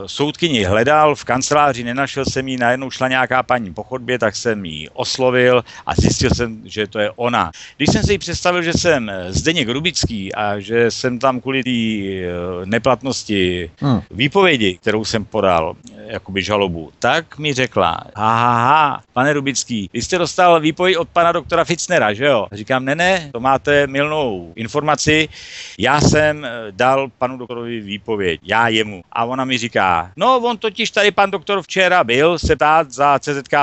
[0.06, 4.66] soudkyni hledal v kanceláři, nenašel jsem ji, najednou šla nějaká paní po chodbě, tak jsem
[4.66, 7.52] ji oslovil a zjistil jsem, že to je ona.
[7.78, 11.70] Když jsem si ji představil, že jsem Zdeněk Rubický a že jsem tam kvůli té
[11.70, 14.02] e, neplatnosti hmm.
[14.12, 15.76] výpovědi, kterou jsem podal,
[16.08, 21.10] jakoby žalobu, tak mi řekla, ha, ha, ha, pane Rubický, vy jste dostal výpověď od
[21.10, 22.48] pana doktora Fitznera, že jo?
[22.52, 25.30] Říkám, ne, ne, to máte milnou informaci,
[25.78, 29.02] já jsem eh, dal panu doktorovi výpověď, já jemu.
[29.12, 33.20] A ona mi říká, no on totiž tady pan doktor včera byl se ptát za
[33.20, 33.54] CZK+.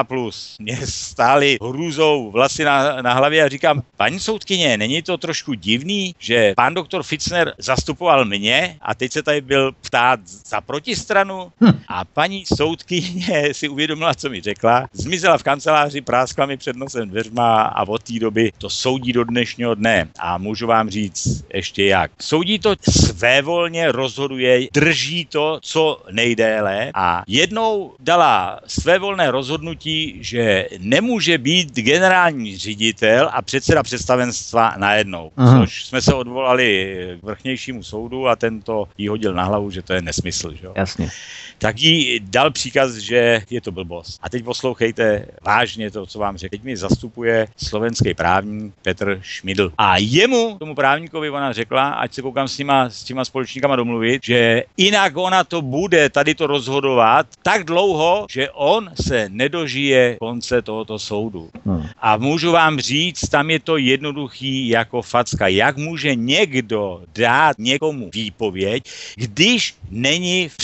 [0.59, 6.15] Mě stály hrůzou vlasy na, na hlavě a říkám, paní soudkyně, není to trošku divný,
[6.19, 11.79] že pan doktor Fitzner zastupoval mě a teď se tady byl ptát za protistranu hm.
[11.89, 17.09] a paní soudkyně si uvědomila, co mi řekla, zmizela v kanceláři, práskla mi před nosem
[17.09, 20.09] dveřma a od té doby to soudí do dnešního dne.
[20.19, 22.11] A můžu vám říct ještě jak.
[22.21, 31.39] Soudí to svévolně, rozhoduje, drží to co nejdéle a jednou dala svévolné rozhodnutí, že nemůže
[31.39, 35.31] být generální ředitel a předseda představenstva najednou.
[35.37, 35.61] Aha.
[35.61, 39.93] Což jsme se odvolali k vrchnějšímu soudu a tento jí hodil na hlavu, že to
[39.93, 40.53] je nesmysl.
[40.53, 40.69] Že?
[40.77, 41.11] Jasně.
[41.59, 44.21] Tak jí dal příkaz, že je to blbost.
[44.23, 46.51] A teď poslouchejte vážně to, co vám řekl.
[46.51, 49.73] Teď mi zastupuje slovenský právník Petr Šmidl.
[49.79, 54.25] A jemu, tomu právníkovi, ona řekla, ať se koukám s těma, s těma společníkama domluvit,
[54.25, 60.63] že jinak ona to bude tady to rozhodovat tak dlouho, že on se nedožije konce
[60.63, 61.51] tohoto soudu.
[61.67, 61.87] Hmm.
[61.99, 65.49] A můžu vám říct, tam je to jednoduchý jako facka.
[65.49, 68.85] Jak může někdo dát někomu výpověď,
[69.17, 70.57] když není v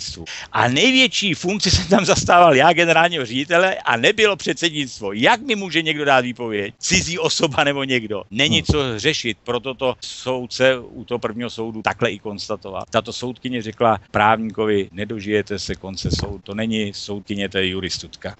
[0.00, 0.24] předsednictvu.
[0.52, 5.12] A největší funkci jsem tam zastával já, generálního ředitele, a nebylo předsednictvo.
[5.12, 6.74] Jak mi může někdo dát výpověď?
[6.78, 8.22] Cizí osoba nebo někdo?
[8.30, 8.64] Není hmm.
[8.64, 12.84] co řešit, proto to soudce u toho prvního soudu takhle i konstatoval.
[12.90, 16.40] Tato soudkyně řekla právníkovi, nedožijete se konce soudu.
[16.44, 18.34] To není soudkyně, to je juristutka.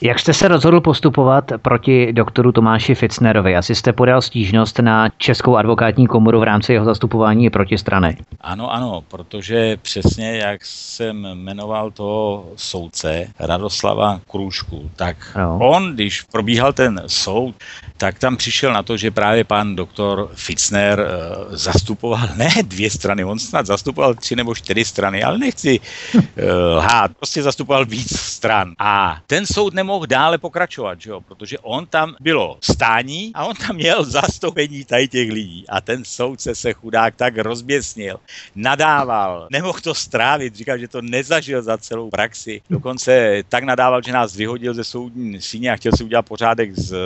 [0.00, 3.56] Jak jste se rozhodl postupovat proti doktoru Tomáši Fitznerovi?
[3.56, 8.16] Asi jste podal stížnost na Českou advokátní komoru v rámci jeho zastupování protistrany.
[8.40, 10.64] Ano, ano, protože přesně jak
[11.00, 15.58] jsem jmenoval toho soudce Radoslava Krůžku, tak no.
[15.62, 17.54] on, když probíhal ten soud,
[17.96, 23.24] tak tam přišel na to, že právě pan doktor Fitzner uh, zastupoval ne dvě strany,
[23.24, 26.22] on snad zastupoval tři nebo čtyři strany, ale nechci uh,
[26.76, 28.74] lhát, prostě zastupoval víc stran.
[28.78, 33.56] A ten soud nemohl dále pokračovat, že jo, protože on tam bylo stání a on
[33.56, 35.64] tam měl zastoupení tady těch lidí.
[35.68, 38.16] A ten soudce se chudák tak rozběsnil,
[38.54, 42.60] nadával, nemohl to strávit, říkal, že to nezažil za celou praxi.
[42.70, 46.92] Dokonce tak nadával, že nás vyhodil ze soudní síně a chtěl si udělat pořádek s
[46.92, 46.98] uh,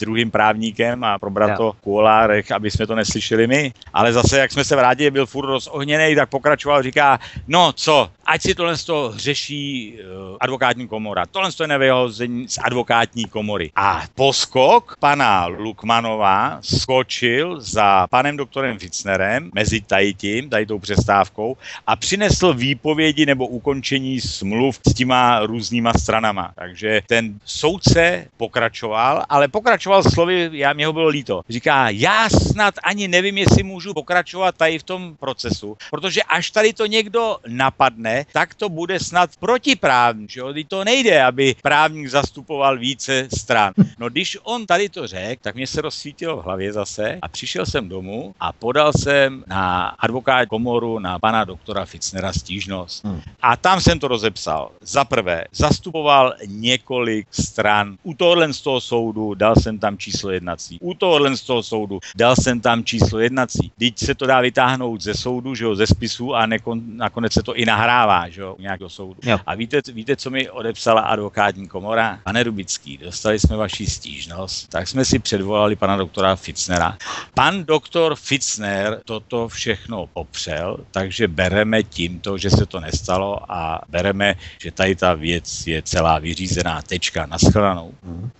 [0.00, 1.56] druhým právníkem a probrat ja.
[1.56, 3.72] to v kuolárech, aby jsme to neslyšeli my.
[3.92, 8.42] Ale zase, jak jsme se vrátili, byl furt rozohněný, tak pokračoval, říká, no co, ať
[8.42, 11.26] si tohle to řeší uh, advokátní komora.
[11.26, 13.70] Tohle to je nevyhození z advokátní komory.
[13.76, 21.56] A poskok pana Lukmanova skočil za panem doktorem Fitznerem mezi tady tím, tady tou přestávkou
[21.86, 26.52] a přinesl výpovědi nebo ukončení smluv s těma různýma stranama.
[26.54, 31.42] Takže ten soudce pokračoval, ale pokračoval slovy, já mě ho bylo líto.
[31.48, 36.72] Říká, já snad ani nevím, jestli můžu pokračovat tady v tom procesu, protože až tady
[36.72, 40.54] to někdo napadne, tak to bude snad protiprávní, že jo?
[40.68, 43.72] to nejde, aby právník zastupoval více stran.
[43.98, 47.66] No když on tady to řekl, tak mě se rozsvítilo v hlavě zase a přišel
[47.66, 53.04] jsem domů a podal jsem na advokát komoru na pana doktora Fitznera stížnost.
[53.04, 53.20] Hmm.
[53.42, 54.70] A tam jsem to rozepsal.
[54.80, 57.96] Za prvé, zastupoval několik stran.
[58.02, 60.78] U tohohle z toho soudu dal jsem tam číslo jednací.
[60.80, 63.72] U tohohle z toho soudu dal jsem tam číslo jednací.
[63.78, 67.42] Teď se to dá vytáhnout ze soudu, že jo, ze spisu a nekon, nakonec se
[67.42, 67.64] to i
[68.06, 69.20] nahrává, že jo, nějakého soudu.
[69.22, 69.38] Jo.
[69.46, 72.18] A víte, víte, co mi odepsala advokátní komora?
[72.24, 76.96] Pane Rubický, dostali jsme vaši stížnost, tak jsme si předvolali pana doktora Fitznera.
[77.34, 84.34] Pan doktor Fitzner toto všechno popřel, takže bereme tímto, že se to nestalo a bereme,
[84.62, 86.82] že tady ta věc je celá vyřízená.
[86.82, 87.92] Tečka, naschledanou.
[88.06, 88.30] Hmm.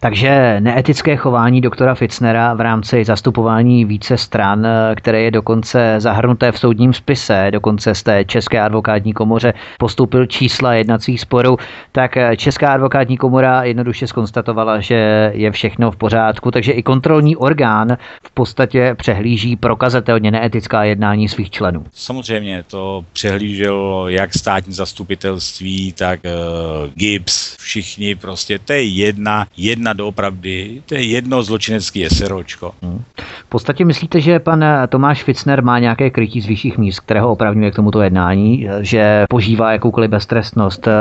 [0.00, 4.66] Takže neetické chování doktora Fitznera v rámci zastupování více stran,
[4.96, 10.74] které je dokonce zahrnuté v soudním spise, dokonce z té České advokátní komoře postupil čísla
[10.74, 11.56] jednacích sporů,
[11.92, 17.96] tak Česká advokátní komora jednoduše skonstatovala, že je všechno v pořádku, takže i kontrolní orgán
[18.26, 21.84] v podstatě přehlíží prokazatelně neetická jednání svých členů.
[21.92, 29.92] Samozřejmě to přehlíželo jak státní zastupitelství, tak uh, GIPS, všichni prostě, to je jedna, jedna
[29.92, 32.72] doopravdy, to je jedno zločinecké SROčko.
[32.82, 33.02] Hmm.
[33.18, 37.32] V podstatě myslíte, že pan Tomáš Fitzner má nějaké krytí z vyšších míst, které ho
[37.32, 40.92] opravňuje k tomuto jednání, že že požívá jakoukoliv beztrestnost eh,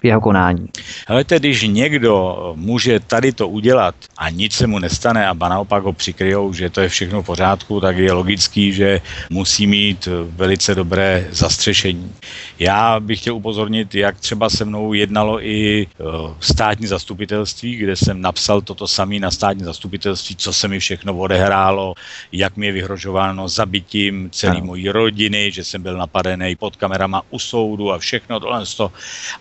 [0.00, 0.68] v jeho konání.
[1.06, 5.92] Ale když někdo může tady to udělat a nic se mu nestane a naopak ho
[5.92, 9.00] přikryjou, že to je všechno v pořádku, tak je logický, že
[9.30, 12.12] musí mít velice dobré zastřešení.
[12.58, 16.04] Já bych chtěl upozornit, jak třeba se mnou jednalo i eh,
[16.40, 21.94] státní zastupitelství, kde jsem napsal toto samé na státní zastupitelství, co se mi všechno odehrálo,
[22.32, 27.38] jak mi je vyhrožováno zabitím celé mojí rodiny, že jsem byl napadený pod kamerama u
[27.38, 28.64] soudu a všechno tohle.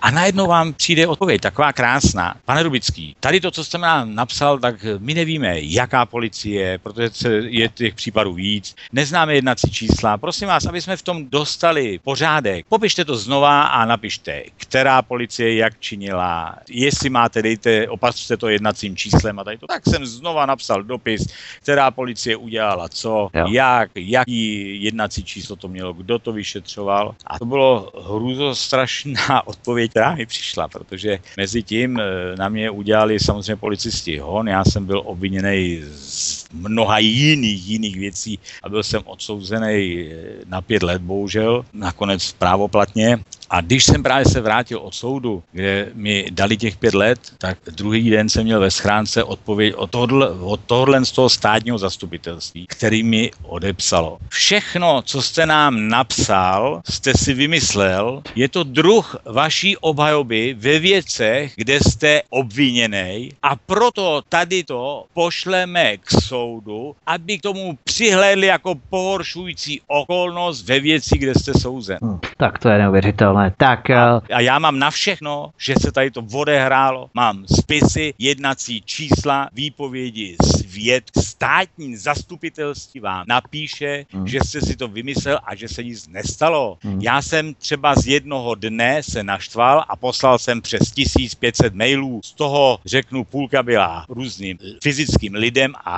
[0.02, 2.36] A najednou vám přijde odpověď, taková krásná.
[2.46, 7.70] Pane Rubický, tady to, co jste nám napsal, tak my nevíme, jaká policie, protože je
[7.70, 10.18] těch případů víc, neznáme jednací čísla.
[10.18, 12.66] Prosím vás, aby jsme v tom dostali pořádek.
[12.70, 18.98] Popište to znova a napište, která policie jak činila, jestli máte, dejte, opatřte to jednacím
[18.98, 19.68] číslem a tady to.
[19.68, 21.28] Tak jsem znova napsal dopis,
[21.62, 23.46] která policie udělala co, jo.
[23.50, 27.16] jak, jaký jednací číslo to mělo, kdo to vyšetřoval.
[27.28, 32.04] A to bylo hrůzostrašná odpověď, která mi přišla, protože mezi tím eh,
[32.38, 38.40] na mě udělali samozřejmě policisti hon, já jsem byl obviněný z mnoha jiných, jiných věcí
[38.64, 40.16] a byl jsem odsouzený eh,
[40.46, 43.20] na pět let, bohužel, nakonec právoplatně.
[43.54, 47.58] A když jsem právě se vrátil od soudu, kde mi dali těch pět let, tak
[47.72, 52.66] druhý den jsem měl ve schránce odpověď od tohle, od tohle z toho státního zastupitelství,
[52.70, 54.18] který mi odepsalo.
[54.30, 61.54] Všechno, co jste nám napsal, jste si vymyslel, je to druh vaší obhajoby ve věcech,
[61.56, 68.76] kde jste obviněný a proto tady to pošleme k soudu, aby k tomu přihlédli jako
[68.90, 71.98] pohoršující okolnost ve věci, kde jste souzen.
[72.02, 73.90] Hmm, tak to je neuvěřitelné ale tak...
[73.90, 78.82] A, eh, a já mám na všechno, že se tady to odehrálo, mám spisy, jednací
[78.82, 80.36] čísla, výpovědi,
[80.74, 84.28] svět, státní zastupitelství vám napíše, hmm.
[84.28, 86.78] že jste si to vymyslel a že se nic nestalo.
[86.82, 87.02] Hmm.
[87.02, 92.22] Já jsem třeba z jednoho dne se naštval a poslal jsem přes 1500 mailů.
[92.24, 95.96] Z toho řeknu, půlka byla různým fyzickým lidem a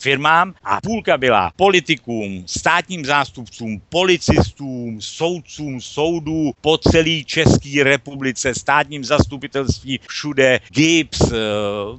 [0.00, 9.04] firmám a půlka byla politikům, státním zástupcům, policistům, soudcům, soudů, pod celé České republice, státním
[9.04, 11.36] zastupitelství, všude, GIPS, eh,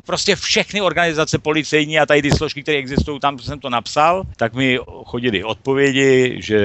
[0.06, 4.54] prostě všechny organizace policejní a tady ty složky, které existují, tam jsem to napsal, tak
[4.54, 6.60] mi chodili odpovědi, že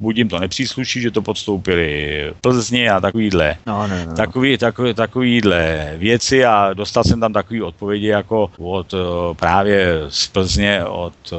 [0.00, 4.14] buď jim to nepřísluší, že to podstoupili Plzni a takovýhle, no, no, no.
[4.14, 10.26] Takový, takový, takovýhle věci a dostal jsem tam takový odpovědi jako od eh, právě z
[10.26, 11.36] Plzně, od eh,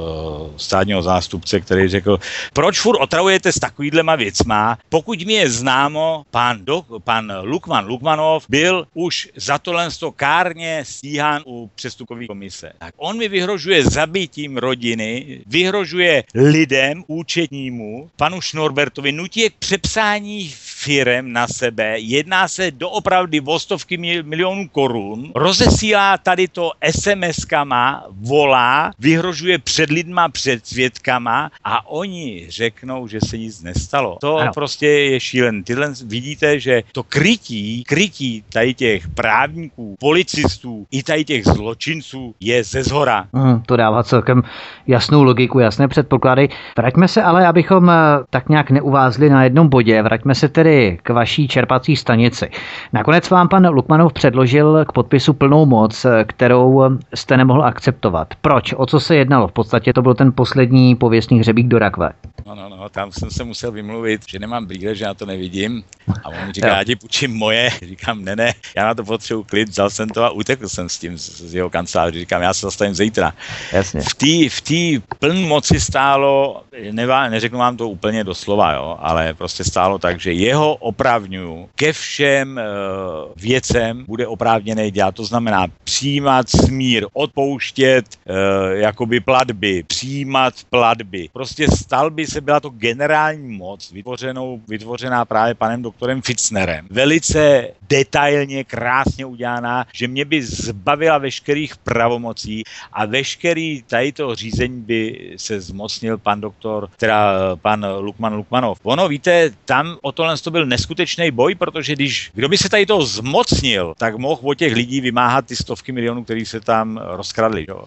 [0.58, 2.20] státního zástupce, který řekl,
[2.54, 8.46] proč furt otravujete s takovýhlema věcma, pokud mi je známo, pan, do, pan Lukman Lukmanov
[8.50, 12.72] byl už za tohle kárně stíhán u přestupkové komise.
[12.78, 21.34] Tak on mi vyhrožuje zabitím rodiny, vyhrožuje lidem, účetnímu, panu Šnorbertovi, nutí k přepsání firem
[21.34, 29.60] na sebe, jedná se doopravdy o stovky milionů korun, rozesílá tady to SMS-kama, volá, vyhrožuje
[29.60, 34.18] před lidma, před svědkama a oni řeknou, že se nic nestalo.
[34.22, 34.52] To ano.
[34.53, 35.64] prostě je šílen.
[35.64, 42.64] Tyhle vidíte, že to krytí, krytí tady těch právníků, policistů i tady těch zločinců je
[42.64, 43.28] ze zhora.
[43.42, 44.44] Mm, to dává celkem
[44.88, 46.50] jasnou logiku, jasné předpoklady.
[46.78, 47.94] Vraťme se ale, abychom eh,
[48.30, 52.50] tak nějak neuvázli na jednom bodě, vraťme se tedy k vaší čerpací stanici.
[52.94, 58.28] Nakonec vám pan Lukmanov předložil k podpisu plnou moc, eh, kterou jste nemohl akceptovat.
[58.42, 58.74] Proč?
[58.78, 59.48] O co se jednalo?
[59.48, 62.10] V podstatě to byl ten poslední pověstný hřebík do rakve.
[62.46, 65.84] No, no, no, tam jsem se musel vymluvit, že nemám brýle, že já to nevidím.
[66.24, 67.72] A on říká, já ti půjčím moje.
[67.82, 71.00] Říkám, ne, ne, já na to potřebuji klid, vzal jsem to a utekl jsem s
[71.00, 72.20] tím z, z jeho kanceláře.
[72.20, 73.34] Říkám, já se zastavím zítra.
[73.72, 74.02] Jasně.
[74.02, 79.34] V té v tý pln moci stálo, nevá, neřeknu vám to úplně doslova, jo, ale
[79.34, 85.15] prostě stálo tak, že jeho opravňuju ke všem uh, věcem bude oprávněný dělat.
[85.15, 88.35] To znamená přijímat smír, odpouštět uh,
[88.72, 91.30] jakoby platby, přijímat platby.
[91.34, 96.88] Prostě stal by se, byla to generální moc vytvořenou, vytvořená právě panem doktorem Fitznerem.
[96.89, 102.64] Velice detailně, krásně udělaná, že mě by zbavila veškerých pravomocí
[102.94, 108.80] a veškerý tady to řízení by se zmocnil pan doktor, teda pan Lukman Lukmanov.
[108.84, 112.86] Ono, víte, tam o tohle to byl neskutečný boj, protože když kdo by se tady
[112.86, 117.66] toho zmocnil, tak mohl od těch lidí vymáhat ty stovky milionů, který se tam rozkradli.
[117.70, 117.84] Jo.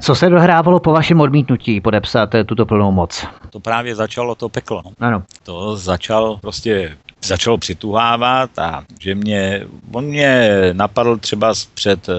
[0.00, 3.26] Co se dohrávalo po vašem odmítnutí podepsat tuto plnou moc?
[3.50, 4.82] To právě začalo to peklo.
[4.84, 4.92] No.
[5.00, 5.22] Ano.
[5.42, 9.62] To začal prostě začalo přituhávat a že mě,
[9.92, 12.14] on mě napadl třeba před uh,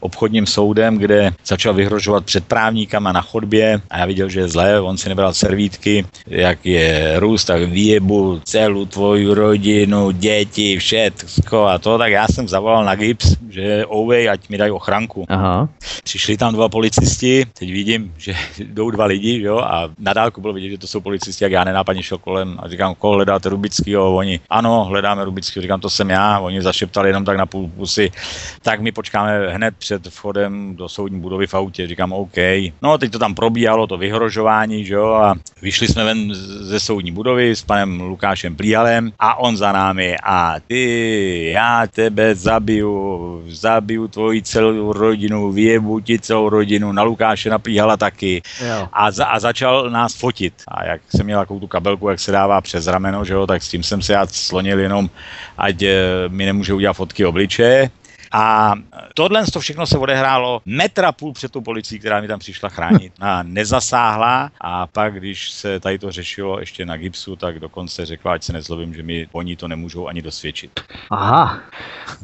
[0.00, 4.80] obchodním soudem, kde začal vyhrožovat před právníkama na chodbě a já viděl, že je zlé,
[4.80, 11.78] on si nebral servítky, jak je růst, tak výjebu celou tvoji rodinu, děti, všetko a
[11.78, 15.24] to, tak já jsem zavolal na gips, že ouvej, ať mi dají ochranku.
[15.28, 15.68] Aha.
[16.04, 20.52] Přišli tam dva policisti, teď vidím, že jdou dva lidi, jo, a na dálku bylo
[20.52, 24.14] vidět, že to jsou policisti, jak já nenápadně šel kolem a říkám, koho hledáte Rubickýho,
[24.14, 28.10] oni, ano, hledáme Rubickýho, říkám, to jsem já, oni zašeptali jenom tak na půl pusy,
[28.62, 32.36] tak my počkáme hned před vchodem do soudní budovy v autě, říkám, OK.
[32.82, 37.12] No, teď to tam probíhalo, to vyhrožování, že jo, a vyšli jsme ven ze soudní
[37.12, 44.08] budovy s panem Lukášem Plíhalem a on za námi a ty, já tebe zabiju, zabiju
[44.08, 48.42] tvoji celou rodinu, vyjebu ti celou rodinu, na Lukáše naplíhala taky
[48.92, 50.54] a, za, a začal nás fotit.
[50.68, 53.62] A jak jsem měl takovou tu kabelku, jak se dává přes rameno, že jo, tak
[53.62, 55.10] s tím jsem se já slonil jenom,
[55.58, 55.94] ať eh,
[56.28, 57.90] mi nemůže udělat fotky obličeje.
[58.36, 58.74] A
[59.14, 63.12] tohle to všechno se odehrálo metra půl před tou policií, která mi tam přišla chránit.
[63.20, 68.32] A nezasáhla a pak, když se tady to řešilo ještě na gipsu, tak dokonce řekla,
[68.32, 70.80] ať se nezlobím, že mi oni to nemůžou ani dosvědčit.
[71.10, 71.58] Aha.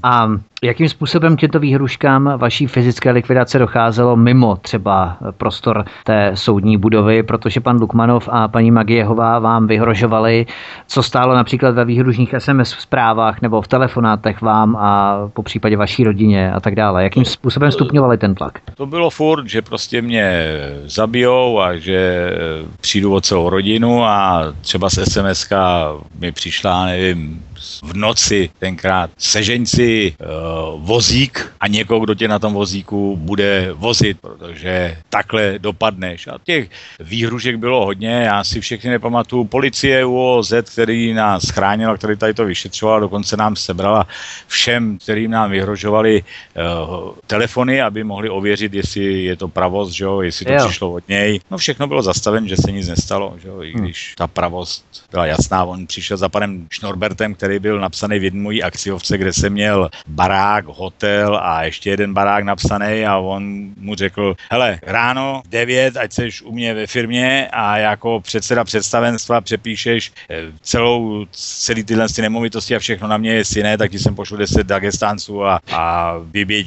[0.03, 0.31] A
[0.63, 7.61] jakým způsobem těmto výhruškám vaší fyzické likvidace docházelo mimo třeba prostor té soudní budovy, protože
[7.61, 10.47] pan Lukmanov a paní Magiehová vám vyhrožovali,
[10.87, 16.00] co stálo například ve výhružních SMS zprávách nebo v telefonátech vám a po případě vaší
[16.05, 17.03] rodině a tak dále.
[17.03, 18.59] Jakým způsobem stupňovali ten tlak?
[18.75, 20.47] To bylo furt, že prostě mě
[20.85, 22.31] zabijou a že
[22.81, 25.49] přijdu o celou rodinu a třeba z SMS
[26.19, 27.43] mi přišla, nevím,
[27.83, 30.27] v noci tenkrát sežeň si uh,
[30.87, 36.27] vozík a někoho, kdo tě na tom vozíku bude vozit, protože takhle dopadneš.
[36.27, 36.71] A těch
[37.01, 39.45] výhružek bylo hodně, já si všechny nepamatuju.
[39.45, 44.07] Policie UOZ, který nás chránil, který tady to vyšetřoval, dokonce nám sebrala
[44.47, 50.21] všem, kterým nám vyhrožovali uh, telefony, aby mohli ověřit, jestli je to pravost, že jo,
[50.21, 50.67] jestli to jo.
[50.67, 51.41] přišlo od něj.
[51.51, 53.83] No všechno bylo zastaveno, že se nic nestalo, že jo, i hm.
[53.83, 55.65] když ta pravost byla jasná.
[55.65, 59.53] On přišel za panem Šnorbertem, který byl byl napsaný v jedné mojí akciovce, kde jsem
[59.53, 65.97] měl barák, hotel a ještě jeden barák napsaný a on mu řekl, hele, ráno 9,
[65.97, 72.09] ať seš u mě ve firmě a jako předseda představenstva přepíšeš eh, celou, celý tyhle
[72.09, 75.61] ty nemovitosti a všechno na mě, jestli ne, tak ti jsem pošlu 10 Dagestánců a,
[75.73, 76.15] a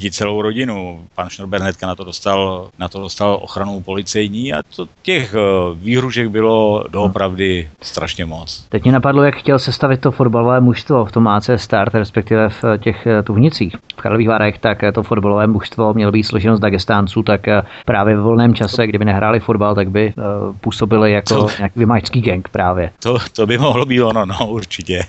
[0.00, 1.06] ti celou rodinu.
[1.14, 5.38] Pan Šnorber hnedka na to dostal, na to dostal ochranu policejní a to těch eh,
[5.74, 8.66] výhružek bylo doopravdy strašně moc.
[8.68, 12.64] Teď mě napadlo, jak chtěl sestavit to fotbalové mužstvo v tom AC Start, respektive v
[12.78, 16.60] těch eh, tuhnicích v Karlových Varech, tak eh, to fotbalové mužstvo mělo být složeno z
[16.60, 20.14] Dagestánců, tak eh, právě ve volném čase, kdyby nehráli fotbal, tak by
[20.60, 22.90] působili jako to, nějaký vymačský gang právě.
[23.02, 25.02] To, to by mohlo být ono, no určitě.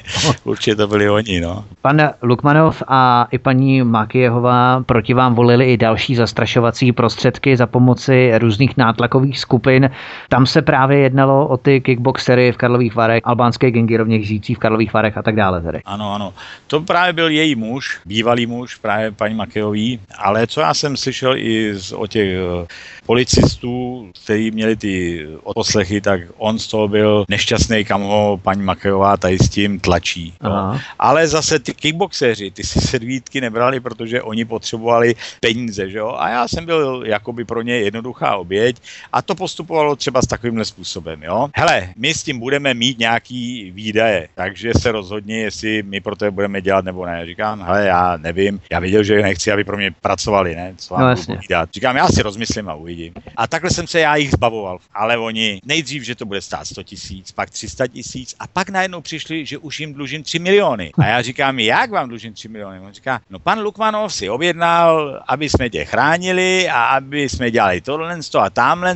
[0.43, 1.63] určitě to byli oni, no.
[1.81, 8.31] Pan Lukmanov a i paní Makijehová proti vám volili i další zastrašovací prostředky za pomoci
[8.37, 9.89] různých nátlakových skupin.
[10.29, 14.59] Tam se právě jednalo o ty kickboxery v Karlových Varech, albánské gengy rovněž žijící v
[14.59, 15.54] Karlových Varech a tak dále.
[15.61, 15.81] Tedy.
[15.85, 16.33] Ano, ano.
[16.67, 21.37] To právě byl její muž, bývalý muž, právě paní Makejový, ale co já jsem slyšel
[21.37, 22.67] i z, o těch eh,
[23.05, 29.17] policistů, kteří měli ty odposlechy, tak on z toho byl nešťastný, kam ho paní Makejová
[29.17, 30.33] tady s tím tlačí.
[30.43, 30.79] No.
[30.99, 36.15] Ale zase ty kickboxeři, ty si servítky nebrali, protože oni potřebovali peníze, že jo?
[36.17, 38.75] A já jsem byl jakoby pro ně jednoduchá oběť
[39.13, 41.49] a to postupovalo třeba s takovýmhle způsobem, jo?
[41.55, 46.31] Hele, my s tím budeme mít nějaký výdaje, takže se rozhodně, jestli my pro to
[46.31, 47.25] budeme dělat nebo ne.
[47.25, 50.73] Říkám, hele, já nevím, já viděl, že nechci, aby pro mě pracovali, ne?
[50.77, 51.35] Co vám no,
[51.73, 53.13] Říkám, já si rozmyslím a uvidím.
[53.35, 54.77] A takhle jsem se já jich zbavoval.
[54.93, 59.01] Ale oni nejdřív, že to bude stát 100 tisíc, pak 300 tisíc a pak najednou
[59.01, 60.91] přišli, že už jim dlužím 3 miliony.
[60.97, 62.79] A já říkám, jak vám dlužím 3 miliony?
[62.79, 67.81] On říká, no pan Lukmanov si objednal, aby jsme tě chránili a aby jsme dělali
[67.81, 68.95] tohle a tamhle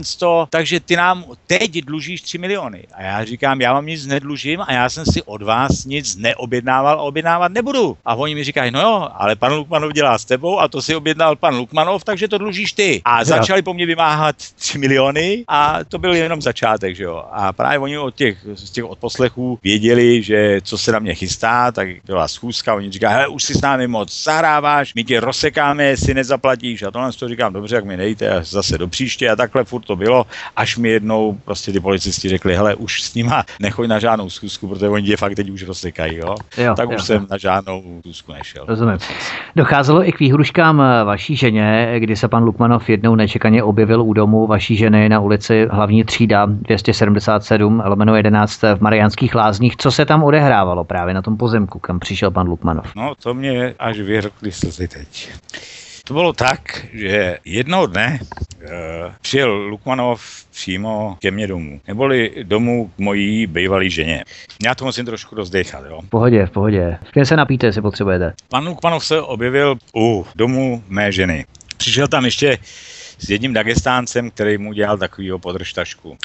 [0.49, 2.83] takže ty nám teď dlužíš 3 miliony.
[2.93, 6.99] A já říkám, já vám nic nedlužím a já jsem si od vás nic neobjednával
[6.99, 7.97] a objednávat nebudu.
[8.05, 10.95] A oni mi říkají, no jo, ale pan Lukmanov dělá s tebou a to si
[10.95, 13.01] objednal pan Lukmanov, takže to dlužíš ty.
[13.05, 17.23] A začali po mně vymáhat 3 miliony a to byl jenom začátek, že jo.
[17.31, 21.71] A právě oni od těch, z těch odposlechů věděli, že co se na mě chystá,
[21.71, 25.83] tak byla schůzka, oni říkají, hele, už si s námi moc zahráváš, my tě rozsekáme,
[25.83, 26.83] jestli nezaplatíš.
[26.83, 29.95] A tohle to říkám, dobře, jak mi nejte, zase do příště a takhle furt to
[29.95, 30.25] bylo,
[30.55, 34.67] až mi jednou prostě ty policisti řekli, hele, už s nima nechoď na žádnou schůzku,
[34.67, 36.28] protože oni tě fakt teď už rozsekají, jo.
[36.57, 37.05] Jo, jo tak jo, už jo.
[37.05, 38.65] jsem na žádnou důzku nešel.
[38.67, 38.97] Rozumím.
[39.55, 44.13] Docházelo i k výhruškám eh, vaší ženě, kdy se pan Lukmanov jednou nečekaně objevil u
[44.13, 49.77] domu vaší ženy na ulici hlavní třída 277 lomeno 11 v Mariánských lázních.
[49.77, 52.95] Co se tam odehrávalo právě na tom pozemku, kam přišel pan Lukmanov?
[52.95, 55.31] No to mě až vyhrkli slzy teď.
[56.09, 58.67] To bylo tak, že jednoho dne uh,
[59.21, 61.81] přijel Lukmanov přímo ke mně domů.
[61.87, 64.23] Neboli domů k mojí bývalé ženě.
[64.63, 66.01] Já to musím trošku rozdechat, jo.
[66.01, 66.97] V pohodě, v pohodě.
[67.13, 68.33] Kde se napíte, jestli potřebujete?
[68.49, 71.45] Pan Lukmanov se objevil u domu mé ženy.
[71.77, 72.57] Přišel tam ještě
[73.19, 76.17] s jedním Dagestáncem, který mu dělal takovýho podržtašku.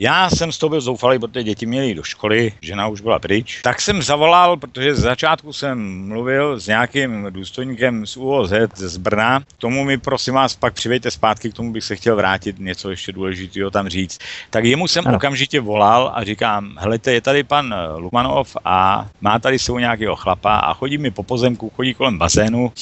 [0.00, 3.60] Já jsem z toho byl zoufalý, protože děti měly do školy, žena už byla pryč.
[3.62, 9.40] Tak jsem zavolal, protože z začátku jsem mluvil s nějakým důstojníkem z UOZ z Brna.
[9.40, 12.90] K tomu mi prosím vás pak přivejte zpátky, k tomu bych se chtěl vrátit, něco
[12.90, 14.18] ještě důležitého tam říct.
[14.50, 15.16] Tak jemu jsem ano.
[15.16, 20.56] okamžitě volal a říkám, helejte, je tady pan Lumanov a má tady svou nějakého chlapa
[20.56, 22.72] a chodí mi po pozemku, chodí kolem bazénu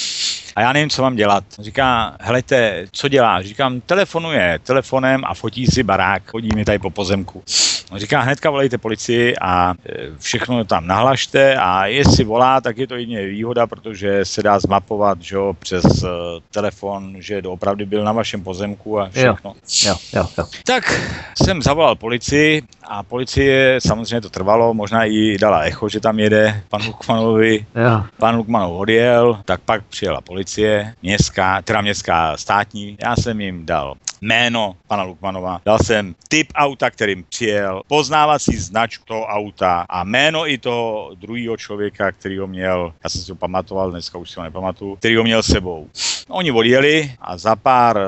[0.56, 1.44] a já nevím, co mám dělat.
[1.58, 3.42] Říká, helejte, co dělá?
[3.42, 7.42] Říkám, telefonuje telefonem a fotí si barák, chodí mi tady po pozemku.
[7.90, 12.86] On říká, hnedka volejte policii a e, všechno tam nahlašte a jestli volá, tak je
[12.86, 16.10] to jedině výhoda, protože se dá zmapovat že jo, přes uh,
[16.50, 19.54] telefon, že opravdu byl na vašem pozemku a všechno.
[19.86, 20.46] Jo, jo, jo.
[20.66, 21.00] Tak
[21.42, 26.62] jsem zavolal policii a policie, samozřejmě to trvalo, možná i dala echo, že tam jede
[26.68, 27.66] pan Lukmanovi.
[27.74, 28.04] Jo.
[28.18, 32.96] Pan Lukmanov odjel, tak pak přijela policie, městská, teda městská státní.
[33.02, 39.05] Já jsem jim dal jméno pana Lukmanova, dal jsem typ auta, kterým přijel, poznávací značku
[39.06, 43.36] toho auta a jméno i toho druhého člověka, který ho měl, já jsem si ho
[43.36, 45.88] pamatoval, dneska už si ho nepamatuju, který ho měl sebou.
[46.28, 48.02] Oni odjeli a za pár uh,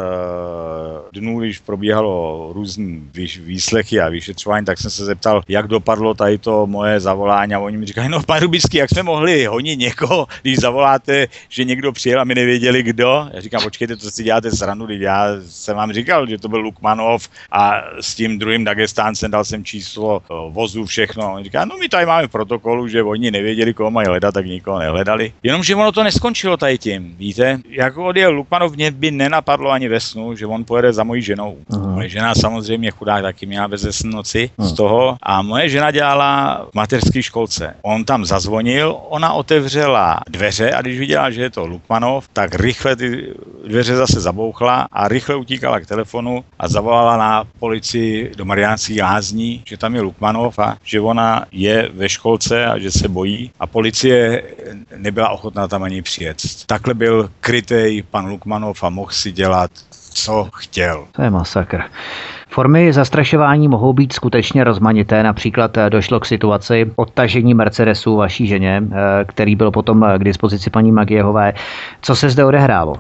[1.13, 3.01] dnů, když probíhalo různé
[3.41, 7.77] výslechy a vyšetřování, tak jsem se zeptal, jak dopadlo tady to moje zavolání a oni
[7.77, 12.21] mi říkají, no pan Rubický, jak jsme mohli honit někoho, když zavoláte, že někdo přijel
[12.21, 13.29] a my nevěděli kdo.
[13.33, 16.61] Já říkám, počkejte, to si děláte sranu, když já jsem vám říkal, že to byl
[16.61, 21.35] Lukmanov a s tím druhým Dagestáncem dal jsem číslo eh, vozu, všechno.
[21.35, 24.47] On říká, no my tady máme v protokolu, že oni nevěděli, koho mají hledat, tak
[24.47, 25.33] nikoho nehledali.
[25.43, 27.61] Jenomže ono to neskončilo tady tím, víte?
[27.69, 31.57] Jako odjel Lukmanov, mě by nenapadlo ani ve snu, že on pojede za mojí ženou.
[31.71, 31.95] Uh-huh.
[31.95, 34.65] Moje žena samozřejmě chudák taky měla bez noci uh-huh.
[34.65, 37.75] z toho a moje žena dělala v mateřské školce.
[37.83, 42.97] On tam zazvonil, ona otevřela dveře a když viděla, že je to Lukmanov, tak rychle
[42.97, 43.35] ty
[43.67, 49.63] dveře zase zabouchla a rychle utíkala k telefonu a zavolala na policii do Mariánských lázní,
[49.67, 53.67] že tam je Lukmanov a že ona je ve školce a že se bojí a
[53.67, 54.43] policie
[54.97, 56.37] nebyla ochotná tam ani přijet.
[56.67, 59.71] Takhle byl krytej pan Lukmanov a mohl si dělat
[60.19, 61.07] co chtěl.
[61.13, 61.83] To je masakr.
[62.51, 65.23] Formy zastrašování mohou být skutečně rozmanité.
[65.23, 70.71] Například eh, došlo k situaci odtažení Mercedesu vaší ženě, eh, který byl potom k dispozici
[70.71, 71.55] paní Magiehové.
[72.03, 72.95] Co se zde odehrálo?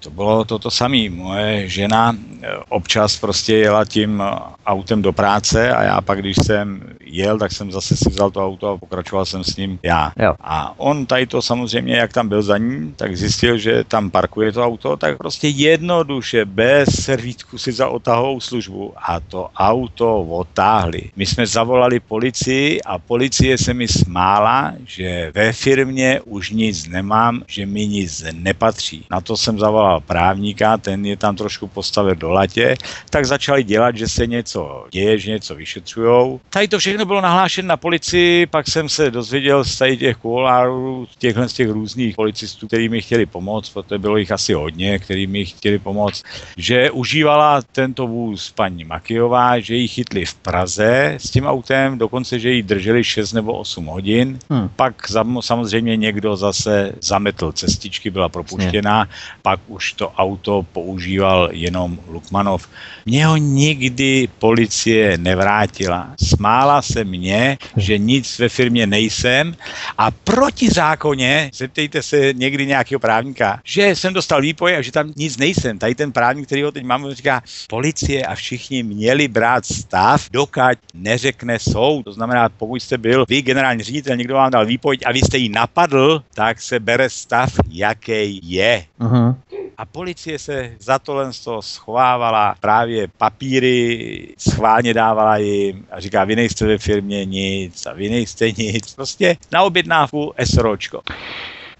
[0.00, 1.10] To bylo to, to samé.
[1.10, 6.36] Moje žena eh, občas prostě jela tím eh, autem do práce a já pak, když
[6.36, 10.12] jsem jel, tak jsem zase si vzal to auto a pokračoval jsem s ním já.
[10.16, 10.34] Jo.
[10.40, 14.52] A on tady to samozřejmě, jak tam byl za ním, tak zjistil, že tam parkuje
[14.52, 21.14] to auto, tak prostě jednoduše, bez servítku si za otahovou službu a to auto otáhli.
[21.16, 27.42] My jsme zavolali policii a policie se mi smála, že ve firmě už nic nemám,
[27.46, 29.06] že mi nic nepatří.
[29.10, 32.74] Na to jsem zavolal právníka, ten je tam trošku postavil do latě,
[33.10, 36.40] tak začali dělat, že se něco děje, že něco vyšetřují.
[36.50, 41.06] Tady to všechno bylo nahlášeno na policii, pak jsem se dozvěděl z tady těch kuolárů,
[41.18, 45.26] těchhle z těch různých policistů, kteří mi chtěli pomoct, protože bylo jich asi hodně, kteří
[45.26, 46.22] mi chtěli pomoct,
[46.56, 52.38] že užívala tento vůz paní Makijová, že ji chytli v Praze s tím autem, dokonce,
[52.38, 54.38] že ji drželi 6 nebo 8 hodin.
[54.50, 54.68] Hmm.
[54.76, 54.94] Pak
[55.40, 59.08] samozřejmě někdo zase zametl cestičky, byla propuštěná,
[59.42, 62.68] pak už to auto používal jenom Lukmanov.
[63.06, 66.14] Mě ho nikdy policie nevrátila.
[66.24, 69.56] Smála se mně, že nic ve firmě nejsem
[69.98, 75.12] a proti zákoně, zeptejte se někdy nějakého právníka, že jsem dostal výpoje a že tam
[75.16, 75.78] nic nejsem.
[75.78, 80.78] Tady ten právník, který ho teď mám, říká, policie a všichni měli brát stav, dokud
[80.94, 82.02] neřekne soud.
[82.02, 85.38] To znamená, pokud jste byl vy generální ředitel, někdo vám dal výpověď a vy jste
[85.38, 88.84] ji napadl, tak se bere stav, jaký je.
[89.00, 89.34] Uh-huh.
[89.78, 91.30] A policie se za tohle
[91.60, 98.10] schovávala právě papíry, schválně dávala jim a říká, vy nejste ve firmě nic a vy
[98.10, 98.94] nejste nic.
[98.94, 101.02] Prostě na objednávku SROčko.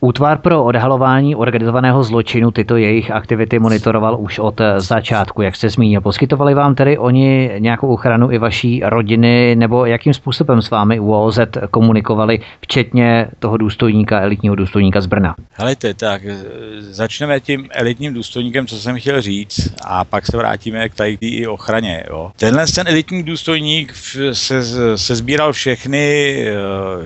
[0.02, 6.01] Útvar pro odhalování organizovaného zločinu tyto jejich aktivity monitoroval už od začátku, jak jste zmínil.
[6.01, 11.39] Poskytovali vám tedy oni nějakou ochranu i vaší rodiny, nebo jakým způsobem s vámi UOZ
[11.70, 15.35] komunikovali, včetně toho důstojníka, elitního důstojníka z Brna?
[15.51, 16.36] Helejte, tak e,
[16.81, 21.47] začneme tím elitním důstojníkem, co jsem chtěl říct, a pak se vrátíme k tady i
[21.47, 22.05] ochraně.
[22.10, 22.31] Jo.
[22.36, 23.94] Tenhle ten elitní důstojník
[24.32, 24.64] se,
[24.98, 26.55] se sbíral všechny e,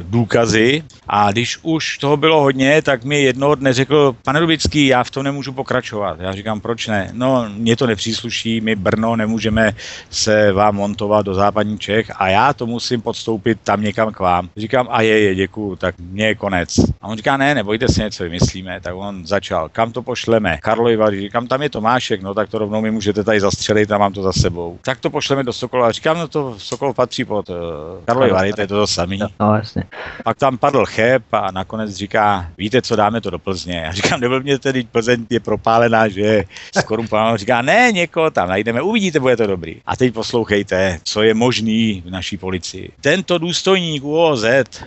[0.03, 5.05] důkazy a když už toho bylo hodně, tak mi jednoho dne řekl, pane Rubický, já
[5.05, 6.21] v tom nemůžu pokračovat.
[6.21, 7.11] Já říkám, proč ne?
[7.13, 9.73] No, mě to nepřísluší, my Brno nemůžeme
[10.11, 14.49] se vám montovat do západní Čech a já to musím podstoupit tam někam k vám.
[14.57, 16.79] Říkám, a je, je, děkuju, tak mě je konec.
[17.01, 18.81] A on říká, ne, nebojte se, něco vymyslíme.
[18.81, 20.59] Tak on začal, kam to pošleme?
[20.63, 23.99] Karlovy Vary, říkám, tam je Tomášek, no tak to rovnou mi můžete tady zastřelit a
[23.99, 24.79] mám to za sebou.
[24.83, 25.93] Tak to pošleme do Sokola.
[25.93, 27.57] Říkám, no to Sokol patří pod uh,
[28.05, 29.21] Karlovy Vary, to je to, to samý.
[29.41, 29.85] No, jasně.
[30.25, 33.83] Pak tam padl cheb a nakonec říká, víte co, dáme to do Plzně.
[33.85, 36.45] Já říkám, mě tedy Plzeň je propálená, že
[36.79, 37.37] skorumpovaná.
[37.37, 39.77] Říká, ne, někoho tam najdeme, uvidíte, bude to dobrý.
[39.87, 42.91] A teď poslouchejte, co je možný v naší policii.
[43.01, 44.45] Tento důstojník UOZ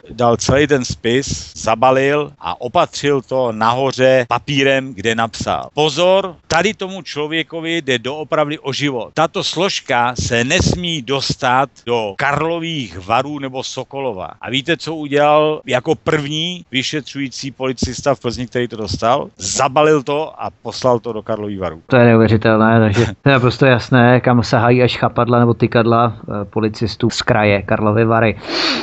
[0.10, 5.70] dal celý ten spis, zabalil a opatřil to nahoře papírem, kde napsal.
[5.74, 9.12] Pozor, tady tomu člověkovi jde doopravdy o život.
[9.14, 14.30] Tato složka se nesmí dostat do Karlových varů nebo Sokolova.
[14.42, 19.28] A víte, co udělal jako první vyšetřující policista v Plzni, který to dostal?
[19.38, 21.82] Zabalil to a poslal to do Karlových varů.
[21.88, 26.46] To je neuvěřitelné, takže to je prostě jasné, kam sahají až chapadla nebo tykadla eh,
[26.46, 28.38] policistů z kraje Karlovy Vary.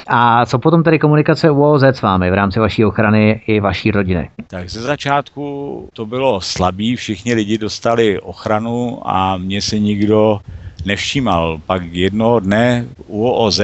[0.06, 4.30] A co potom tedy komunikace UOZ s vámi v rámci vaší ochrany i vaší rodiny?
[4.46, 10.40] Tak ze začátku to bylo slabý, všichni lidi dostali ochranu a mě se nikdo
[10.84, 11.58] nevšímal.
[11.66, 13.60] Pak jednoho dne UOZ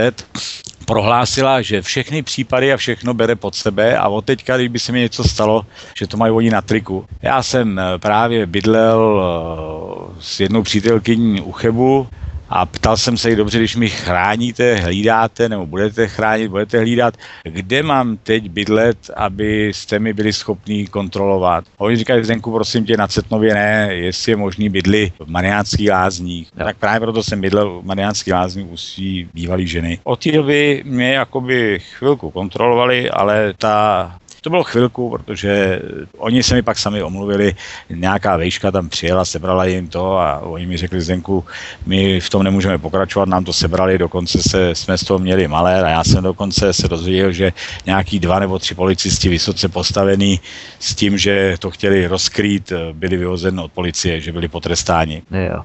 [0.90, 4.92] prohlásila, že všechny případy a všechno bere pod sebe a od teďka, když by se
[4.92, 5.62] mi něco stalo,
[5.98, 7.04] že to mají oni na triku.
[7.22, 12.06] Já jsem eh, právě bydlel eh, s jednou přítelkyní u Chebu,
[12.50, 17.14] a ptal jsem se jí dobře, když mi chráníte, hlídáte nebo budete chránit, budete hlídat,
[17.44, 21.64] kde mám teď bydlet, abyste mi byli schopní kontrolovat.
[21.78, 25.90] A oni říkají, Zdenku, prosím tě, na Cetnově ne, jestli je možný bydli v Mariánských
[25.90, 26.48] lázních.
[26.56, 26.64] No.
[26.64, 29.98] Tak právě proto jsem bydlel v Mariánských lázních u svý bývalý ženy.
[30.04, 35.82] Od té doby mě jakoby chvilku kontrolovali, ale ta to bylo chvilku, protože
[36.18, 37.54] oni se mi pak sami omluvili,
[37.90, 41.44] nějaká vejška tam přijela, sebrala jim to a oni mi řekli, Zdenku,
[41.86, 45.82] my v tom nemůžeme pokračovat, nám to sebrali, dokonce se, jsme z toho měli malé
[45.82, 47.52] a já jsem dokonce se dozvěděl, že
[47.86, 50.40] nějaký dva nebo tři policisti vysoce postavení
[50.78, 55.22] s tím, že to chtěli rozkrýt, byli vyhozeni od policie, že byli potrestáni.
[55.30, 55.62] Jo.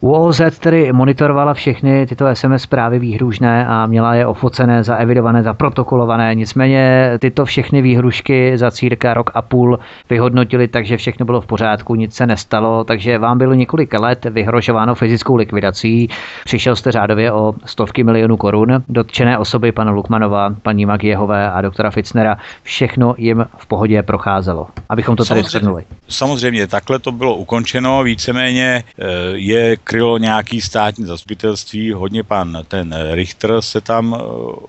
[0.00, 6.34] UOZ tedy monitorovala všechny tyto SMS zprávy výhružné a měla je ofocené, zaevidované, zaprotokolované.
[6.34, 9.78] Nicméně tyto všechny výhrušky za círka rok a půl
[10.10, 14.94] vyhodnotili, takže všechno bylo v pořádku, nic se nestalo, takže vám bylo několik let vyhrožováno
[14.94, 16.08] fyzickou likvidací.
[16.44, 18.84] Přišel jste řádově o stovky milionů korun.
[18.88, 24.66] Dotčené osoby pana Lukmanova, paní Magiehové a doktora Fitznera, všechno jim v pohodě procházelo.
[24.88, 25.84] Abychom to tady shrnuli.
[26.08, 29.04] Samozřejmě, takhle to bylo ukončeno, víceméně eh,
[29.34, 34.18] je krylo nějaký státní zastupitelství, hodně pan ten Richter se tam eh,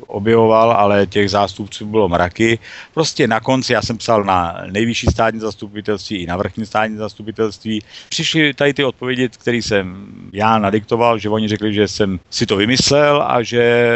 [0.07, 2.59] objevoval, ale těch zástupců bylo mraky.
[2.93, 7.83] Prostě na konci, já jsem psal na nejvyšší státní zastupitelství i na vrchní státní zastupitelství,
[8.09, 12.55] přišly tady ty odpovědi, které jsem já nadiktoval, že oni řekli, že jsem si to
[12.55, 13.93] vymyslel a že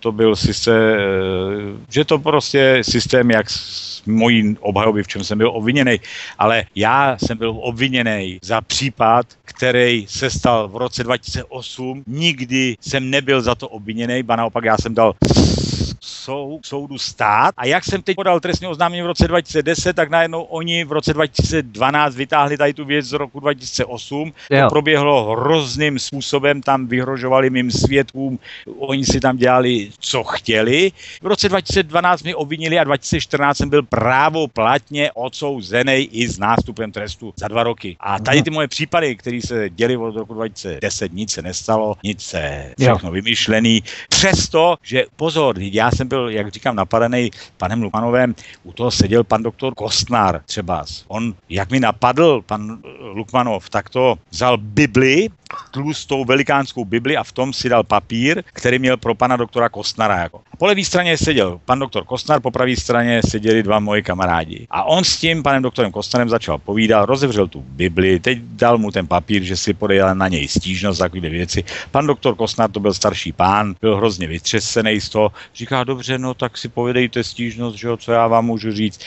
[0.00, 3.46] to byl systém, eh, že to prostě systém, jak
[4.06, 6.00] mojí obhajoby, v čem jsem byl obviněný.
[6.38, 12.02] Ale já jsem byl obviněný za případ, který se stal v roce 2008.
[12.06, 15.14] Nikdy jsem nebyl za to obviněný, ba naopak já jsem dal
[16.28, 17.54] sou, soudu stát.
[17.56, 21.14] A jak jsem teď podal trestní oznámení v roce 2010, tak najednou oni v roce
[21.14, 24.32] 2012 vytáhli tady tu věc z roku 2008.
[24.50, 24.62] Jo.
[24.62, 28.38] To proběhlo hrozným způsobem, tam vyhrožovali mým svědkům,
[28.78, 30.92] oni si tam dělali, co chtěli.
[31.22, 37.32] V roce 2012 mě obvinili a 2014 jsem byl právoplatně odsouzený i s nástupem trestu
[37.36, 37.96] za dva roky.
[38.00, 42.22] A tady ty moje případy, které se děly od roku 2010, nic se nestalo, nic
[42.22, 43.12] se všechno jo.
[43.12, 43.82] vymyšlený.
[44.08, 49.42] Přesto, že pozor, já jsem byl, jak říkám, napadený panem Lukmanovem, u toho seděl pan
[49.42, 50.84] doktor Kostnár třeba.
[51.08, 55.28] On, jak mi napadl pan Lukmanov, tak to vzal Bibli
[55.70, 60.18] tlustou velikánskou Bibli a v tom si dal papír, který měl pro pana doktora Kostnara.
[60.18, 60.40] Jako.
[60.52, 64.66] A po levé straně seděl pan doktor Kostnar, po pravé straně seděli dva moji kamarádi.
[64.70, 68.90] A on s tím panem doktorem Kostnarem začal povídat, rozevřel tu Bibli, teď dal mu
[68.90, 71.64] ten papír, že si podejel na něj stížnost, takové věci.
[71.90, 76.34] Pan doktor Kostnar to byl starší pán, byl hrozně vytřesený z toho, říká, dobře, no
[76.34, 79.00] tak si povedejte stížnost, že jo, co já vám můžu říct.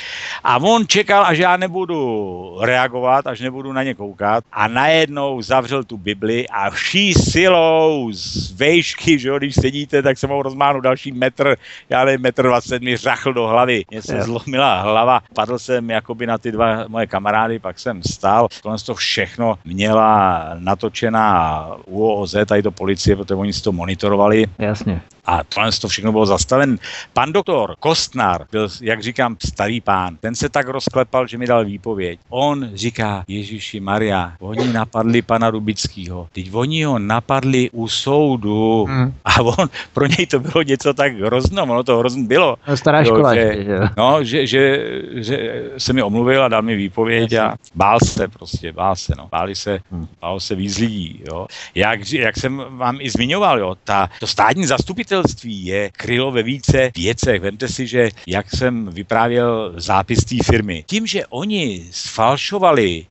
[0.43, 5.83] A on čekal, až já nebudu reagovat, až nebudu na ně koukat a najednou zavřel
[5.83, 10.81] tu Bibli a vší silou z vejšky, že jo, když sedíte, tak se mu rozmáhnu
[10.81, 11.55] další metr,
[11.89, 13.83] já nevím, metr 20 mi řachl do hlavy.
[13.91, 18.47] Mně se zlomila hlava, padl jsem jakoby na ty dva moje kamarády, pak jsem stál.
[18.63, 24.45] Tohle to všechno měla natočená UOZ, tady to policie, protože oni si to monitorovali.
[24.59, 25.01] Jasně.
[25.25, 26.77] A tohle to všechno bylo zastaven.
[27.13, 30.17] Pan doktor Kostnar byl, jak říkám, starý pán.
[30.19, 32.19] Ten se tak rozklepal, že mi dal výpověď.
[32.29, 36.27] On říká, Ježíši Maria, oni napadli pana Rubického.
[36.31, 39.13] Teď oni ho napadli u soudu hmm.
[39.25, 42.55] a on, pro něj to bylo něco tak hrozno, ono to hrozno bylo.
[42.67, 43.35] No, stará škola.
[43.35, 47.99] Že, že, no, že, že, že, se mi omluvil a dal mi výpověď a bál
[48.05, 49.27] se prostě, bál se, no.
[49.31, 50.07] Báli se, hmm.
[50.21, 51.47] bál se víc lidí, jo.
[51.75, 55.10] Jak, jak jsem vám i zmiňoval, jo, ta, to státní zastupitelství
[55.43, 57.41] je krylo ve více věcech.
[57.41, 60.83] Vemte si, že jak jsem vyprávěl zápis té firmy.
[60.87, 63.05] Tím, že oni sfalšovali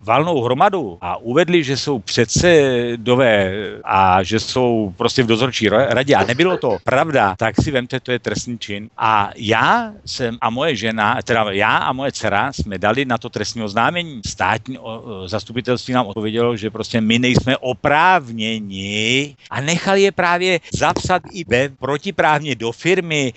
[0.00, 3.52] valnou hromadu a uvedli, že jsou předsedové
[3.84, 8.12] a že jsou prostě v dozorčí radě a nebylo to pravda, tak si vemte, to
[8.12, 8.88] je trestný čin.
[8.96, 13.28] A já jsem a moje žena, teda já a moje dcera jsme dali na to
[13.28, 14.20] trestní oznámení.
[14.26, 14.78] Státní
[15.26, 21.68] zastupitelství nám odpovědělo, že prostě my nejsme oprávněni a nechali je právě zapsat i ve
[21.68, 23.32] protiprávně do firmy.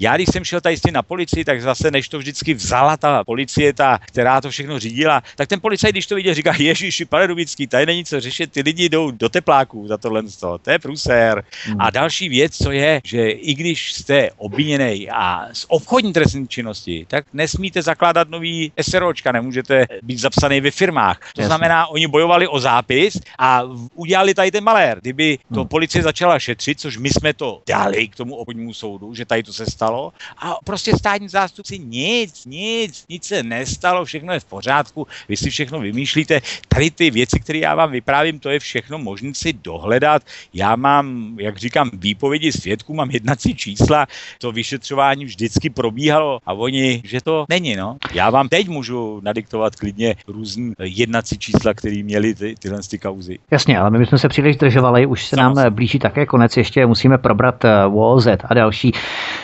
[0.00, 2.96] Já, když jsem šel tady s tím na policii, tak zase než to vždycky vzala
[2.96, 7.04] ta policie, ta, která to všechno řídila, tak ten policajt, když to viděl, říká, Ježíši,
[7.04, 10.22] pane Rubický, tady není co řešit, ty lidi jdou do tepláků za tohle,
[10.62, 11.44] to je průser.
[11.64, 11.80] Hmm.
[11.80, 17.06] A další věc, co je, že i když jste obviněný a z obchodní trestní činnosti,
[17.08, 21.18] tak nesmíte zakládat nový SROčka, nemůžete být zapsaný ve firmách.
[21.18, 21.46] To Jasně.
[21.46, 23.62] znamená, oni bojovali o zápis a
[23.94, 24.98] udělali tady ten malér.
[25.00, 25.68] Kdyby to hmm.
[25.68, 29.52] policie začala šetřit, což my jsme to dali k tomu obchodnímu soudu, že tady to
[29.52, 35.06] se stalo, a prostě státní zástupci nic, nic, nic se nestalo, všechno je v pořádku,
[35.28, 36.40] vy si všechno vymýšlíte.
[36.68, 40.22] Tady ty věci, které já vám vyprávím, to je všechno možné si dohledat.
[40.54, 44.06] Já mám, jak říkám, výpovědi svědků, mám jednací čísla,
[44.38, 47.96] to vyšetřování vždycky probíhalo a oni, že to není, no.
[48.12, 53.38] Já vám teď můžu nadiktovat klidně různý jednací čísla, které měly ty, tyhle ty kauzy.
[53.50, 55.62] Jasně, ale my bychom se příliš zdržovali, už se Samozřejmě.
[55.62, 58.92] nám blíží také konec, ještě musíme probrat WOZ eh, a další.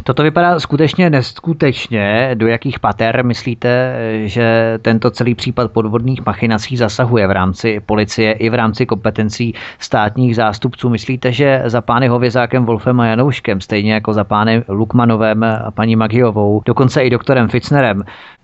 [0.05, 2.31] Toto vypadá skutečně neskutečně.
[2.35, 8.51] Do jakých pater myslíte, že tento celý případ podvodných machinací zasahuje v rámci policie i
[8.51, 10.89] v rámci kompetencí státních zástupců?
[10.89, 15.97] Myslíte, že za pány Hovězákem, Wolfem a Janouškem, stejně jako za pány Lukmanovem a paní
[15.97, 18.03] Magiovou, dokonce i doktorem Fitznerem,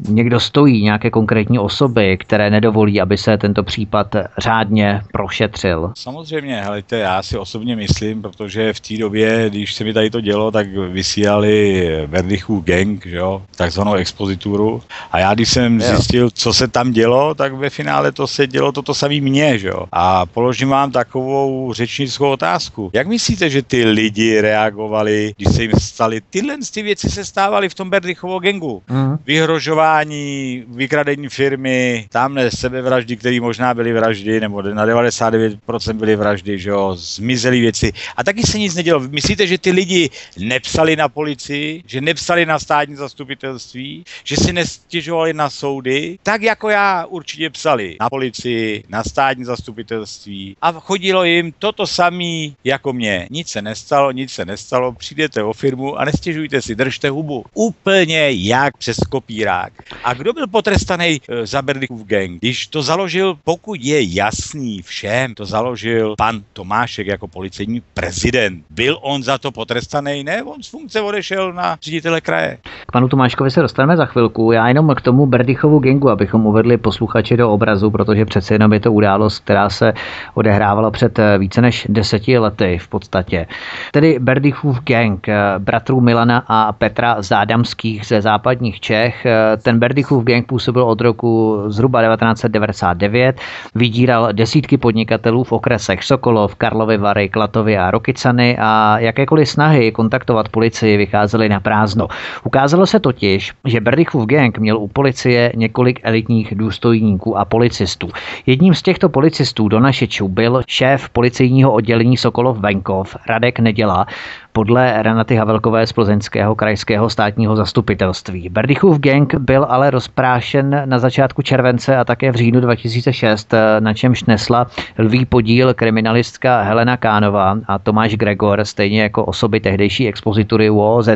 [0.09, 5.93] někdo stojí nějaké konkrétní osoby, které nedovolí, aby se tento případ řádně prošetřil?
[5.97, 10.21] Samozřejmě, helejte, já si osobně myslím, protože v té době, když se mi tady to
[10.21, 14.83] dělo, tak vysílali Verdichův gang, že jo, takzvanou expozituru.
[15.13, 18.73] A já, když jsem zjistil, co se tam dělo, tak ve finále to se dělo
[18.73, 19.85] toto samý mně, že jo.
[19.93, 22.91] A položím vám takovou řečnickou otázku.
[22.93, 27.69] Jak myslíte, že ty lidi reagovali, když se jim staly tyhle ty věci se stávaly
[27.69, 28.83] v tom Berdichovo gangu?
[28.91, 29.17] Mm.
[29.27, 36.71] Vyhrožování, vykradení firmy, tamhle sebevraždy, které možná byly vraždy, nebo na 99% byly vraždy, že
[36.71, 37.93] jo, zmizely věci.
[38.17, 39.01] A taky se nic nedělo.
[39.23, 45.33] Myslíte, že ty lidi nepsali na policii, že nepsali na státní zastupitelství, že si nestěžovali
[45.33, 51.53] na soudy, tak jako já určitě psali na policii, na státní zastupitelství a chodilo jim
[51.59, 53.29] toto samý jako mě.
[53.31, 57.45] Nic se nestalo, nic se nestalo, přijdete o firmu a nestěžujte si, držte hubu.
[57.55, 59.73] Úplně jak přes kopírák.
[60.05, 62.39] A kdo byl potrestaný e, za Berlikův gang?
[62.39, 68.65] Když to založil, pokud je jasný všem, to založil pan Tomášek jako policejní prezident.
[68.71, 70.25] Byl on za to potrestaný?
[70.25, 72.59] Ne, on z funkce odešel na ředitele kraje.
[72.87, 74.53] K panu Tomáškovi se dostaneme za chvilku.
[74.53, 78.81] Já jenom k tomu Berdichovu gengu, abychom uvedli posluchače do obrazu, protože přece jenom je
[78.81, 79.93] to událost, která se
[80.35, 83.47] odehrávala před eh, více než deseti lety v podstatě.
[83.93, 89.27] Tedy Berdichův gang, eh, bratrů Milana a Petra Zádamských ze západních Čech.
[89.27, 93.41] Eh, ten Berdichův gang působil od roku zhruba 1999,
[93.75, 100.49] vydíral desítky podnikatelů v okresech Sokolov, Karlovy Vary, Klatovy a Rokycany a jakékoliv snahy kontaktovat
[100.49, 102.09] policii vycházely na prázdno.
[102.45, 108.09] Ukázalo se totiž, že Berdychův gang měl u policie několik elitních důstojníků a policistů.
[108.47, 114.07] Jedním z těchto policistů Donašečů byl šéf policejního oddělení Sokolov Venkov Radek Neděla,
[114.53, 118.49] podle Renaty Havelkové z Plzeňského krajského státního zastupitelství.
[118.49, 124.25] Berdychův gang byl ale rozprášen na začátku července a také v říjnu 2006, na čemž
[124.25, 124.67] nesla
[124.99, 131.09] lvý podíl kriminalistka Helena Kánová a Tomáš Gregor, stejně jako osoby tehdejší expozitury UOZ.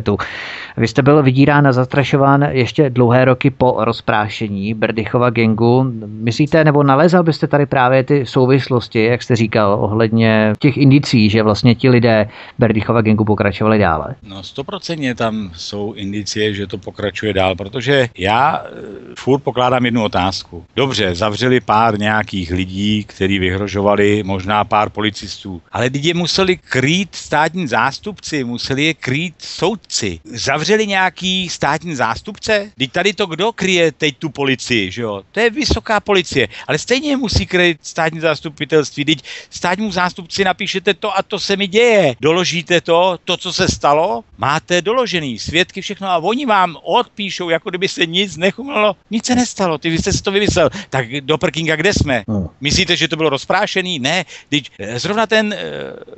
[0.76, 5.92] Vy jste byl vydírán a zastrašován ještě dlouhé roky po rozprášení Berdychova gengu.
[6.06, 11.42] Myslíte, nebo nalezal byste tady právě ty souvislosti, jak jste říkal, ohledně těch indicí, že
[11.42, 14.14] vlastně ti lidé Berdychova gengu pokračovali dále?
[14.22, 18.70] No stoprocentně tam jsou indicie, že to pokračuje dál, protože já eh,
[19.18, 20.64] furt pokládám jednu otázku.
[20.76, 27.66] Dobře, zavřeli pár nějakých lidí, kteří vyhrožovali, možná pár policistů, ale lidi museli krýt státní
[27.68, 30.20] zástupci, museli je krýt soudci.
[30.24, 32.70] Zavřeli nějaký státní zástupce?
[32.78, 35.22] Teď tady to kdo kryje teď tu policii, že jo?
[35.32, 39.04] To je vysoká policie, ale stejně musí kryt státní zástupitelství.
[39.04, 42.16] Teď státnímu zástupci napíšete to a to se mi děje.
[42.20, 47.70] Doložíte to, to, co se stalo, máte doložený, svědky, všechno a oni vám odpíšou, jako
[47.70, 50.70] kdyby se nic nechumalo, nic se nestalo, ty jste si to vymyslel.
[50.90, 52.24] Tak do Perkinga kde jsme?
[52.28, 52.46] Hmm.
[52.60, 53.98] Myslíte, že to bylo rozprášený?
[53.98, 55.56] Ne, teď eh, zrovna ten e,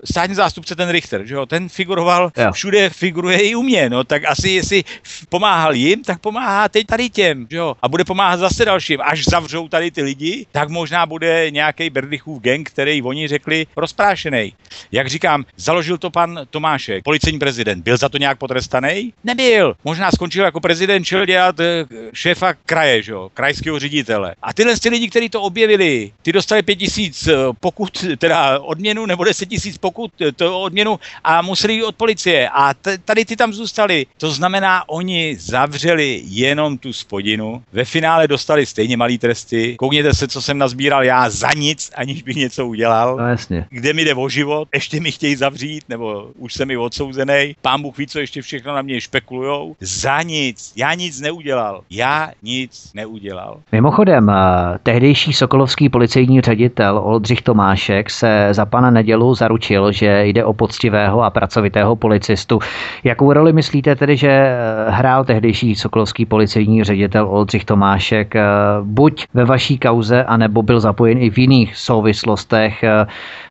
[0.04, 2.52] státní zástupce, ten Richter, že jo, ten figuroval, jo.
[2.52, 4.84] všude figuruje i u mě, no tak asi jestli
[5.28, 9.00] pomáhal jim, tak pomáhá teď tady těm, že jo, a bude pomáhat zase dalším.
[9.00, 14.52] Až zavřou tady ty lidi, tak možná bude nějaký Berdychův gang, který oni řekli rozprášený.
[14.92, 19.12] Jak říkám, založil to pan Tomáš Hamáček, policejní prezident, byl za to nějak potrestaný?
[19.24, 19.74] Nebyl.
[19.84, 24.34] Možná skončil jako prezident, šel dělat eh, šéfa kraje, že jo, krajského ředitele.
[24.42, 29.06] A tyhle ty lidi, kteří to objevili, ty dostali pět tisíc eh, pokud, teda odměnu,
[29.06, 32.48] nebo deset tisíc pokud, eh, to odměnu a museli jít od policie.
[32.48, 34.06] A t- tady ty tam zůstali.
[34.18, 37.62] To znamená, oni zavřeli jenom tu spodinu.
[37.72, 39.76] Ve finále dostali stejně malý tresty.
[39.78, 43.16] Koukněte se, co jsem nazbíral já za nic, aniž bych něco udělal.
[43.16, 43.66] No, jasně.
[43.70, 47.82] Kde mi jde o život, ještě mi chtějí zavřít, nebo už jsem mi odsouzený, pán
[47.82, 49.76] Bůh ví, co ještě všechno na mě špekulujou.
[49.80, 50.72] Za nic.
[50.76, 51.80] Já nic neudělal.
[51.90, 53.60] Já nic neudělal.
[53.72, 54.34] Mimochodem, eh,
[54.82, 61.22] tehdejší sokolovský policejní ředitel Oldřich Tomášek se za pana Nedělu zaručil, že jde o poctivého
[61.22, 62.58] a pracovitého policistu.
[63.04, 64.56] Jakou roli myslíte tedy, že eh,
[64.88, 68.42] hrál tehdejší sokolovský policejní ředitel Oldřich Tomášek eh,
[68.82, 72.84] buď ve vaší kauze, anebo byl zapojen i v jiných souvislostech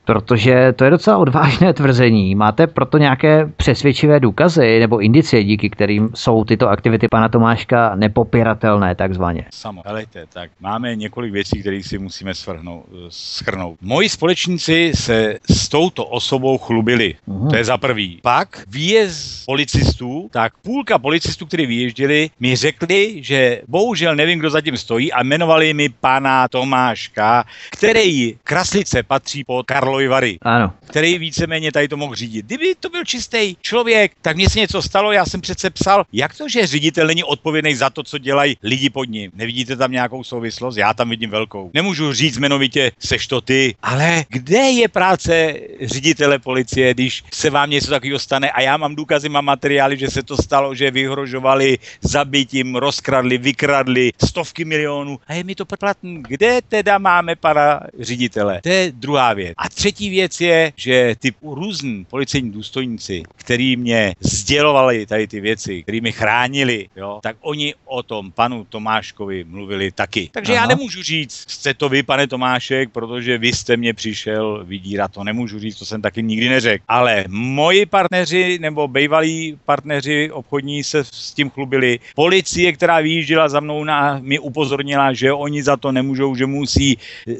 [0.07, 2.35] protože to je docela odvážné tvrzení.
[2.35, 8.95] Máte proto nějaké přesvědčivé důkazy nebo indicie, díky kterým jsou tyto aktivity pana Tomáška nepopiratelné
[8.95, 9.45] takzvaně?
[9.51, 13.77] Samo, helejte, tak máme několik věcí, které si musíme svrhnout, schrnout.
[13.81, 17.15] Moji společníci se s touto osobou chlubili.
[17.25, 17.49] Uhum.
[17.49, 18.19] To je za prvý.
[18.23, 24.77] Pak výjezd policistů, tak půlka policistů, kteří vyježděli, mi řekli, že bohužel nevím, kdo zatím
[24.77, 30.73] stojí a jmenovali mi pana Tomáška, který kraslice patří pod Karlo Karlovy Vary, ano.
[30.87, 32.45] který víceméně tady to mohl řídit.
[32.45, 36.37] Kdyby to byl čistý člověk, tak mně se něco stalo, já jsem přece psal, jak
[36.37, 39.31] to, že ředitel není odpovědný za to, co dělají lidi pod ním.
[39.33, 40.77] Nevidíte tam nějakou souvislost?
[40.77, 41.71] Já tam vidím velkou.
[41.73, 47.69] Nemůžu říct jmenovitě, seš to ty, ale kde je práce ředitele policie, když se vám
[47.69, 51.77] něco takového stane a já mám důkazy, mám materiály, že se to stalo, že vyhrožovali
[52.01, 56.23] zabitím, rozkradli, vykradli stovky milionů a je mi to platný.
[56.27, 58.61] Kde teda máme pana ředitele?
[58.63, 59.53] To je druhá věc.
[59.57, 65.39] A třetí třetí věc je, že ty různí policejní důstojníci, který mě sdělovali tady ty
[65.39, 70.29] věci, který mi chránili, jo, tak oni o tom panu Tomáškovi mluvili taky.
[70.33, 70.61] Takže Aha.
[70.61, 75.23] já nemůžu říct, jste to vy, pane Tomášek, protože vy jste mě přišel vydírat, to
[75.23, 76.83] nemůžu říct, to jsem taky nikdy neřekl.
[76.87, 81.99] Ale moji partneři nebo bývalí partneři obchodní se s tím chlubili.
[82.15, 86.97] Policie, která vyjížděla za mnou, na, mi upozornila, že oni za to nemůžou, že musí
[87.27, 87.33] eh,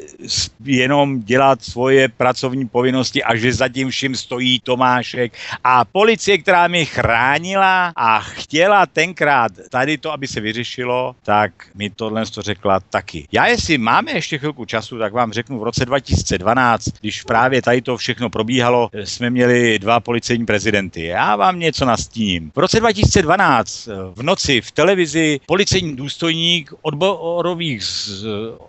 [0.64, 5.34] jenom dělat svoje pracovní pracovní povinnosti a že zatím vším stojí Tomášek.
[5.64, 11.90] A policie, která mi chránila a chtěla tenkrát tady to, aby se vyřešilo, tak mi
[11.90, 13.28] tohle to řekla taky.
[13.32, 17.82] Já jestli máme ještě chvilku času, tak vám řeknu v roce 2012, když právě tady
[17.82, 21.06] to všechno probíhalo, jsme měli dva policejní prezidenty.
[21.06, 22.52] Já vám něco nastíním.
[22.56, 27.84] V roce 2012 v noci v televizi policejní důstojník odborových,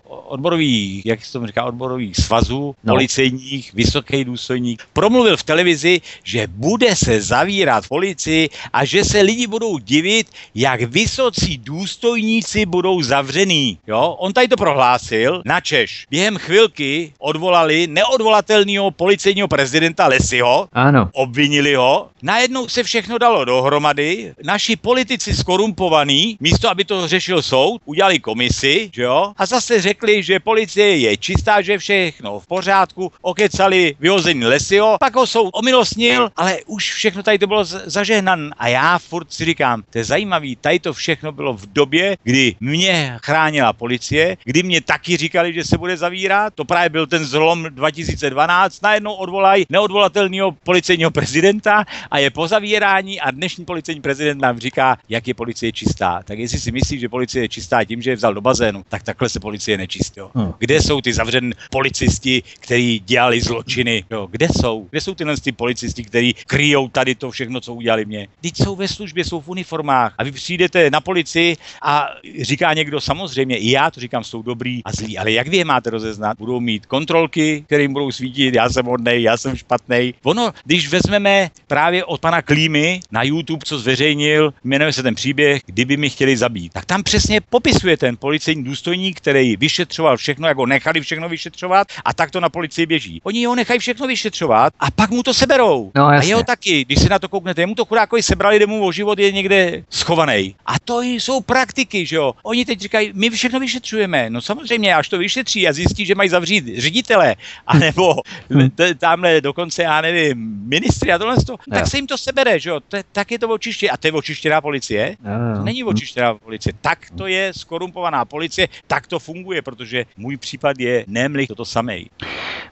[0.06, 2.94] odborových jak se to říká, odborových svazů, no.
[2.94, 9.20] policejních vysokých, vysoký důstojník, promluvil v televizi, že bude se zavírat policii a že se
[9.20, 13.78] lidi budou divit, jak vysocí důstojníci budou zavřený.
[13.86, 14.16] Jo?
[14.18, 16.06] On tady to prohlásil, na Češ.
[16.10, 21.10] Během chvilky odvolali neodvolatelného policejního prezidenta Lesiho, ano.
[21.12, 27.82] obvinili ho, najednou se všechno dalo dohromady, naši politici skorumpovaní, místo aby to řešil soud,
[27.84, 33.12] udělali komisi, že jo, a zase řekli, že policie je čistá, že všechno v pořádku,
[33.38, 38.50] okecali vyhození Lesio, pak ho soud omilostnil, ale už všechno tady to bylo zažehnan.
[38.58, 42.54] A já furt si říkám, to je zajímavý, tady to všechno bylo v době, kdy
[42.60, 47.24] mě chránila policie, kdy mě taky říkali, že se bude zavírat, to právě byl ten
[47.24, 54.40] zlom 2012, najednou odvolají neodvolatelného policejního prezidenta a je po zavírání a dnešní policejní prezident
[54.42, 56.22] nám říká, jak je policie čistá.
[56.24, 59.02] Tak jestli si myslí, že policie je čistá tím, že je vzal do bazénu, tak
[59.02, 60.20] takhle se policie nečistí.
[60.34, 60.52] Hmm.
[60.58, 64.04] Kde jsou ty zavřený policisti, kteří dělali zločiny?
[64.10, 64.28] Jo?
[64.30, 64.86] Kde jsou?
[64.90, 68.28] Kde jsou tyhle ty policisti, kteří kryjou tady to všechno, co udělali mě?
[68.40, 72.08] Teď jsou ve službě, jsou v uniformách a vy přijdete na policii a
[72.40, 75.64] říká někdo samozřejmě, i já to říkám, jsou dobrý a zlí, ale jak vy je
[75.64, 76.38] máte rozeznat?
[76.38, 80.14] Budou mít kontrolky, které jim budou svítit, já jsem hodnej, já jsem špatný.
[80.22, 85.62] Ono, když vezmeme právě od pana Klímy na YouTube, co zveřejnil, jmenuje se ten příběh,
[85.66, 90.56] kdyby mi chtěli zabít, tak tam přesně popisuje ten policejní důstojník, který vyšetřoval všechno, jak
[90.56, 93.17] ho nechali všechno vyšetřovat a tak to na policii běží.
[93.22, 95.90] Oni ho nechají všechno vyšetřovat a pak mu to seberou.
[95.94, 98.86] No, a jeho taky, když se na to kouknete, mu to chudákovi sebrali, kde mu
[98.86, 100.54] o život je někde schovaný.
[100.66, 102.34] A to jsou praktiky, že jo.
[102.42, 104.30] Oni teď říkají, my všechno vyšetřujeme.
[104.30, 107.36] No samozřejmě, až to vyšetří a zjistí, že mají zavřít ředitele,
[107.66, 108.14] anebo
[108.50, 108.68] hm.
[108.98, 111.36] tamhle dokonce, já nevím, ministry a tohle,
[111.72, 112.80] tak se jim to sebere, že jo.
[113.12, 113.90] Tak je to očiště.
[113.90, 115.16] A to je očištěná policie?
[115.56, 116.72] To není očištěná policie.
[116.80, 122.08] Tak to je skorumpovaná policie, tak to funguje, protože můj případ je nemlich toto samej.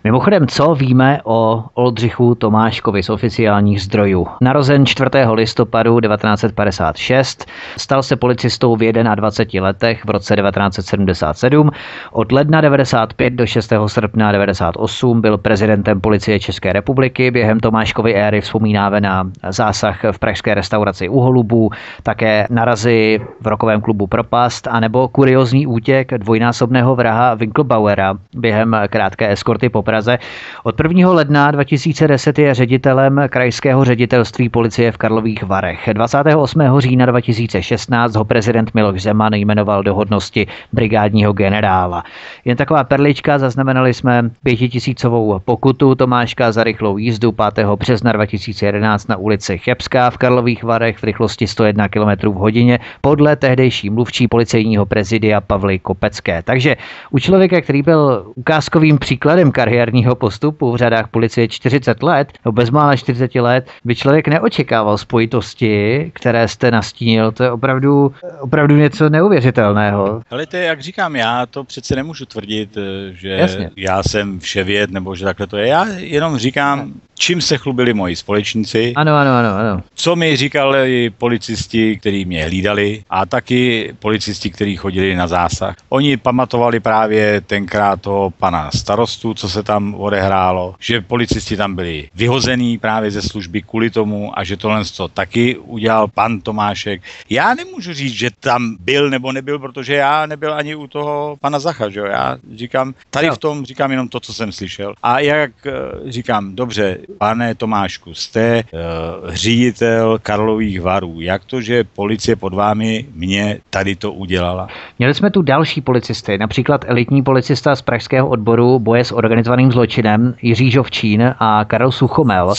[0.05, 4.26] Mimochodem, co víme o Oldřichu Tomáškovi z oficiálních zdrojů?
[4.40, 5.10] Narozen 4.
[5.32, 7.46] listopadu 1956,
[7.76, 11.70] stal se policistou v 21 letech v roce 1977.
[12.12, 13.72] Od ledna 95 do 6.
[13.86, 17.30] srpna 98 byl prezidentem policie České republiky.
[17.30, 21.70] Během Tomáškovy éry vzpomínáme na zásah v pražské restauraci u Holubů,
[22.02, 29.68] také narazy v rokovém klubu Propast, anebo kuriozní útěk dvojnásobného vraha Winklebauera během krátké eskorty
[29.68, 30.18] po Praze.
[30.62, 31.11] Od 1.
[31.11, 35.89] ledna 2010 je ředitelem krajského ředitelství policie v Karlových Varech.
[35.93, 36.62] 28.
[36.78, 42.05] října 2016 ho prezident Miloš Zeman jmenoval do hodnosti brigádního generála.
[42.44, 47.66] Jen taková perlička, zaznamenali jsme pětitisícovou pokutu Tomáška za rychlou jízdu 5.
[47.66, 53.36] března 2011 na ulici Chebská v Karlových Varech v rychlosti 101 km v hodině podle
[53.36, 56.43] tehdejší mluvčí policejního prezidia Pavly Kopecké.
[56.43, 56.77] Takže
[57.11, 62.97] u člověka, který byl ukázkovým příkladem kariérního postupu v řadách policie 40 let, no bezmála
[62.97, 67.32] 40 let, by člověk neočekával spojitosti, které jste nastínil.
[67.32, 70.22] To je opravdu, opravdu něco neuvěřitelného.
[70.30, 72.78] Ale to je, jak říkám, já to přece nemůžu tvrdit,
[73.12, 73.70] že Jasně.
[73.76, 75.68] já jsem vševěd, nebo že takhle to je.
[75.68, 78.93] Já jenom říkám, čím se chlubili moji společníci.
[78.97, 79.82] Ano, ano, ano, ano.
[79.94, 85.76] Co mi říkali policisti, kteří mě hlídali a taky policisti, kteří chodili na zásah.
[85.88, 92.09] Oni pamatovali právě tenkrát toho pana starostu, co se tam odehrálo, že policisti tam byli
[92.15, 97.03] vyhozený právě ze služby kvůli tomu a že tohle to taky udělal pan Tomášek.
[97.31, 101.59] Já nemůžu říct, že tam byl nebo nebyl, protože já nebyl ani u toho pana
[101.59, 102.07] Zacha, že jo?
[102.07, 104.95] Já říkám, tady v tom říkám jenom to, co jsem slyšel.
[105.03, 105.73] A jak eh,
[106.11, 111.20] říkám, dobře, pane Tomášku, jste uh, ředitel Karlových varů.
[111.20, 114.69] Jak to, že policie pod vámi mě tady to udělala?
[114.99, 119.95] Měli jsme tu další policisty, například elitní policista z pražského odboru boje s organizovaným zločinem
[120.43, 122.55] Jiří Žovčín a Karel Suchomel.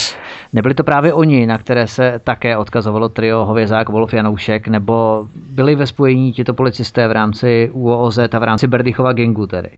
[0.54, 5.76] Nebyli to právě oni, na které se také odkazovalo trio Hovězák Wolf Janoušek, nebo byli
[5.76, 9.70] ve spojení tito policisté v rámci UOZ a v rámci Berdychova gengu tedy?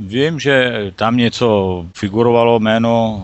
[0.00, 3.22] Vím, že tam něco figurovalo jméno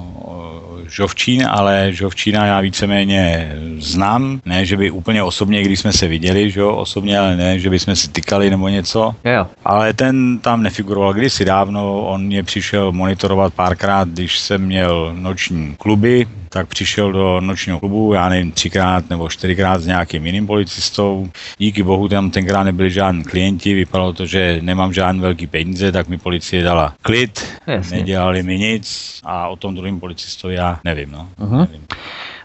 [0.89, 6.51] Žovčín, ale Žovčína já víceméně znám, ne, že by úplně osobně, když jsme se viděli,
[6.51, 9.15] že jo, osobně, ale ne, že by jsme si tykali nebo něco.
[9.25, 9.47] Jo.
[9.65, 15.77] Ale ten tam nefiguroval kdysi dávno, on mě přišel monitorovat párkrát, když jsem měl noční
[15.77, 21.29] kluby, tak přišel do nočního klubu, já nevím, třikrát nebo čtyřikrát s nějakým jiným policistou.
[21.59, 26.09] Díky bohu tam tenkrát nebyli žádní klienti, vypadalo to, že nemám žádný velký peníze, tak
[26.09, 27.97] mi policie dala klid, Jasně.
[27.97, 31.11] nedělali mi nic a o tom druhém policistovi já nevím.
[31.11, 31.29] No.
[31.41, 31.59] Uh-huh.
[31.61, 31.87] nevím.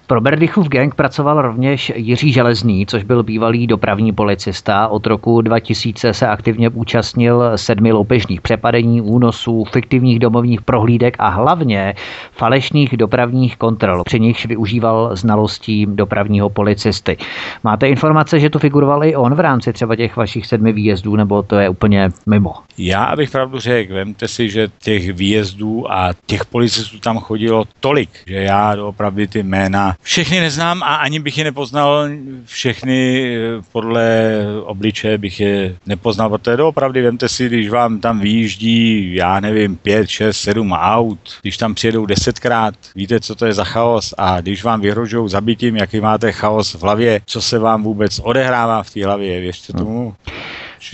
[0.10, 4.88] Pro Berdychův gang pracoval rovněž Jiří Železný, což byl bývalý dopravní policista.
[4.88, 11.94] Od roku 2000 se aktivně účastnil sedmi loupežných přepadení, únosů, fiktivních domovních prohlídek a hlavně
[12.32, 14.04] falešných dopravních kontrol.
[14.04, 17.18] Při nichž využíval znalostí dopravního policisty.
[17.64, 21.44] Máte informace, že tu figuroval i on v rámci třeba těch vašich sedmi výjezdů, nebo
[21.44, 22.54] to je úplně mimo?
[22.78, 28.10] Já, abych pravdu řekl, vemte si, že těch výjezdů a těch policistů tam chodilo tolik,
[28.28, 32.10] že já opravdu ty jména všechny neznám a ani bych je nepoznal
[32.46, 39.16] všechny eh, podle obličeje bych je nepoznal, protože doopravdy vemte si, když vám tam vyjíždí,
[39.16, 43.64] já nevím, pět, šest, sedm aut, když tam přijedou desetkrát, víte, co to je za
[43.64, 48.20] chaos a když vám vyhrožují zabitím, jaký máte chaos v hlavě, co se vám vůbec
[48.24, 50.00] odehrává v té hlavě, věřte tomu.
[50.00, 50.40] Hmm.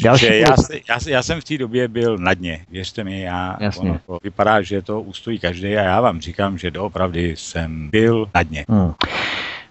[0.03, 0.55] Další já,
[0.89, 4.61] já, já jsem v té době byl na dně, věřte mi, já, ono to vypadá,
[4.61, 8.65] že to ustojí každý a já vám říkám, že doopravdy jsem byl na dně.
[8.69, 8.93] Hmm.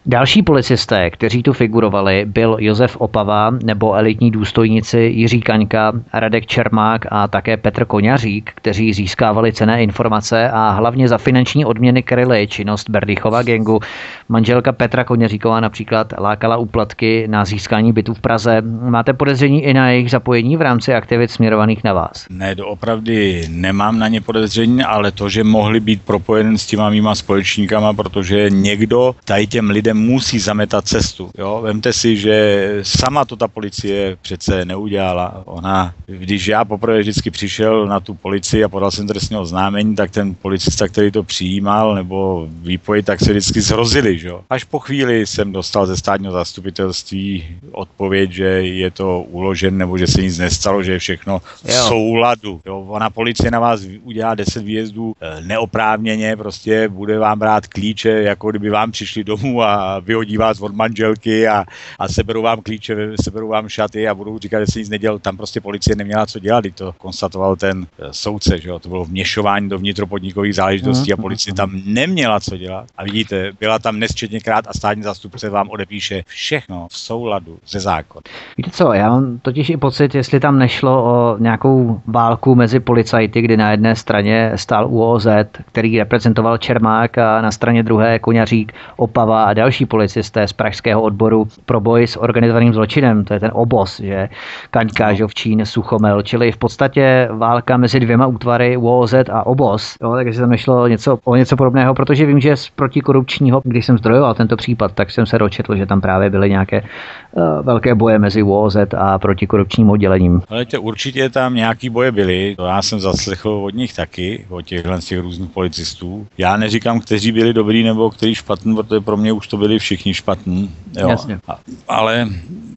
[0.07, 7.07] Další policisté, kteří tu figurovali, byl Josef Opava nebo elitní důstojníci Jiří Kaňka, Radek Čermák
[7.11, 12.91] a také Petr Koňařík, kteří získávali cené informace a hlavně za finanční odměny kryli činnost
[12.91, 13.81] Berdychova gengu.
[14.29, 18.63] Manželka Petra Koňaříková například lákala úplatky na získání bytů v Praze.
[18.89, 22.27] Máte podezření i na jejich zapojení v rámci aktivit směrovaných na vás?
[22.31, 27.15] Ne, doopravdy nemám na ně podezření, ale to, že mohli být propojeni s těma mýma
[27.15, 31.31] společníkama, protože někdo tady těm lidem musí zametat cestu.
[31.39, 31.61] Jo?
[31.63, 35.43] Vemte si, že sama to ta policie přece neudělala.
[35.45, 40.11] Ona, když já poprvé vždycky přišel na tu policii a podal jsem trestního oznámení, tak
[40.11, 44.19] ten policista, který to přijímal nebo výpoj, tak se vždycky zrozili.
[44.19, 44.31] Že?
[44.51, 50.07] Až po chvíli jsem dostal ze státního zastupitelství odpověď, že je to uložen nebo že
[50.07, 51.89] se nic nestalo, že je všechno v jo.
[51.89, 52.61] souladu.
[52.67, 52.81] Jo?
[52.89, 58.51] Ona policie na vás udělá 10 výjezdů eh, neoprávněně, prostě bude vám brát klíče, jako
[58.51, 61.65] kdyby vám přišli domů a vyhodí vás od manželky a,
[61.99, 65.19] a seberou vám klíče, seberou vám šaty a budou říkat, že se nic nedělal.
[65.19, 68.79] Tam prostě policie neměla co dělat, to konstatoval ten eh, soudce, že jo?
[68.79, 71.23] to bylo vměšování do vnitropodnikových záležitostí a mhm.
[71.23, 72.87] policie tam neměla co dělat.
[72.97, 78.23] A vidíte, byla tam nesčetněkrát a státní zastupce vám odepíše všechno v souladu se zákonem.
[78.57, 83.43] Víte co, já mám totiž i pocit, jestli tam nešlo o nějakou válku mezi policajty,
[83.43, 85.27] kdy na jedné straně stál UOZ,
[85.73, 91.03] který reprezentoval Čermák a na straně druhé Koňařík, Opava a další další policisté z pražského
[91.03, 94.29] odboru pro boj s organizovaným zločinem, to je ten obos, že
[94.71, 95.15] Kaňka, no.
[95.15, 99.97] Žovčín, Suchomel, čili v podstatě válka mezi dvěma útvary UOZ a obos.
[100.03, 103.99] Jo, takže tam nešlo něco, o něco podobného, protože vím, že z protikorupčního, když jsem
[103.99, 108.19] zdrojoval tento případ, tak jsem se dočetl, že tam právě byly nějaké uh, velké boje
[108.19, 110.43] mezi UOZ a protikorupčním oddělením.
[110.49, 114.63] Ale tě, určitě tam nějaký boje byly, to já jsem zaslechl od nich taky, od
[114.63, 116.27] těchhle těch různých policistů.
[116.39, 120.15] Já neříkám, kteří byli dobrý nebo kteří špatný, protože pro mě už to byli všichni
[120.15, 120.75] špatní.
[120.97, 121.09] Jo.
[121.09, 121.41] Jasně.
[121.89, 122.29] Ale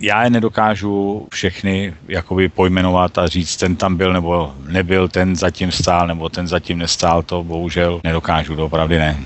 [0.02, 5.72] já je nedokážu všechny jakoby pojmenovat a říct, ten tam byl nebo nebyl, ten zatím
[5.72, 9.18] stál nebo ten zatím nestál, to bohužel nedokážu, opravdu ne.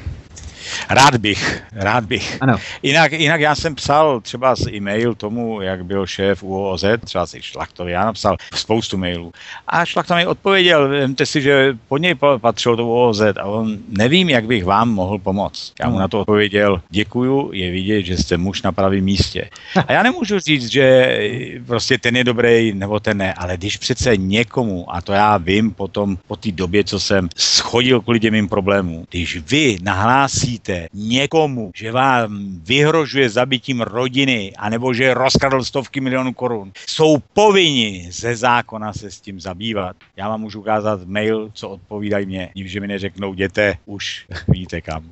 [0.89, 2.37] Rád bych, rád bych.
[2.41, 2.57] Ano.
[2.83, 7.41] Jinak, jinak já jsem psal třeba z e-mail tomu, jak byl šéf UOZ, třeba si
[7.41, 9.31] Šlachtovi, já napsal spoustu mailů.
[9.67, 14.29] A Šlachta mi odpověděl, vemte si, že pod něj patřilo to UOZ a on, nevím,
[14.29, 15.73] jak bych vám mohl pomoct.
[15.79, 19.49] Já mu na to odpověděl, děkuju, je vidět, že jste muž na pravém místě.
[19.87, 21.17] A já nemůžu říct, že
[21.65, 25.71] prostě ten je dobrý nebo ten ne, ale když přece někomu, a to já vím
[25.71, 31.71] potom po té době, co jsem schodil kvůli těm problémům, když vy nahlásíte myslíte někomu,
[31.75, 38.93] že vám vyhrožuje zabitím rodiny, anebo že rozkradl stovky milionů korun, jsou povinni ze zákona
[38.93, 39.95] se s tím zabývat.
[40.17, 45.03] Já vám můžu ukázat mail, co odpovídají mě, že mi neřeknou, děte, už víte kam.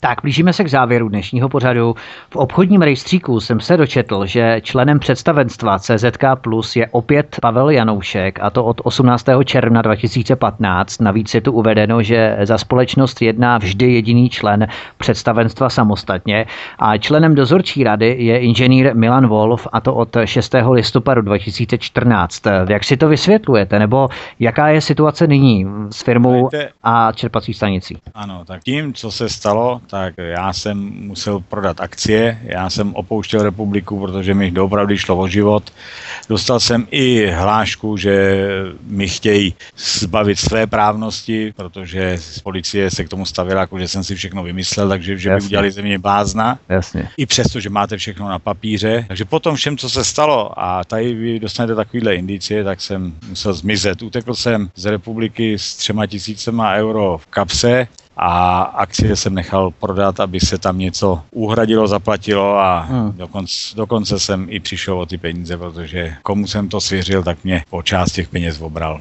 [0.00, 1.94] Tak, blížíme se k závěru dnešního pořadu.
[2.30, 8.38] V obchodním rejstříku jsem se dočetl, že členem představenstva CZK Plus je opět Pavel Janoušek,
[8.42, 9.26] a to od 18.
[9.44, 11.00] června 2015.
[11.00, 14.55] Navíc je tu uvedeno, že za společnost jedná vždy jediný člen
[14.98, 16.46] představenstva samostatně
[16.78, 20.54] a členem dozorčí rady je inženýr Milan Wolf, a to od 6.
[20.70, 22.42] listopadu 2014.
[22.68, 24.08] Jak si to vysvětlujete, nebo
[24.40, 26.50] jaká je situace nyní s firmou
[26.82, 27.98] a čerpací stanicí?
[28.14, 33.42] Ano, tak tím, co se stalo, tak já jsem musel prodat akcie, já jsem opouštěl
[33.42, 35.70] republiku, protože mi doopravdy šlo o život.
[36.28, 38.46] Dostal jsem i hlášku, že
[38.86, 44.14] mi chtějí zbavit své právnosti, protože policie se k tomu stavila, jako že jsem si
[44.14, 46.58] všechno vymyslel, takže že by udělali ze mě blázna.
[46.68, 47.08] Jasně.
[47.16, 49.04] I přesto, že máte všechno na papíře.
[49.08, 53.52] Takže potom všem, co se stalo a tady vy dostanete takovýhle indicie, tak jsem musel
[53.52, 54.02] zmizet.
[54.02, 60.20] Utekl jsem z republiky s třema tisícema euro v kapse a akcie jsem nechal prodat,
[60.20, 63.12] aby se tam něco uhradilo, zaplatilo a hmm.
[63.16, 67.62] dokonce, dokonce jsem i přišel o ty peníze, protože komu jsem to svěřil, tak mě
[67.70, 69.00] po část těch peněz obral.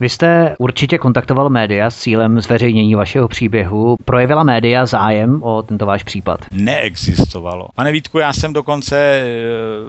[0.00, 3.96] Vy jste určitě kontaktoval média s cílem zveřejnění vašeho příběhu.
[4.04, 6.40] Projevila média zájem o tento váš případ?
[6.52, 7.68] Neexistovalo.
[7.74, 9.30] Pane Vítku, já jsem dokonce eh,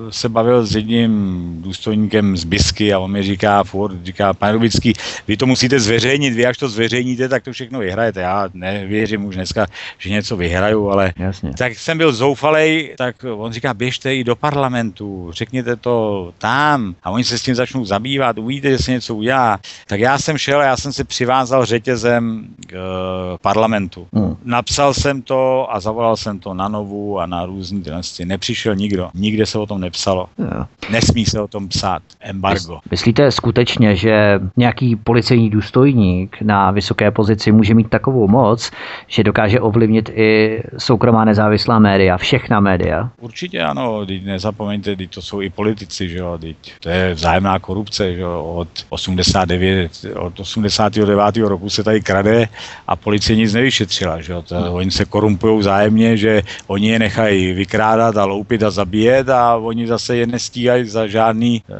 [0.10, 4.94] se bavil s jedním důstojníkem z Bisky a on mi říká, Ford, říká, pane Rubický,
[5.28, 8.22] vy to musíte zveřejnit, vy až to zveřejníte, tak to všechno vyhrajete.
[8.22, 9.68] Já nevěřím už dneska,
[9.98, 11.52] že něco vyhraju, ale Jasně.
[11.58, 17.10] tak jsem byl zoufalej, tak on říká, běžte i do parlamentu, řekněte to tam a
[17.10, 19.60] oni se s tím začnou zabývat, uvidíte, že se něco udělá.
[19.88, 24.08] Tak já jsem šel, já jsem si přivázal řetězem k uh, parlamentu.
[24.14, 24.36] Hmm.
[24.44, 28.26] Napsal jsem to a zavolal jsem to na novu a na různý dynastie.
[28.26, 30.28] Nepřišel nikdo, nikde se o tom nepsalo.
[30.38, 30.66] Jo.
[30.90, 32.80] Nesmí se o tom psát, embargo.
[32.92, 38.72] Myslíte skutečně, že nějaký policejní důstojník na vysoké pozici může mít takovou moc, moc,
[39.08, 43.10] že dokáže ovlivnit i soukromá nezávislá média, všechna média.
[43.22, 47.60] Určitě ano, teď nezapomeňte, teď to jsou i politici, že jo, teď to je vzájemná
[47.60, 51.38] korupce, že jo, od 89, od 89.
[51.38, 52.48] roku se tady krade
[52.88, 54.74] a policie nic nevyšetřila, že jo, to, hmm.
[54.74, 59.88] oni se korumpují vzájemně, že oni je nechají vykrádat a loupit a zabíjet a oni
[59.88, 61.76] zase je nestíhají za žádný uh,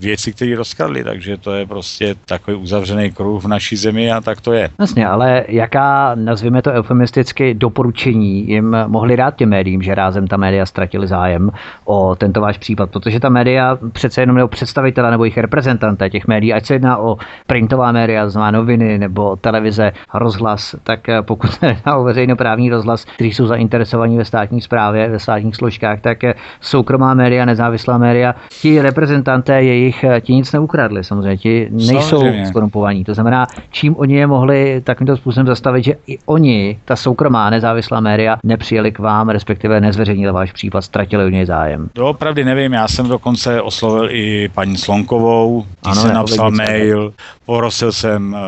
[0.00, 4.40] věci, které rozkradli, takže to je prostě takový uzavřený kruh v naší zemi a tak
[4.40, 4.70] to je.
[4.78, 10.36] Jasně, ale jaká nazvěme to eufemisticky, doporučení jim mohli dát těm médiím, že rázem ta
[10.36, 11.50] média ztratili zájem
[11.84, 16.26] o tento váš případ, protože ta média přece jenom nebo představitele nebo jejich reprezentanté těch
[16.26, 21.66] médií, ať se jedná o printová média, znamená noviny nebo televize, rozhlas, tak pokud se
[21.66, 26.18] jedná o veřejnoprávní rozhlas, kteří jsou zainteresovaní ve státní správě, ve státních složkách, tak
[26.60, 33.04] soukromá média, nezávislá média, ti reprezentanté jejich ti nic neukradli, samozřejmě, ti nejsou skorumpovaní.
[33.04, 38.00] To znamená, čím oni je mohli takovýmto způsobem zastavit, že i oni, ta soukromá nezávislá
[38.00, 41.90] média, nepřijeli k vám, respektive nezveřejnili váš případ, ztratili u něj zájem.
[42.00, 47.12] Opravdu nevím, já jsem dokonce oslovil i paní Slonkovou, ano, jsem napsal mail,
[47.46, 48.38] porosil jsem uh,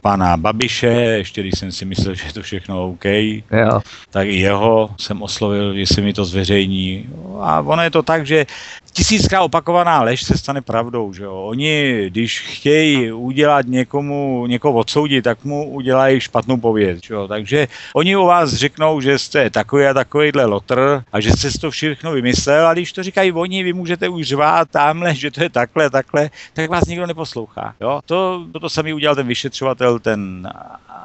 [0.00, 3.80] pana Babiše, ještě když jsem si myslel, že je to všechno OK, jo.
[4.10, 7.08] tak i jeho jsem oslovil, jestli mi to zveřejní.
[7.40, 8.46] A ono je to tak, že
[8.92, 11.34] tisíckrát opakovaná lež se stane pravdou, že jo.
[11.34, 17.28] Oni, když chtějí udělat někomu, někoho odsoudit, tak mu udělají špatnou pověst, že jo.
[17.28, 21.70] Takže oni o vás řeknou, že jste takový a takovýhle lotr a že jste to
[21.70, 25.50] všechno vymyslel a když to říkají oni, vy můžete už řvát tamhle, že to je
[25.50, 28.00] takhle, takhle, tak vás nikdo neposlouchá, jo.
[28.06, 30.48] To, to, to sami udělal ten vyšetřovatel, ten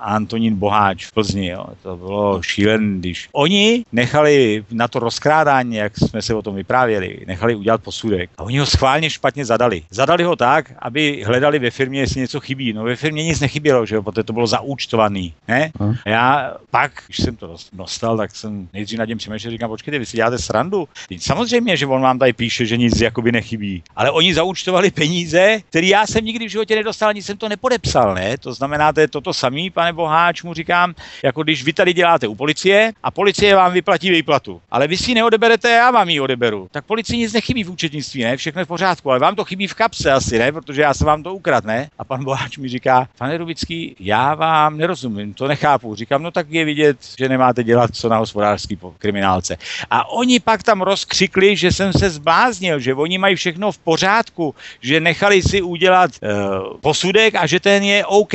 [0.02, 1.66] Antonín Boháč v Plzni, jo.
[1.84, 7.24] To bylo šílené, když oni nechali na to rozkrádání, jak jsme se o tom vyprávěli,
[7.28, 8.30] nechali udělat posudek.
[8.38, 9.82] A oni ho schválně špatně zadali.
[9.90, 12.74] Zadali ho tak, aby hledali ve firmě, jestli něco chybí.
[12.74, 15.34] No ve firmě nic nechybělo, že jo, protože to bylo zaúčtovaný.
[15.48, 15.72] Ne?
[15.80, 15.96] Hmm.
[16.06, 20.00] A já pak, když jsem to dostal, tak jsem nejdřív nad tím přemýšlel, říkám, počkejte,
[20.00, 20.88] vy si děláte srandu.
[21.10, 23.84] Teď samozřejmě, že on vám tady píše, že nic jakoby nechybí.
[23.96, 28.16] Ale oni zaúčtovali peníze, které já jsem nikdy v životě nedostal, ani jsem to nepodepsal,
[28.16, 28.38] ne?
[28.38, 30.94] To znamená, to je toto samý, pane Boháč, mu říkám,
[31.24, 35.12] jako když vy tady děláte u policie a policie vám vyplatí výplatu, ale vy si
[35.12, 36.68] ji neodeberete, já vám ji odeberu.
[36.72, 38.38] Tak policii nic nechybí v účetnictví, ne?
[38.38, 40.52] Všechno je v pořádku, ale vám to chybí v kapse asi, ne?
[40.52, 41.90] Protože já jsem vám to ukradl, ne?
[41.98, 45.96] A pan Boháč mi říká, pane Rubický, já vám nerozumím, to nechápu.
[45.96, 49.58] Říkám, no tak je vidět, že nemáte dělat co na hospodářský kriminálce.
[49.90, 54.56] A oni pak tam rozkřikli, že jsem se zbláznil, že oni mají všechno v pořádku,
[54.82, 58.34] že nechali si udělat uh, posudek a že ten je OK.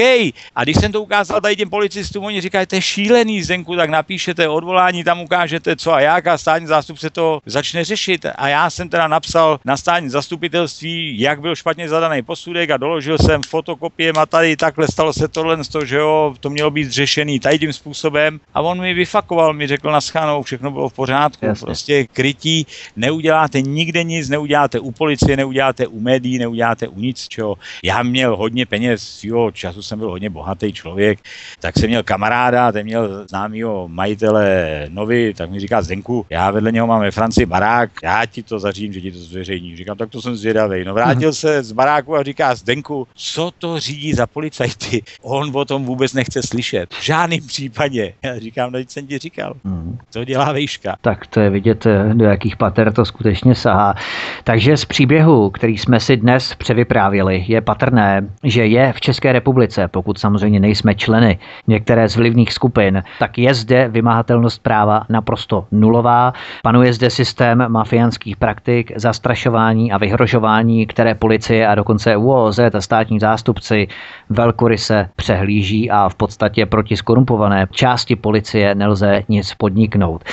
[0.56, 3.90] A když jsem to ukázal tady těm policistům, oni říkají, to je šílený, Zdenku, tak
[3.90, 8.26] napíšete odvolání, tam ukážete co a jak a státní zástupce to začne řešit.
[8.34, 13.18] A já jsem teda napsal na státní zastupitelství, jak byl špatně zadaný posudek a doložil
[13.18, 17.58] jsem fotokopiem a tady takhle stalo se tohle, že jo, to mělo být řešený tady
[17.58, 18.40] tím způsobem.
[18.54, 21.66] A on mi vyfakoval, mi řekl na schanou, všechno bylo v pořádku, Jasně.
[21.66, 27.56] prostě krytí, neuděláte nikde nic, neuděláte u policie, neuděláte u médií, neuděláte u nic, čeho.
[27.84, 31.18] Já měl hodně peněz, jo, času jsem byl hodně bohatý člověk,
[31.60, 36.72] tak jsem měl kamaráda, ten měl známýho majitele Novy, tak mi říká Zdenku, já vedle
[36.72, 39.76] něho mám ve Francii barák, já ti to zařídím, že ti to zveřejní.
[39.76, 40.84] Říkám, tak to jsem zvědavý.
[40.84, 41.34] No vrátil hmm.
[41.34, 45.02] se z baráku a říká Zdenku, co to řídí za policajty?
[45.22, 46.94] On o tom vůbec nechce slyšet.
[46.94, 48.12] V žádném případě.
[48.22, 49.54] Já říkám, no jsem ti říkal.
[49.64, 49.98] Hmm.
[50.12, 50.96] To dělá vejška.
[51.00, 53.94] Tak to je vidět, eh, do jakých pater to skutečně sahá.
[54.44, 59.88] Takže z příběhu, který jsme si dnes převyprávěli, je patrné, že je v České republice,
[59.88, 66.32] pokud samozřejmě nejsme členy některé z vlivných skupin, tak je zde vymahatelnost práva naprosto nulová.
[66.62, 73.20] Panuje zde systém mafiánských praktik, zastrašování a vyhrožování, které policie a dokonce UOZ a státní
[73.20, 73.88] zástupci
[74.30, 80.24] velkoryse přehlíží a v podstatě proti skorumpované části policie nelze nic podniknout.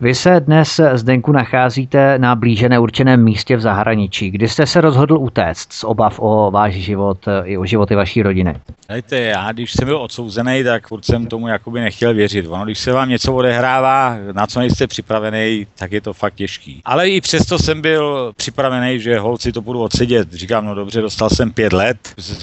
[0.00, 4.30] Vy se dnes Zdenku nacházíte na blíže neurčeném místě v zahraničí.
[4.30, 8.54] Kdy jste se rozhodl utéct z obav o váš život i o životy vaší rodiny?
[8.88, 12.46] Hejte, já když jsem byl odsouzený, tak furt jsem tomu jakoby nechtěl věřit.
[12.48, 16.80] Ono, když se vám něco odehrává, na co nejste připravený, tak je to fakt těžký.
[16.84, 20.32] Ale i přesto jsem byl připravený, že holci to budu odsedět.
[20.32, 21.96] Říkám, no dobře, dostal jsem pět let,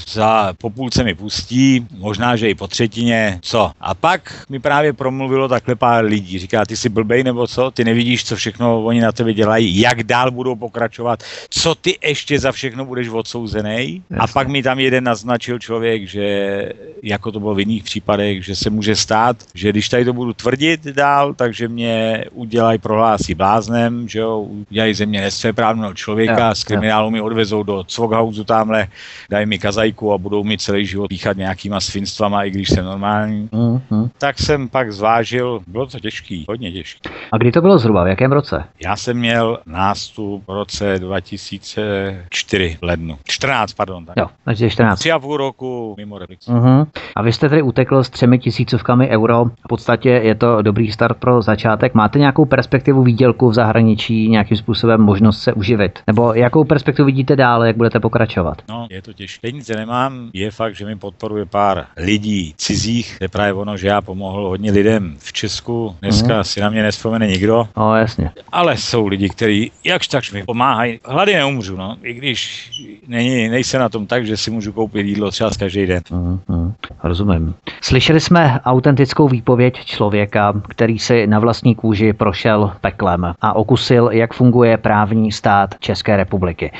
[0.08, 3.72] za po půlce mi pustí, možná, že i po třetině, co.
[3.82, 6.40] A pak mi právě promluvilo takhle pár lidí.
[6.40, 10.04] Říká, ty jsi blbej nebo co, ty nevidíš, co všechno oni na tebe dělají, jak
[10.04, 14.04] dál budou pokračovat, co ty ještě za všechno budeš odsouzený.
[14.20, 16.70] A pak mi tam jeden naznačil člověk, že
[17.04, 20.34] jako to bylo v jiných případech, že se může stát, že když tady to budu
[20.34, 26.56] tvrdit dál, takže mě udělají prohlásí bláznem, že jo, udělají ze mě nesvéprávného člověka, jo,
[26.56, 28.88] s kriminálu mi odvezou do Cvoghausu tamhle,
[29.30, 33.48] dají mi kazajku a budou mi celý život píchat nějakýma svinstvama, i když jsem normální.
[33.48, 34.10] Mm-hmm.
[34.18, 37.10] Tak jsem pak zvážil, bylo to těžký, hodně těžký.
[37.34, 38.64] A kdy to bylo zhruba, v jakém roce?
[38.84, 43.18] Já jsem měl nástup v roce 2004 v lednu.
[43.24, 44.06] 14, pardon.
[44.06, 44.18] Tak.
[44.18, 45.00] Jo, takže 14.
[45.00, 46.48] Tři a půl roku mimo Relix.
[46.48, 46.88] Uh-huh.
[47.16, 49.46] A vy jste tedy utekl s třemi tisícovkami euro.
[49.46, 51.94] V podstatě je to dobrý start pro začátek.
[51.94, 56.00] Máte nějakou perspektivu výdělku v zahraničí, nějakým způsobem možnost se uživit?
[56.08, 58.62] Nebo jakou perspektivu vidíte dále, jak budete pokračovat?
[58.70, 59.48] No, je to těžké.
[59.48, 60.30] Peníze nemám.
[60.34, 63.18] Je fakt, že mi podporuje pár lidí cizích.
[63.22, 65.96] Je právě ono, že já pomohl hodně lidem v Česku.
[66.02, 66.44] Dneska uh-huh.
[66.44, 66.84] si na mě
[67.22, 67.68] nespomene nikdo.
[67.78, 68.32] No, jasně.
[68.52, 71.00] Ale jsou lidi, kteří jakž takž mi pomáhají.
[71.06, 71.98] Hlady neumřu, no.
[72.04, 72.72] I když
[73.08, 76.04] není, nejsem na tom tak, že si můžu koupit jídlo třeba každý den.
[76.12, 76.40] Uh-huh.
[76.50, 76.74] Hmm,
[77.04, 77.54] rozumím.
[77.82, 84.34] Slyšeli jsme autentickou výpověď člověka, který si na vlastní kůži prošel peklem a okusil, jak
[84.34, 86.72] funguje právní stát České republiky.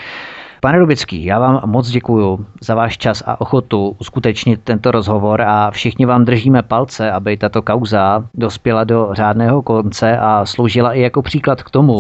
[0.64, 5.72] Pane Rubický, já vám moc děkuji za váš čas a ochotu uskutečnit tento rozhovor a
[5.72, 11.22] všichni vám držíme palce, aby tato kauza dospěla do řádného konce a sloužila i jako
[11.22, 12.00] příklad k tomu,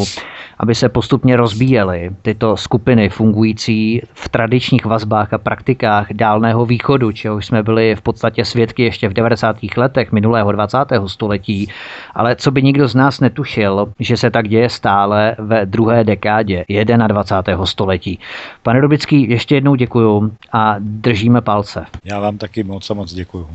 [0.59, 7.45] aby se postupně rozbíjely tyto skupiny fungující v tradičních vazbách a praktikách dálného východu, čehož
[7.45, 9.55] jsme byli v podstatě svědky ještě v 90.
[9.77, 10.77] letech minulého 20.
[11.07, 11.69] století,
[12.15, 16.65] ale co by nikdo z nás netušil, že se tak děje stále ve druhé dekádě
[17.07, 17.65] 21.
[17.65, 18.19] století.
[18.63, 21.85] Pane Rubický, ještě jednou děkuju a držíme palce.
[22.05, 23.47] Já vám taky moc a moc děkuju.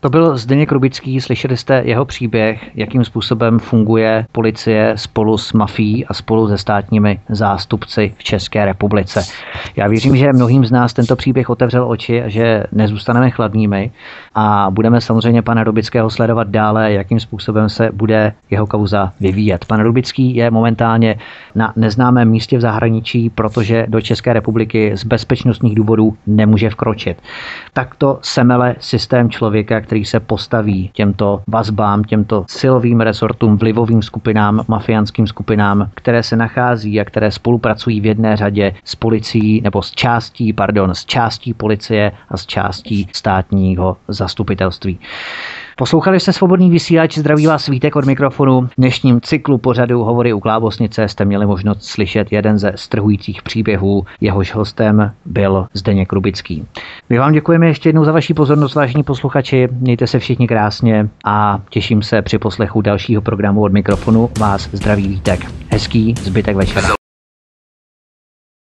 [0.00, 6.06] To byl Zdeněk Rubický, slyšeli jste jeho příběh, jakým způsobem funguje policie spolu s mafií
[6.06, 9.22] a spolu se státními zástupci v České republice.
[9.76, 13.90] Já věřím, že mnohým z nás tento příběh otevřel oči a že nezůstaneme chladnými
[14.34, 19.64] a budeme samozřejmě pana Rubického sledovat dále, jakým způsobem se bude jeho kauza vyvíjet.
[19.64, 21.18] Pan Rubický je momentálně
[21.54, 27.22] na neznámém místě v zahraničí, protože do České republiky z bezpečnostních důvodů nemůže vkročit.
[27.72, 35.26] Takto semele systém člověka, který se postaví těmto vazbám, těmto silovým rezortům, vlivovým skupinám, mafiánským
[35.26, 40.52] skupinám, které se nachází a které spolupracují v jedné řadě s policií nebo s částí,
[40.52, 44.98] pardon, s částí policie a s částí státního zastupitelství.
[45.76, 48.60] Poslouchali jste svobodný vysílač, zdraví vás svítek od mikrofonu.
[48.60, 54.04] V dnešním cyklu pořadu Hovory u Klábosnice jste měli možnost slyšet jeden ze strhujících příběhů.
[54.20, 56.66] Jehož hostem byl Zdeněk Rubický.
[57.10, 59.68] My vám děkujeme ještě jednou za vaši pozornost, vážení posluchači.
[59.72, 64.30] Mějte se všichni krásně a těším se při poslechu dalšího programu od mikrofonu.
[64.40, 65.40] Vás zdraví vítek.
[65.70, 67.01] Hezký zbytek večera.